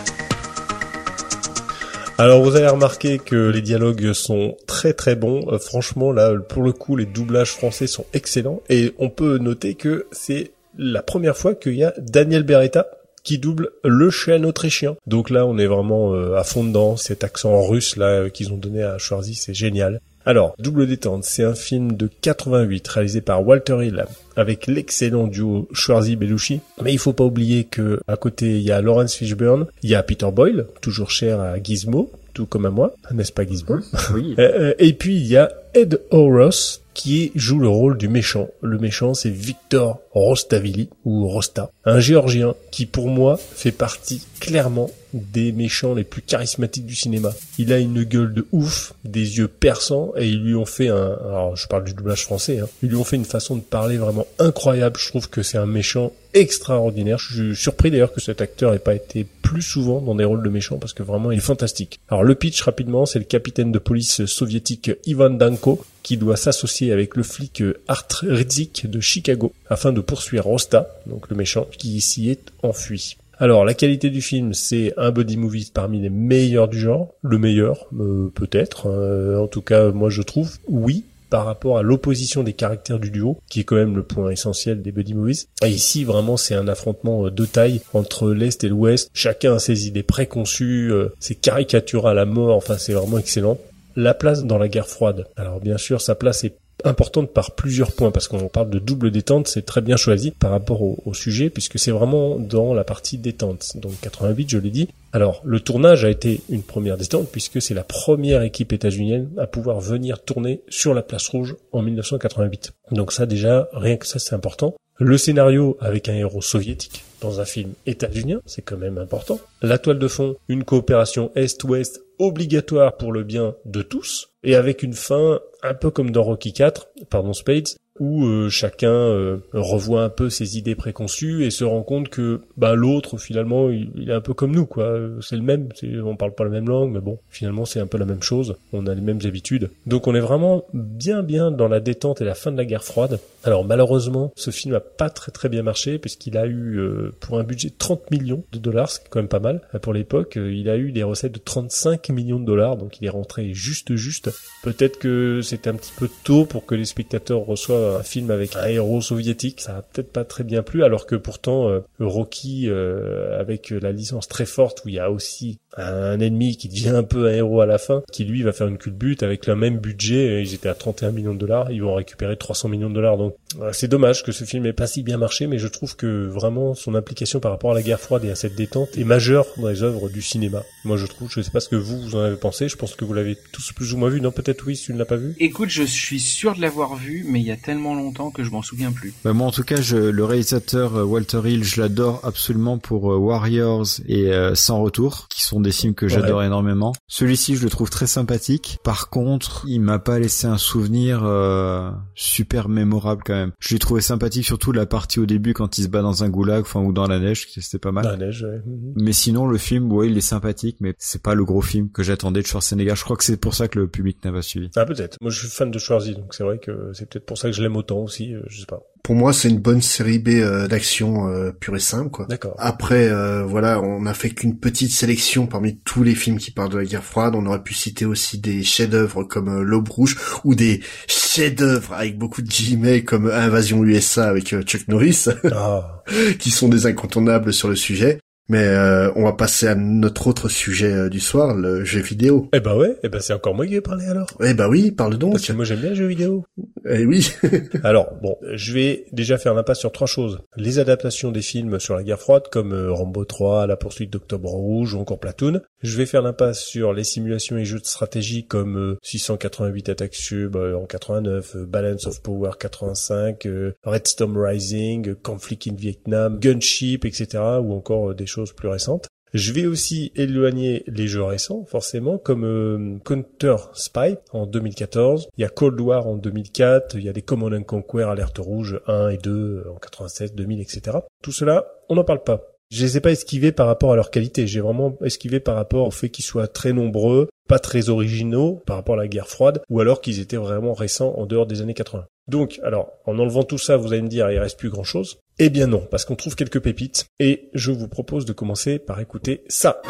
[2.19, 5.39] Alors vous avez remarqué que les dialogues sont très très bons.
[5.53, 8.61] Euh, franchement, là, pour le coup, les doublages français sont excellents.
[8.67, 12.87] Et on peut noter que c'est la première fois qu'il y a Daniel Beretta
[13.23, 14.97] qui double le chêne autrichien.
[15.07, 16.97] Donc là, on est vraiment euh, à fond dedans.
[16.97, 20.01] Cet accent russe là euh, qu'ils ont donné à Schwarzy, c'est génial.
[20.29, 25.67] Alors, Double détente, c'est un film de 88 réalisé par Walter Hill avec l'excellent duo
[25.73, 26.59] Schwarzy-Belushi.
[26.83, 29.95] Mais il faut pas oublier que à côté, il y a Lawrence Fishburne, il y
[29.95, 33.77] a Peter Boyle, toujours cher à Gizmo, tout comme à moi, n'est-ce pas Gizmo
[34.13, 34.35] Oui.
[34.39, 38.49] Euh, euh, Et puis il y a Ed Horos qui joue le rôle du méchant.
[38.61, 44.89] Le méchant, c'est Victor Rostavili ou Rosta, un Géorgien qui pour moi fait partie clairement
[45.13, 47.33] des méchants les plus charismatiques du cinéma.
[47.57, 51.17] Il a une gueule de ouf, des yeux perçants et ils lui ont fait un
[51.25, 53.97] alors je parle du doublage français hein, ils lui ont fait une façon de parler
[53.97, 54.99] vraiment incroyable.
[54.99, 57.17] Je trouve que c'est un méchant extraordinaire.
[57.17, 60.43] Je suis surpris d'ailleurs que cet acteur ait pas été plus souvent dans des rôles
[60.43, 61.99] de méchants parce que vraiment il est fantastique.
[62.09, 66.91] Alors le pitch rapidement, c'est le capitaine de police soviétique Ivan Danko qui doit s'associer
[66.91, 72.01] avec le flic Art Ridzik de Chicago afin de poursuivre Rosta, donc le méchant, qui
[72.01, 73.17] s'y est enfui.
[73.37, 77.37] Alors la qualité du film, c'est un buddy movie parmi les meilleurs du genre, le
[77.37, 82.43] meilleur euh, peut-être, euh, en tout cas moi je trouve oui par rapport à l'opposition
[82.43, 85.47] des caractères du duo, qui est quand même le point essentiel des buddy movies.
[85.63, 89.11] Et ici, vraiment, c'est un affrontement euh, de taille entre l'Est et l'Ouest.
[89.13, 93.59] Chacun a ses idées préconçues, euh, c'est caricatural à la mort, enfin, c'est vraiment excellent.
[93.95, 95.27] La place dans la guerre froide.
[95.35, 96.55] Alors, bien sûr, sa place est
[96.85, 100.51] importante par plusieurs points parce qu'on parle de double détente, c'est très bien choisi par
[100.51, 103.75] rapport au, sujet puisque c'est vraiment dans la partie détente.
[103.75, 104.89] Donc 88, je l'ai dit.
[105.11, 109.47] Alors le tournage a été une première détente puisque c'est la première équipe états-unienne à
[109.47, 112.73] pouvoir venir tourner sur la place rouge en 1988.
[112.91, 114.75] Donc ça déjà, rien que ça c'est important.
[114.97, 119.39] Le scénario avec un héros soviétique dans un film états-unien, c'est quand même important.
[119.61, 124.83] La toile de fond, une coopération Est-Ouest obligatoire pour le bien de tous, et avec
[124.83, 130.03] une fin un peu comme dans Rocky 4, pardon Spades, où euh, chacun euh, revoit
[130.03, 134.09] un peu ses idées préconçues et se rend compte que bah l'autre finalement il, il
[134.09, 134.97] est un peu comme nous quoi.
[135.21, 135.69] C'est le même
[136.03, 138.55] on parle pas la même langue mais bon finalement c'est un peu la même chose.
[138.73, 139.69] On a les mêmes habitudes.
[139.85, 142.83] Donc on est vraiment bien bien dans la détente et la fin de la guerre
[142.83, 143.19] froide.
[143.43, 147.39] Alors malheureusement ce film a pas très très bien marché puisqu'il a eu euh, pour
[147.39, 149.93] un budget de 30 millions de dollars ce qui est quand même pas mal pour
[149.93, 153.09] l'époque euh, il a eu des recettes de 35 millions de dollars donc il est
[153.09, 154.29] rentré juste juste.
[154.63, 158.55] Peut-être que c'était un petit peu tôt pour que les spectateurs reçoivent un film avec
[158.55, 162.65] un héros soviétique, ça a peut-être pas très bien plu, alors que pourtant euh, Rocky,
[162.67, 166.89] euh, avec la licence très forte où il y a aussi un ennemi qui devient
[166.89, 169.55] un peu un héros à la fin, qui lui va faire une culbute avec le
[169.55, 172.95] même budget, ils étaient à 31 millions de dollars, ils vont récupérer 300 millions de
[172.95, 175.67] dollars, donc Euh, C'est dommage que ce film ait pas si bien marché, mais je
[175.67, 178.95] trouve que vraiment son implication par rapport à la guerre froide et à cette détente
[178.97, 180.63] est majeure dans les œuvres du cinéma.
[180.85, 182.95] Moi, je trouve, je sais pas ce que vous, vous en avez pensé, je pense
[182.95, 185.05] que vous l'avez tous plus ou moins vu, non Peut-être oui, si tu ne l'as
[185.05, 185.35] pas vu?
[185.39, 188.51] Écoute, je suis sûr de l'avoir vu, mais il y a tellement longtemps que je
[188.51, 189.13] m'en souviens plus.
[189.23, 193.11] Bah, moi, en tout cas, je, le réalisateur euh, Walter Hill, je l'adore absolument pour
[193.11, 196.93] euh, Warriors et euh, Sans Retour, qui sont des films que j'adore énormément.
[197.07, 198.79] Celui-ci, je le trouve très sympathique.
[198.83, 203.51] Par contre, il m'a pas laissé un souvenir euh, super mémorable quand même.
[203.59, 206.29] Je l'ai trouvé sympathique, surtout la partie au début quand il se bat dans un
[206.29, 208.03] goulag, enfin ou dans la neige, c'était pas mal.
[208.03, 208.61] Dans la neige, ouais.
[208.65, 208.93] Mhm.
[208.95, 212.03] Mais sinon, le film, ouais, il est sympathique, mais c'est pas le gros film que
[212.03, 212.95] j'attendais de Schwarzenegger.
[212.95, 214.69] Je crois que c'est pour ça que le public n'a pas suivi.
[214.75, 215.17] Ah peut-être.
[215.21, 217.55] Moi, je suis fan de Schwarzy, donc c'est vrai que c'est peut-être pour ça que
[217.55, 218.33] je l'aime autant aussi.
[218.33, 218.79] euh, je sais pas.
[219.01, 222.25] Pour moi, c'est une bonne série B euh, d'action euh, pure et simple, quoi.
[222.29, 222.53] D'accord.
[222.59, 226.69] Après, euh, voilà, on a fait qu'une petite sélection parmi tous les films qui parlent
[226.71, 227.33] de la guerre froide.
[227.35, 232.41] On aurait pu citer aussi des chefs-d'œuvre comme L'Aube Rouge ou des chefs-d'œuvre avec beaucoup
[232.41, 236.03] de guillemets comme Invasion USA avec Chuck Norris, Ah.
[236.39, 238.19] qui sont des incontournables sur le sujet.
[238.49, 242.49] Mais euh, on va passer à notre autre sujet euh, du soir, le jeu vidéo.
[242.51, 244.27] Eh ben ouais, eh ben c'est encore moi qui vais parler alors.
[244.43, 245.33] Eh ben oui, parle donc.
[245.33, 246.45] Parce que moi j'aime bien les jeux vidéo.
[246.87, 247.31] Eh oui.
[247.83, 250.39] Alors bon, je vais déjà faire l'impasse sur trois choses.
[250.55, 254.49] Les adaptations des films sur la guerre froide, comme euh, Rambo 3, La poursuite d'Octobre
[254.49, 255.61] Rouge ou encore Platoon.
[255.81, 260.15] Je vais faire l'impasse sur les simulations et jeux de stratégie comme euh, 688 attaques
[260.15, 265.67] sub euh, en 89, euh, Balance of Power 85, euh, Red Storm Rising, euh, Conflict
[265.67, 267.43] in Vietnam, Gunship, etc.
[267.61, 269.07] ou encore euh, des choses plus récentes.
[269.33, 275.41] Je vais aussi éloigner les jeux récents, forcément, comme euh, Counter Spy en 2014, il
[275.41, 278.81] y a Cold War en 2004, il y a des Command and Conquer Alerte Rouge
[278.87, 280.97] 1 et 2 en 87, 2000, etc.
[281.21, 282.41] Tout cela, on n'en parle pas.
[282.71, 285.87] Je les ai pas esquivés par rapport à leur qualité, j'ai vraiment esquivé par rapport
[285.87, 289.61] au fait qu'ils soient très nombreux, pas très originaux par rapport à la guerre froide,
[289.69, 292.05] ou alors qu'ils étaient vraiment récents en dehors des années 80.
[292.27, 295.19] Donc, alors, en enlevant tout ça, vous allez me dire, il reste plus grand chose.
[295.41, 298.99] Eh bien non, parce qu'on trouve quelques pépites, et je vous propose de commencer par
[298.99, 299.81] écouter ça.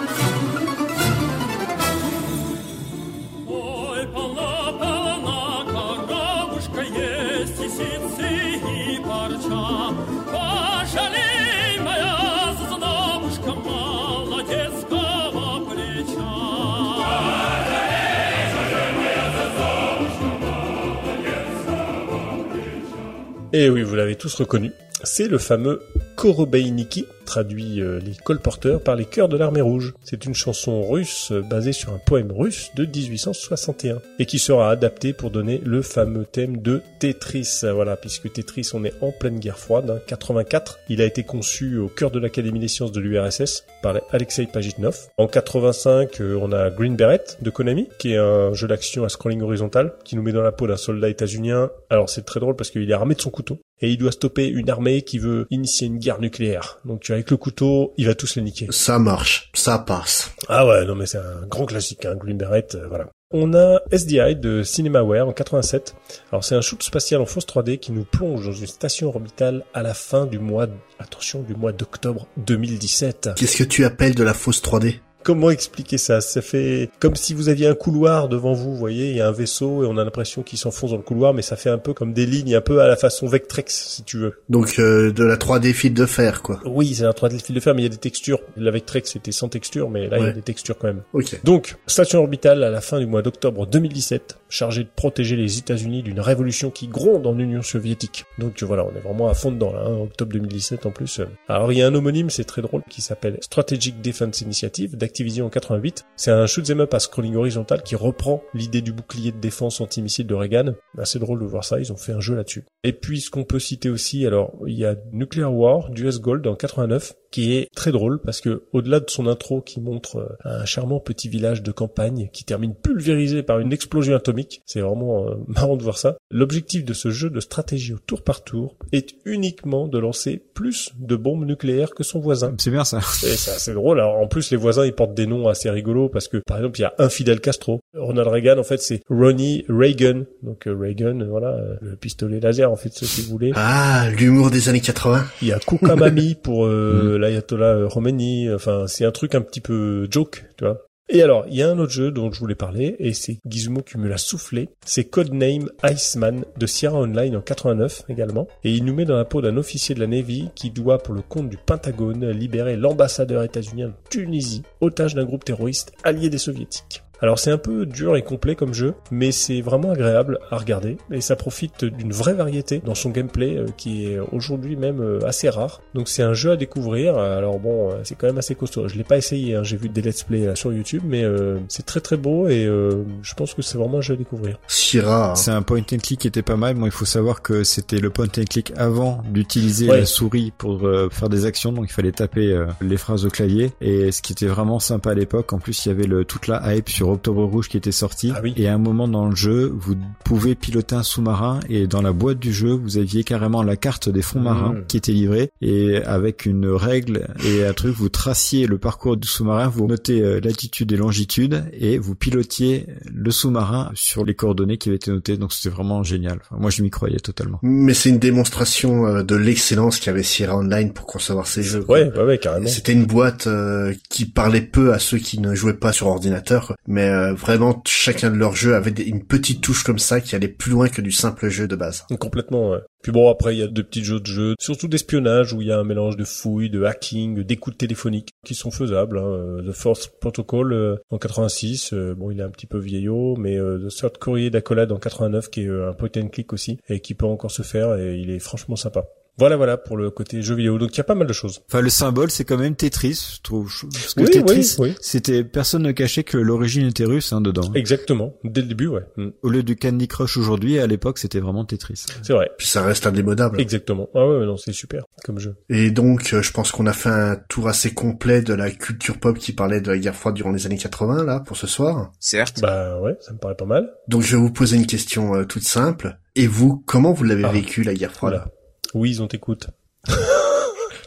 [23.51, 24.71] Et э, oui, vous l'avez tous reconnu,
[25.03, 25.81] c'est le fameux
[26.15, 29.93] Korobeiniki, traduit euh, les colporteurs par les chœurs de l'armée rouge.
[30.03, 34.71] C'est une chanson russe euh, basée sur un poème russe de 1861 et qui sera
[34.71, 37.61] adaptée pour donner le fameux thème de Tetris.
[37.63, 40.80] Voilà, puisque Tetris, on est en pleine guerre froide, hein, 84.
[40.89, 45.07] Il a été conçu au cœur de l'Académie des sciences de l'URSS par Alexei Pajitnov.
[45.18, 49.10] En 85, euh, on a Green Beret de Konami, qui est un jeu d'action à
[49.10, 51.69] scrolling horizontal, qui nous met dans la peau d'un soldat états-unien.
[51.89, 54.47] Alors c'est très drôle parce qu'il est armé de son couteau et il doit stopper
[54.47, 56.80] une armée qui veut initier une guerre nucléaire.
[56.85, 58.68] Donc avec le couteau, il va tous les niquer.
[58.72, 60.31] Ça marche, ça passe.
[60.47, 63.07] Ah ouais, non mais c'est un grand classique, hein, Green Beret, euh, voilà.
[63.31, 65.95] On a SDI de CinemaWare en 87.
[66.31, 69.65] Alors c'est un shoot spatial en fausse 3D qui nous plonge dans une station orbitale
[69.76, 70.65] à la fin du mois,
[70.97, 73.30] attention, du mois d'octobre 2017.
[73.35, 76.21] Qu'est-ce que tu appelles de la fausse 3D Comment expliquer ça?
[76.21, 79.27] Ça fait comme si vous aviez un couloir devant vous, vous voyez, il y a
[79.27, 81.77] un vaisseau et on a l'impression qu'il s'enfonce dans le couloir, mais ça fait un
[81.77, 84.33] peu comme des lignes, un peu à la façon Vectrex, si tu veux.
[84.49, 86.61] Donc euh, de la 3D fil de fer, quoi.
[86.65, 88.39] Oui, c'est un 3D fil de fer, mais il y a des textures.
[88.55, 91.01] La Vectrex c'était sans texture, mais là il y a des textures quand même.
[91.13, 91.39] Ok.
[91.43, 96.03] Donc, station orbitale à la fin du mois d'octobre 2017, chargée de protéger les États-Unis
[96.03, 98.25] d'une révolution qui gronde en Union soviétique.
[98.37, 101.21] Donc euh, voilà, on est vraiment à fond dedans là, hein, octobre 2017 en plus.
[101.47, 105.48] Alors il y a un homonyme, c'est très drôle, qui s'appelle Strategic Defense Initiative d'Activision
[105.48, 106.06] en 88.
[106.15, 110.27] C'est un shoot'em up à scrolling horizontal qui reprend l'idée du bouclier de défense antimissile
[110.27, 110.76] de Reagan.
[110.99, 112.65] Assez drôle de voir ça, ils ont fait un jeu là-dessus.
[112.84, 116.45] Et puis ce qu'on peut citer aussi, alors il y a Nuclear War d'US Gold
[116.45, 120.61] en 89 qui est très drôle parce que au-delà de son intro qui montre euh,
[120.61, 125.27] un charmant petit village de campagne qui termine pulvérisé par une explosion atomique, c'est vraiment
[125.27, 126.18] euh, marrant de voir ça.
[126.31, 130.91] L'objectif de ce jeu de stratégie au tour par tour est uniquement de lancer plus
[130.98, 132.56] de bombes nucléaires que son voisin.
[132.57, 132.98] C'est bien ça.
[132.98, 133.99] Et c'est assez drôle.
[133.99, 136.77] Alors en plus les voisins ils portent des noms assez rigolos parce que par exemple
[136.77, 137.80] il y a un Fidel Castro.
[137.95, 140.23] Ronald Reagan en fait c'est Ronnie Reagan.
[140.43, 143.53] Donc euh, Reagan euh, voilà euh, le pistolet laser en fait si vous voulez.
[143.55, 145.26] Ah, l'humour des années 80.
[145.41, 148.53] Il y a Kukamami pour euh, l'ayatollah Khomeini.
[148.53, 150.89] Enfin, c'est un truc un petit peu joke, tu vois.
[151.11, 153.81] Et alors, il y a un autre jeu dont je voulais parler, et c'est Gizmo
[153.81, 154.69] qui me l'a soufflé.
[154.86, 158.48] C'est Codename Iceman de Sierra Online en 89 également.
[158.64, 161.15] Et il nous met dans la peau d'un officier de la Navy qui doit, pour
[161.15, 166.38] le compte du Pentagone, libérer l'ambassadeur états-unien de Tunisie, otage d'un groupe terroriste allié des
[166.38, 167.02] soviétiques.
[167.21, 170.97] Alors c'est un peu dur et complet comme jeu, mais c'est vraiment agréable à regarder
[171.11, 175.19] et ça profite d'une vraie variété dans son gameplay euh, qui est aujourd'hui même euh,
[175.25, 175.81] assez rare.
[175.93, 177.17] Donc c'est un jeu à découvrir.
[177.17, 178.87] Alors bon, euh, c'est quand même assez costaud.
[178.87, 179.63] Je l'ai pas essayé, hein.
[179.63, 182.65] j'ai vu des let's play là, sur YouTube, mais euh, c'est très très beau et
[182.65, 184.57] euh, je pense que c'est vraiment un jeu à découvrir.
[184.67, 185.31] Syrah.
[185.31, 185.35] hein.
[185.35, 186.75] C'est un point and click qui était pas mal.
[186.75, 189.99] Bon, il faut savoir que c'était le point and click avant d'utiliser Ouais.
[189.99, 193.29] la souris pour euh, faire des actions, donc il fallait taper euh, les phrases au
[193.29, 193.71] clavier.
[193.81, 196.47] Et ce qui était vraiment sympa à l'époque, en plus il y avait le, toute
[196.47, 198.31] la hype sur Octobre Rouge qui était sorti.
[198.36, 198.53] Ah oui.
[198.57, 202.11] Et à un moment dans le jeu, vous pouvez piloter un sous-marin et dans la
[202.14, 204.84] boîte du jeu, vous aviez carrément la carte des fonds marins Mhm.
[204.88, 209.27] qui était livrée et avec une règle et un truc, vous traciez le parcours du
[209.27, 214.77] sous-marin, vous notez euh, latitude et longitude et vous pilotiez le sous-marin sur les coordonnées
[214.77, 215.38] qui avaient été notées.
[215.38, 216.40] Donc c'était vraiment génial.
[216.41, 217.60] Enfin, moi je m'y croyais totalement.
[217.64, 221.86] Mais c'est une démonstration euh, de l'excellence qu'avait Sierra Online pour concevoir ces jeux.
[221.88, 222.68] Ouais, bah ouais, carrément.
[222.68, 226.68] C'était une boîte euh, qui parlait peu à ceux qui ne jouaient pas sur ordinateur,
[226.68, 226.76] quoi.
[226.99, 230.49] Mais euh, vraiment chacun de leurs jeux avait une petite touche comme ça qui allait
[230.49, 232.05] plus loin que du simple jeu de base.
[232.19, 232.80] Complètement, ouais.
[233.01, 235.69] Puis bon, après, il y a de petits jeux de jeu, surtout d'espionnage, où il
[235.69, 239.17] y a un mélange de fouilles, de hacking, d'écoute téléphonique, qui sont faisables.
[239.17, 239.23] Hein.
[239.23, 243.38] Euh, The Force Protocol euh, en 86, euh, bon, il est un petit peu vieillot,
[243.38, 246.80] mais euh, The Third Courier d'Accolade en 89, qui est un point and click aussi,
[246.89, 249.05] et qui peut encore se faire, et il est franchement sympa.
[249.40, 250.78] Voilà, voilà, pour le côté jeu vidéo.
[250.78, 251.61] Donc il y a pas mal de choses.
[251.70, 253.72] Enfin, le symbole, c'est quand même Tetris, je trouve.
[253.91, 254.95] Parce que Oui, Tetris, oui, oui.
[255.02, 257.72] c'était personne ne cachait que l'origine était russe hein, dedans.
[257.74, 259.03] Exactement, dès le début, ouais.
[259.18, 259.30] Mm.
[259.41, 262.06] Au lieu du Candy Crush aujourd'hui, à l'époque, c'était vraiment Tetris.
[262.22, 262.52] C'est vrai.
[262.57, 263.60] Puis ça reste indémodable.
[263.61, 264.10] Exactement.
[264.14, 265.56] Ah ouais, non, c'est super comme jeu.
[265.70, 269.18] Et donc, euh, je pense qu'on a fait un tour assez complet de la culture
[269.20, 272.11] pop qui parlait de la guerre froide durant les années 80, là, pour ce soir.
[272.20, 272.60] Certes.
[272.61, 273.90] Bah ouais, ça me paraît pas mal.
[274.07, 276.18] Donc, je vais vous poser une question euh, toute simple.
[276.36, 277.52] Et vous, comment vous l'avez Ah.
[277.52, 278.34] vécu, la guerre froide?
[278.34, 278.52] Voilà.
[278.94, 279.70] Oui, ils ont t'écoute.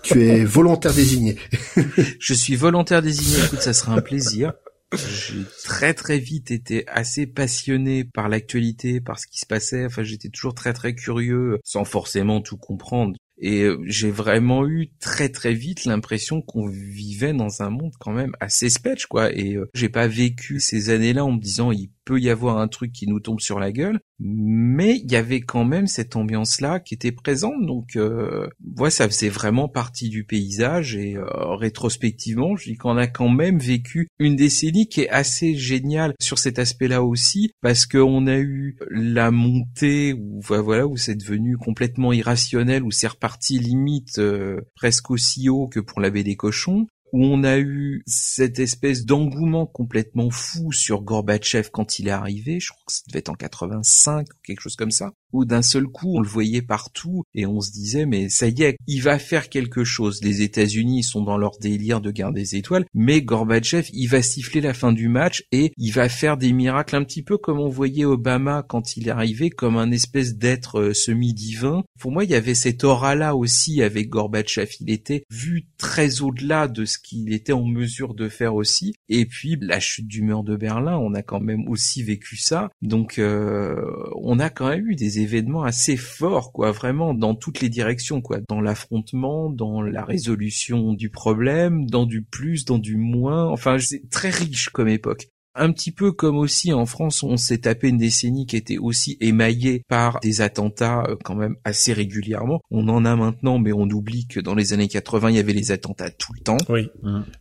[0.03, 1.37] Tu es volontaire désigné.
[2.19, 3.45] Je suis volontaire désigné.
[3.45, 4.53] Écoute, ça sera un plaisir.
[4.93, 9.87] J'ai très très vite été assez passionné par l'actualité, par ce qui se passait.
[9.87, 13.17] Enfin, j'étais toujours très très curieux, sans forcément tout comprendre.
[13.39, 18.13] Et euh, j'ai vraiment eu très très vite l'impression qu'on vivait dans un monde quand
[18.13, 19.33] même assez sketch, quoi.
[19.33, 22.69] Et euh, j'ai pas vécu ces années-là en me disant il peut y avoir un
[22.69, 26.81] truc qui nous tombe sur la gueule, mais il y avait quand même cette ambiance-là
[26.81, 27.65] qui était présente.
[27.67, 28.49] Donc, euh,
[28.79, 30.97] ouais, ça faisait vraiment partie du paysage.
[30.97, 31.25] Et euh,
[31.57, 36.39] rétrospectivement, je dis qu'on a quand même vécu une décennie qui est assez géniale sur
[36.39, 41.57] cet aspect-là aussi, parce qu'on a eu la montée où enfin, voilà où c'est devenu
[41.57, 46.37] complètement irrationnel, où c'est reparti limite euh, presque aussi haut que pour la baie des
[46.37, 52.13] cochons où on a eu cette espèce d'engouement complètement fou sur Gorbatchev quand il est
[52.13, 55.45] arrivé, je crois que ça devait être en 85 ou quelque chose comme ça, où
[55.45, 58.77] d'un seul coup on le voyait partout et on se disait mais ça y est,
[58.87, 60.23] il va faire quelque chose.
[60.23, 64.61] Les États-Unis sont dans leur délire de guerre des étoiles, mais Gorbatchev il va siffler
[64.61, 67.69] la fin du match et il va faire des miracles un petit peu comme on
[67.69, 71.83] voyait Obama quand il est arrivé comme un espèce d'être euh, semi-divin.
[71.99, 76.23] Pour moi il y avait cette aura là aussi avec Gorbatchev, il était vu très
[76.23, 78.95] au-delà de ce qu'il était en mesure de faire aussi.
[79.09, 82.71] Et puis la chute du mur de Berlin, on a quand même aussi vécu ça.
[82.83, 83.83] Donc euh,
[84.17, 88.21] on a quand même eu des événements assez forts, quoi, vraiment dans toutes les directions,
[88.21, 93.49] quoi, dans l'affrontement, dans la résolution du problème, dans du plus, dans du moins.
[93.49, 95.32] Enfin, c'est très riche comme époque.
[95.55, 99.19] Un petit peu comme aussi en France, on s'est tapé une décennie qui était aussi
[99.21, 102.61] émaillée par des attentats euh, quand même assez régulièrement.
[102.71, 105.53] On en a maintenant, mais on oublie que dans les années 80, il y avait
[105.53, 106.57] les attentats tout le temps.
[106.69, 106.89] Oui.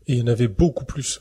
[0.07, 1.19] Et il y en avait beaucoup plus.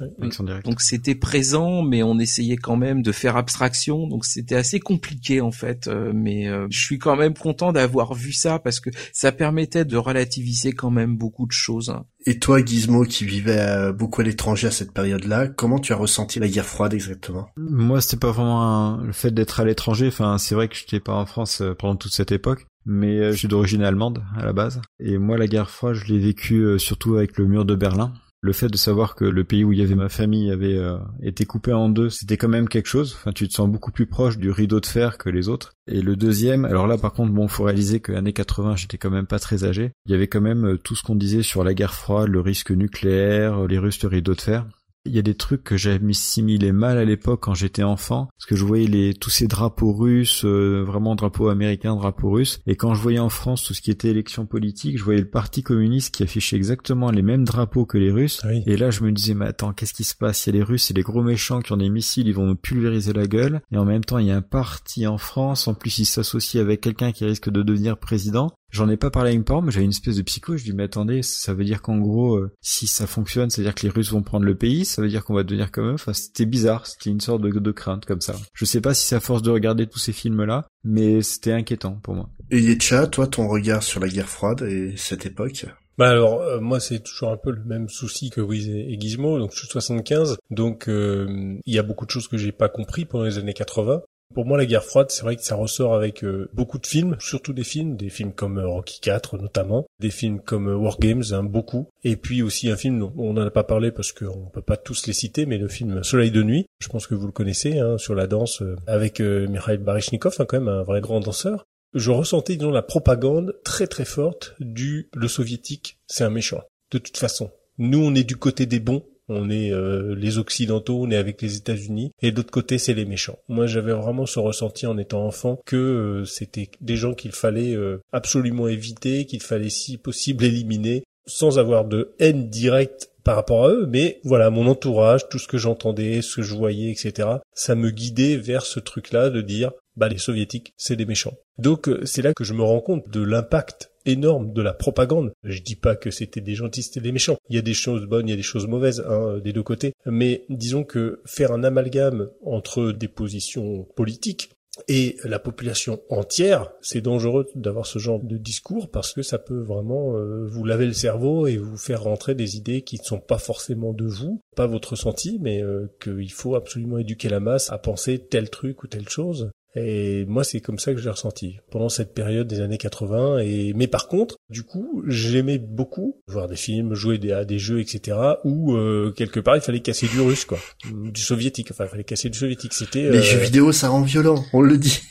[0.64, 4.08] Donc c'était présent, mais on essayait quand même de faire abstraction.
[4.08, 5.86] Donc c'était assez compliqué en fait.
[5.86, 9.84] euh, mais euh, je suis quand même content d'avoir vu ça parce que ça permettait
[9.84, 11.94] de relativiser quand même beaucoup de choses.
[12.26, 15.96] Et toi, Gizmo, qui vivais euh, beaucoup à l'étranger à cette période-là, comment tu as
[15.96, 17.48] ressenti la guerre froide exactement?
[17.56, 20.08] Moi, c'était pas vraiment un- le fait d'être à l'étranger.
[20.08, 23.32] Enfin, c'est vrai que j'étais pas en France euh, pendant toute cette époque, mais euh,
[23.32, 24.82] je suis d'origine allemande à la base.
[24.98, 28.12] Et moi, la guerre froide, je l'ai vécue surtout avec le mur de Berlin.
[28.42, 30.96] Le fait de savoir que le pays où il y avait ma famille avait euh,
[31.22, 33.14] été coupé en deux, c'était quand même quelque chose.
[33.18, 35.74] Enfin, tu te sens beaucoup plus proche du rideau de fer que les autres.
[35.86, 39.10] Et le deuxième, alors là, par contre, bon, faut réaliser que l'année 80, j'étais quand
[39.10, 39.92] même pas très âgé.
[40.06, 42.40] Il y avait quand même euh, tout ce qu'on disait sur la guerre froide, le
[42.40, 44.66] risque nucléaire, les Russes, le rideau de fer.
[45.06, 45.76] Il y a des trucs que
[46.10, 49.94] assimilé mal à l'époque quand j'étais enfant, parce que je voyais les tous ces drapeaux
[49.94, 53.80] russes, euh, vraiment drapeaux américains, drapeaux russes, et quand je voyais en France tout ce
[53.80, 57.86] qui était élection politique, je voyais le Parti communiste qui affichait exactement les mêmes drapeaux
[57.86, 60.46] que les Russes, et là je me disais mais attends qu'est-ce qui se passe?
[60.46, 62.46] Il y a les Russes, c'est les gros méchants qui ont des missiles, ils vont
[62.46, 65.66] nous pulvériser la gueule, et en même temps il y a un parti en France,
[65.66, 69.30] en plus il s'associe avec quelqu'un qui risque de devenir président, J'en ai pas parlé
[69.30, 70.56] avec mes parents, mais j'avais une espèce de psycho.
[70.56, 73.66] Je dis mais attendez, ça veut dire qu'en gros, euh, si ça fonctionne, ça veut
[73.66, 75.88] dire que les Russes vont prendre le pays, ça veut dire qu'on va devenir comme
[75.88, 75.94] eux.
[75.94, 78.34] Enfin, c'était bizarre, c'était une sorte de, de crainte comme ça.
[78.54, 81.98] Je sais pas si c'est à force de regarder tous ces films-là, mais c'était inquiétant
[82.02, 82.30] pour moi.
[82.50, 85.66] Et Yetcha, toi, ton regard sur la guerre froide et cette époque
[85.98, 89.00] Bah alors euh, moi c'est toujours un peu le même souci que Wiz et, et
[89.00, 92.52] Gizmo, donc je suis 75, donc euh, il y a beaucoup de choses que j'ai
[92.52, 94.02] pas compris pendant les années 80.
[94.34, 97.16] Pour moi la guerre froide c'est vrai que ça ressort avec euh, beaucoup de films,
[97.18, 100.98] surtout des films, des films comme euh, Rocky 4 notamment, des films comme euh, War
[101.00, 104.12] Games, hein, beaucoup, et puis aussi un film dont on n'en a pas parlé parce
[104.12, 107.16] qu'on peut pas tous les citer, mais le film Soleil de nuit, je pense que
[107.16, 111.00] vous le connaissez, hein, sur la danse avec Mikhail Baryshnikov, hein, quand même un vrai
[111.00, 111.64] grand danseur.
[111.92, 116.62] Je ressentais disons la propagande très très forte du le soviétique c'est un méchant
[116.92, 117.50] de toute façon.
[117.78, 121.40] Nous on est du côté des bons on est euh, les occidentaux on est avec
[121.40, 124.98] les États-Unis et de l'autre côté c'est les méchants moi j'avais vraiment ce ressenti en
[124.98, 129.96] étant enfant que euh, c'était des gens qu'il fallait euh, absolument éviter qu'il fallait si
[129.96, 135.28] possible éliminer sans avoir de haine directe par rapport à eux, mais voilà, mon entourage,
[135.28, 139.28] tout ce que j'entendais, ce que je voyais, etc., ça me guidait vers ce truc-là
[139.28, 141.34] de dire, bah les soviétiques, c'est des méchants.
[141.58, 145.32] Donc c'est là que je me rends compte de l'impact énorme de la propagande.
[145.44, 147.36] Je dis pas que c'était des gentils, c'était des méchants.
[147.48, 149.62] Il y a des choses bonnes, il y a des choses mauvaises hein, des deux
[149.62, 149.94] côtés.
[150.06, 154.50] Mais disons que faire un amalgame entre des positions politiques
[154.88, 159.60] et la population entière, c'est dangereux d'avoir ce genre de discours parce que ça peut
[159.60, 163.20] vraiment euh, vous laver le cerveau et vous faire rentrer des idées qui ne sont
[163.20, 167.70] pas forcément de vous, pas votre ressenti, mais euh, qu'il faut absolument éduquer la masse
[167.70, 169.50] à penser tel truc ou telle chose.
[169.76, 173.38] Et moi, c'est comme ça que j'ai ressenti pendant cette période des années 80.
[173.38, 177.58] Et mais par contre, du coup, j'aimais beaucoup voir des films, jouer des, à des
[177.58, 178.16] jeux, etc.
[178.44, 180.58] Où euh, quelque part, il fallait casser du russe, quoi,
[180.90, 181.68] du soviétique.
[181.70, 182.74] Enfin, il fallait casser du soviétique.
[182.74, 185.00] C'était Les euh, jeux vidéo, ça rend violent, on le dit.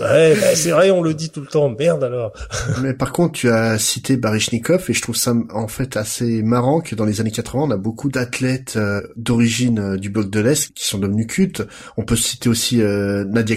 [0.00, 1.68] Ouais, bah, c'est vrai, on le dit tout le temps.
[1.70, 2.32] Merde alors.
[2.82, 6.80] Mais par contre, tu as cité Baryshnikov et je trouve ça en fait assez marrant
[6.80, 10.40] que dans les années 80, on a beaucoup d'athlètes euh, d'origine euh, du bloc de
[10.40, 11.62] l'Est qui sont devenus cultes.
[11.96, 13.56] On peut citer aussi euh, Nadia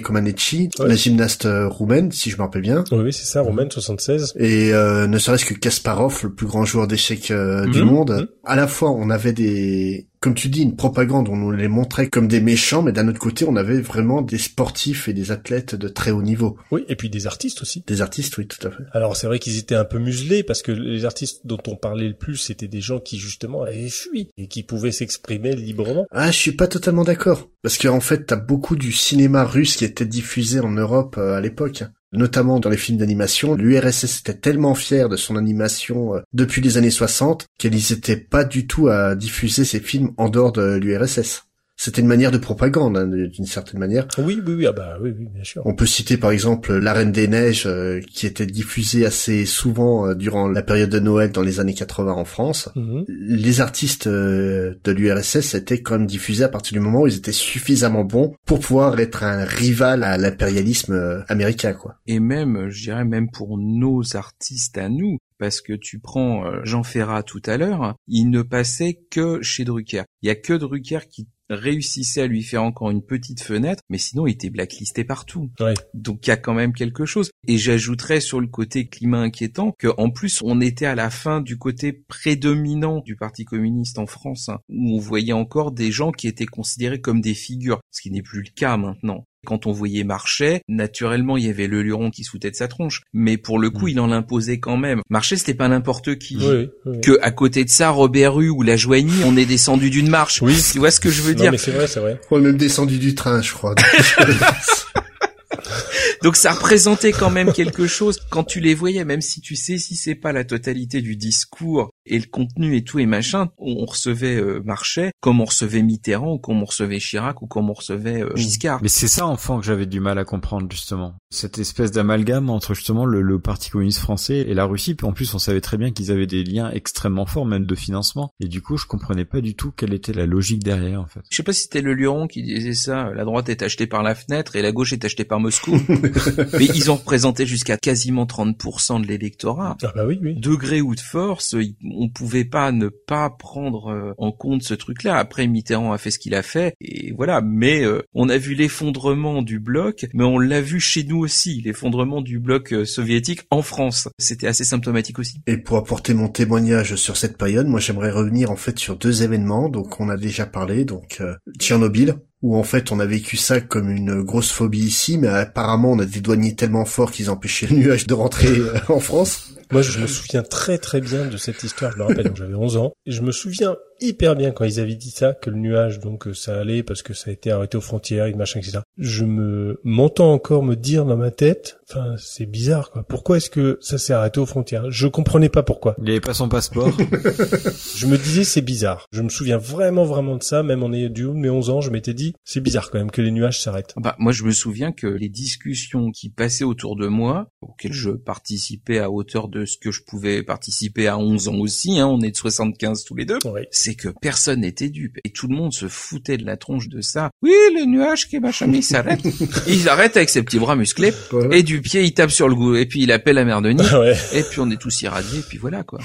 [0.80, 0.88] Ouais.
[0.88, 2.84] la gymnaste euh, roumaine, si je me rappelle bien.
[2.92, 4.34] Oui, c'est ça, Romaine 76.
[4.38, 8.12] Et euh, ne serait-ce que Kasparov, le plus grand joueur d'échecs euh, du Mhm, monde.
[8.12, 8.28] mhm.
[8.46, 12.08] À la fois, on avait des, comme tu dis, une propagande, on nous les montrait
[12.08, 15.76] comme des méchants, mais d'un autre côté, on avait vraiment des sportifs et des athlètes
[15.76, 16.58] de très haut niveau.
[16.72, 17.84] Oui, et puis des artistes aussi.
[17.86, 18.84] Des artistes, oui, tout à fait.
[18.94, 22.08] Alors c'est vrai qu'ils étaient un peu muselés parce que les artistes dont on parlait
[22.08, 26.06] le plus, c'était des gens qui justement avaient fui et qui pouvaient s'exprimer librement.
[26.10, 27.50] Ah, je suis pas totalement d'accord.
[27.62, 31.42] Parce qu'en fait, t'as beaucoup du cinéma russe qui était diffusé en Europe euh, à
[31.42, 31.84] l'époque.
[32.14, 33.56] Notamment dans les films d'animation.
[33.56, 38.44] L'URSS était tellement fier de son animation euh, depuis les années 60 qu'ils n'hésitaient pas
[38.44, 41.48] du tout à diffuser ces films en dehors de l'URSS.
[41.84, 44.08] C'était une manière de propagande, hein, d'une certaine manière.
[44.18, 45.64] Oui, oui, oui, ah bah oui, oui, bien sûr.
[45.66, 50.08] On peut citer par exemple La Reine des Neiges, euh, qui était diffusée assez souvent
[50.08, 52.70] euh, durant la période de Noël dans les années 80 en France.
[52.78, 53.04] Mhm.
[53.10, 57.18] Les artistes euh, de l'URSS étaient quand même diffusés à partir du moment où ils
[57.18, 61.96] étaient suffisamment bons pour pouvoir être un rival à l'impérialisme euh, américain, quoi.
[62.08, 66.84] et même, je dirais même pour nos artistes à nous, parce que tu prends Jean
[66.84, 70.04] Ferrat tout à l'heure, il ne passait que chez Drucker.
[70.22, 73.98] Il y a que Drucker qui réussissait à lui faire encore une petite fenêtre, mais
[73.98, 75.50] sinon il était blacklisté partout.
[75.60, 75.74] Ouais.
[75.94, 77.32] Donc il y a quand même quelque chose.
[77.48, 81.42] Et j'ajouterais sur le côté climat inquiétant que en plus on était à la fin
[81.42, 86.12] du côté prédominant du Parti communiste en France, hein, où on voyait encore des gens
[86.12, 89.26] qui étaient considérés comme des figures, ce qui n'est plus le cas maintenant.
[89.46, 93.02] Quand on voyait Marchais, naturellement, il y avait le Luron qui sautait de sa tronche.
[93.14, 95.02] Mais pour le coup, il en imposait quand même.
[95.10, 96.38] Marchais, c'était pas n'importe qui.
[96.38, 96.44] Mm.
[96.44, 97.02] Oui, oui.
[97.02, 100.42] Que, à côté de ça, Robert Rue ou La Joigny, on est descendu d'une marche.
[100.42, 100.56] Oui.
[100.72, 101.52] Tu vois ce que je veux Non, dire?
[101.52, 102.20] mais c'est vrai, c'est vrai.
[102.32, 103.76] On est même descendu du train, je crois.
[106.22, 109.78] Donc ça représentait quand même quelque chose quand tu les voyais, même si tu sais
[109.78, 113.86] si c'est pas la totalité du discours et le contenu et tout et machin, on
[113.86, 117.74] recevait euh, Marchais comme on recevait Mitterrand ou comme on recevait Chirac ou comme on
[117.74, 118.80] recevait euh, Giscard.
[118.82, 121.16] Mais c'est ça, enfant, que j'avais du mal à comprendre, justement.
[121.30, 124.96] Cette espèce d'amalgame entre, justement, le, le Parti communiste français et la Russie.
[124.96, 127.76] Puis en plus, on savait très bien qu'ils avaient des liens extrêmement forts, même de
[127.76, 128.32] financement.
[128.42, 131.22] Et du coup, je comprenais pas du tout quelle était la logique derrière, en fait.
[131.30, 134.04] Je sais pas si c'était le Luron qui disait ça, la droite est achetée par
[134.04, 135.72] la fenêtre et la gauche est achetée par Moscou.
[136.54, 139.78] Mais ils ont représenté jusqu'à quasiment 30% de l'électorat.
[139.84, 140.36] Ah bah oui, oui.
[140.36, 145.18] Degré ou de force, on pouvait pas ne pas prendre euh, en compte ce truc-là.
[145.18, 147.42] Après, Mitterrand a fait ce qu'il a fait, et voilà.
[147.42, 151.62] Mais euh, on a vu l'effondrement du bloc, mais on l'a vu chez nous aussi,
[151.62, 154.10] l'effondrement du bloc euh, soviétique en France.
[154.18, 155.42] C'était assez symptomatique aussi.
[155.48, 159.24] Et pour apporter mon témoignage sur cette période, moi j'aimerais revenir en fait sur deux
[159.24, 159.70] événements.
[159.70, 163.62] Donc on a déjà parlé, donc euh, Tchernobyl, où en fait on a vécu ça
[163.62, 167.68] comme une grosse phobie ici, mais apparemment on a des douaniers tellement forts qu'ils empêchaient
[167.68, 169.56] le nuage de rentrer euh, en France.
[169.72, 171.92] Moi, je me souviens très très bien de cette histoire.
[171.92, 172.94] Je me rappelle quand j'avais 11 ans.
[173.06, 176.28] Et je me souviens hyper bien quand ils avaient dit ça, que le nuage, donc
[176.28, 178.80] euh, ça allait parce que ça a été arrêté aux frontières, et machin, etc.
[178.98, 183.04] Je me m'entends encore me dire dans ma tête, enfin, c'est bizarre, quoi.
[183.04, 184.92] Pourquoi est-ce que ça s'est arrêté aux frontières?
[184.92, 185.96] Je comprenais pas pourquoi.
[186.02, 186.90] Il avait pas son passeport.
[187.96, 189.08] Je me disais, c'est bizarre.
[189.12, 191.70] Je me souviens vraiment vraiment de ça, même en ayant du haut de mes 11
[191.70, 193.94] ans, je m'étais dit, c'est bizarre quand même que les nuages s'arrêtent.
[193.98, 198.12] Bah, moi, je me souviens que les discussions qui passaient autour de moi, auxquelles je
[198.12, 202.22] participais à hauteur de ce que je pouvais participer à 11 ans aussi, hein, on
[202.22, 203.40] est de 75 tous les deux,
[203.72, 205.18] c'est que personne n'était dupe.
[205.24, 207.30] Et tout le monde se foutait de la tronche de ça.
[207.42, 209.24] Oui, les nuages qui machin, mais ils s'arrêtent.
[209.68, 211.14] ils arrêtent avec ses petits bras musclés,
[211.52, 213.70] et du pied, il tape sur le goût, et puis il appelle la mère de
[213.72, 214.16] Nid, Ouais.
[214.34, 216.00] et puis on est tous irradiés, et puis voilà, quoi.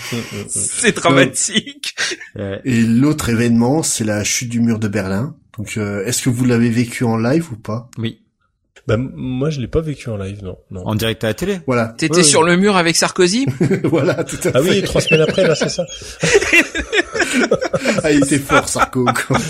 [0.48, 1.94] c'est dramatique.
[2.64, 5.36] Et l'autre événement, c'est la chute du mur de Berlin.
[5.56, 7.90] Donc, euh, est-ce que vous l'avez vécu en live ou pas?
[7.98, 8.20] Oui.
[8.89, 10.56] Bah, moi, je l'ai pas vécu en live, non.
[10.70, 10.82] non.
[10.86, 11.60] En direct à la télé?
[11.66, 11.94] Voilà.
[11.98, 13.44] T'étais sur le mur avec Sarkozy?
[13.85, 14.70] Voilà, tout à Ah fait.
[14.70, 15.85] oui, trois semaines après, là, c'est ça.
[18.02, 19.05] Ah, il était fort, Sarko.
[19.05, 19.39] quoi.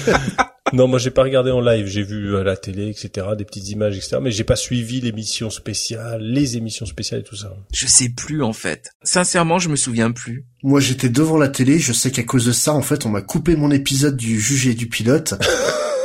[0.74, 3.70] Non, moi j'ai pas regardé en live, j'ai vu à la télé, etc., des petites
[3.70, 7.54] images, etc., mais j'ai pas suivi l'émission spéciale, les émissions spéciales et tout ça.
[7.72, 8.90] Je sais plus, en fait.
[9.02, 10.44] Sincèrement, je me souviens plus.
[10.62, 11.78] Moi, j'étais devant la télé.
[11.78, 14.74] Je sais qu'à cause de ça, en fait, on m'a coupé mon épisode du jugé
[14.74, 15.32] du pilote.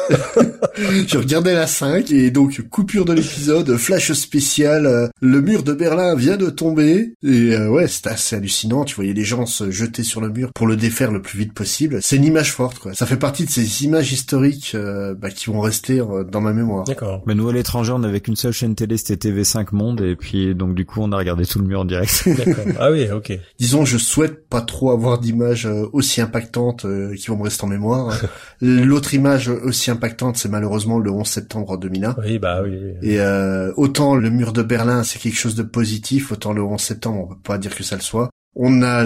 [1.08, 5.74] je regardais la 5 et donc coupure de l'épisode, flash spécial, euh, le mur de
[5.74, 9.72] Berlin vient de tomber et euh, ouais c'était assez hallucinant, tu voyais les gens se
[9.72, 12.00] jeter sur le mur pour le défaire le plus vite possible.
[12.02, 15.50] C'est une image forte quoi, ça fait partie de ces images historiques euh, bah, qui
[15.50, 16.86] vont rester euh, dans ma mémoire.
[16.86, 17.24] D'accord.
[17.26, 20.54] Mais nous à l'étranger, on avait qu'une seule chaîne télé, c'était TV5 Monde, et puis
[20.56, 22.24] donc du coup, on a regardé tout le mur en direct.
[22.38, 22.66] D'accord.
[22.80, 23.34] Ah oui, ok.
[23.60, 27.64] Disons, je souhaite pas trop avoir d'images euh, aussi impactantes euh, qui vont me rester
[27.64, 28.16] en mémoire.
[28.62, 32.16] L'autre image aussi impactante, c'est malheureusement le 11 septembre 2001.
[32.20, 32.78] Oui, bah oui.
[32.82, 33.10] oui.
[33.10, 36.80] Et euh, autant le mur de Berlin, c'est quelque chose de positif, autant le 11
[36.80, 38.30] septembre, on peut pas dire que ça le soit.
[38.56, 39.04] On a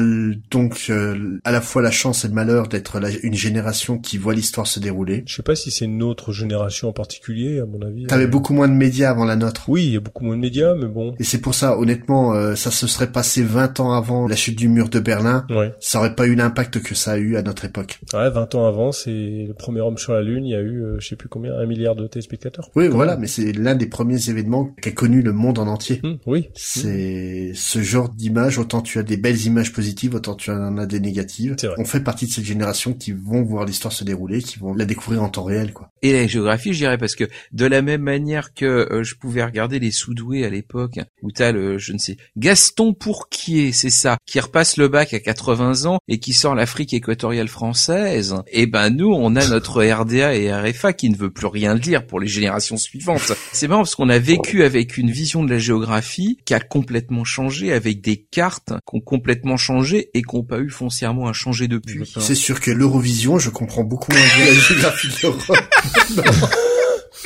[0.52, 4.34] donc euh, à la fois la chance et le malheur d'être une génération qui voit
[4.34, 5.24] l'histoire se dérouler.
[5.26, 8.08] Je sais pas si c'est une autre génération en particulier, à mon avis.
[8.08, 9.70] T'avais Euh, beaucoup moins de médias avant la nôtre.
[9.70, 11.16] Oui, il y a beaucoup moins de médias, mais bon.
[11.20, 14.58] Et c'est pour ça, honnêtement, euh, ça se serait passé 20 ans avant la chute
[14.58, 15.46] du mur de Berlin.
[15.50, 15.74] Ouais.
[15.80, 18.00] Ça aurait pas eu l'impact que ça a eu à notre époque.
[18.14, 20.84] Ouais, 20 ans avant, c'est le premier homme sur la Lune, il y a eu,
[20.84, 22.70] euh, je sais plus combien, un milliard de téléspectateurs.
[22.76, 26.02] Oui, voilà, mais c'est l'un des premiers événements qu'a connu le monde en entier.
[26.04, 26.50] Hum, oui.
[26.54, 30.86] C'est ce genre d'image, autant tu as des belles images positives, autant tu en as
[30.86, 31.56] des négatives.
[31.78, 34.86] On fait partie de cette génération qui vont voir l'histoire se dérouler, qui vont la
[34.86, 35.92] découvrir en temps réel, quoi.
[36.02, 39.44] Et la géographie, je dirais, parce que de la même manière que euh, je pouvais
[39.44, 44.18] regarder les Soudoués à l'époque, où t'as le, je ne sais, Gaston Pourquier, c'est ça,
[44.26, 48.90] qui repasse le bac à 80 ans et qui sort l'Afrique équatoriale française, et ben
[48.90, 52.28] nous, on a notre RDA et RFA qui ne veut plus rien dire pour les
[52.28, 53.34] générations suivantes.
[53.52, 57.24] C'est marrant parce qu'on a vécu avec une vision de la géographie qui a complètement
[57.24, 61.34] changé, avec des cartes qui ont complètement changé et qui n'ont pas eu foncièrement à
[61.34, 62.04] changer depuis.
[62.20, 65.58] C'est sûr que l'Eurovision, je comprends beaucoup moins la géographie de l'Europe.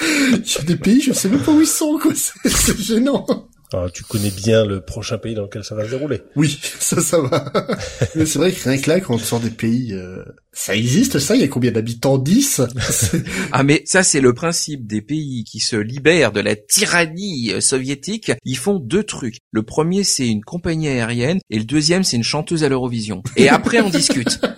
[0.02, 2.14] Il y a des pays, je sais même pas où ils sont, quoi.
[2.46, 3.26] C'est gênant.
[3.74, 6.22] Ah, tu connais bien le prochain pays dans lequel ça va se dérouler.
[6.36, 7.54] Oui, ça, ça va.
[8.16, 11.20] Mais c'est vrai que rien que là, quand on sort des pays, euh, ça existe,
[11.20, 11.36] ça?
[11.36, 12.18] Il y a combien d'habitants?
[12.18, 12.62] 10?
[12.90, 13.24] C'est-
[13.54, 17.62] Ah mais ça c'est le principe des pays qui se libèrent de la tyrannie euh,
[17.62, 18.34] soviétique.
[18.44, 19.38] Ils font deux trucs.
[19.52, 23.24] Le premier c'est une compagnie aérienne et le deuxième c'est une chanteuse à l'Eurovision.
[23.38, 24.42] Et après on discute.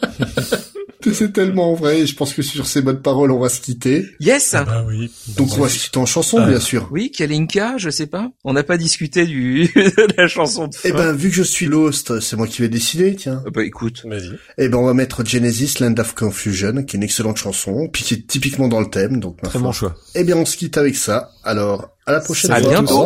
[1.13, 4.05] C'est tellement vrai, et je pense que sur ces bonnes paroles, on va se quitter.
[4.19, 4.53] Yes.
[4.55, 5.11] Ah oui.
[5.37, 6.87] Donc on va se quitter en chanson, bien sûr.
[6.91, 8.31] Oui, Kalinka, je sais pas.
[8.43, 10.89] On n'a pas discuté du de la chanson de fin.
[10.89, 13.43] Eh ben, vu que je suis l'host, c'est moi qui vais décider, tiens.
[13.45, 14.31] Euh, bah écoute, Vas-y.
[14.57, 18.03] Eh ben, on va mettre Genesis, Land of Confusion, qui est une excellente chanson, puis
[18.03, 19.95] qui est typiquement dans le thème, donc Très bon choix.
[20.15, 21.31] Eh bien, on se quitte avec ça.
[21.43, 23.05] Alors, à la prochaine À bientôt.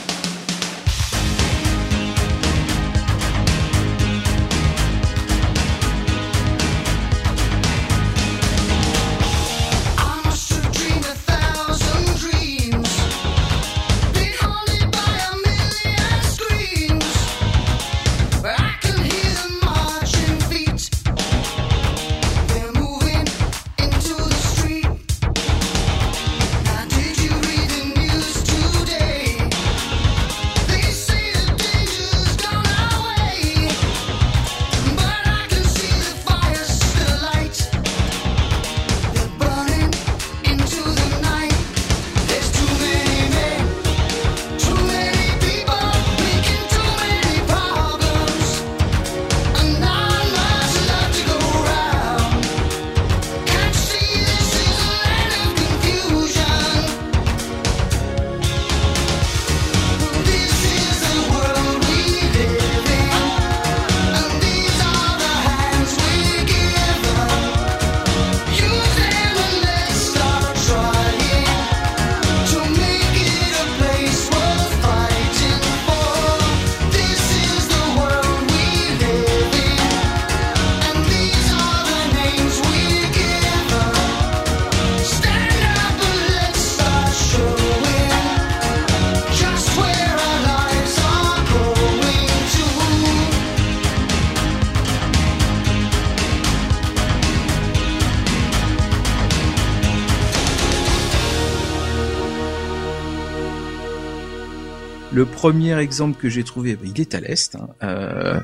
[105.43, 107.55] premier exemple que j'ai trouvé, bah, il est à l'est.
[107.55, 107.67] hein.
[107.83, 108.39] Euh,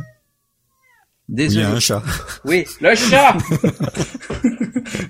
[1.29, 1.61] Il Désolé.
[1.63, 2.03] y a un chat.
[2.43, 3.37] Oui, le chat.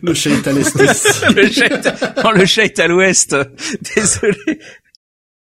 [0.03, 0.75] Le chat est à l'est
[1.35, 3.35] le chat est, non, le chat est à l'ouest.
[3.95, 4.58] Désolé.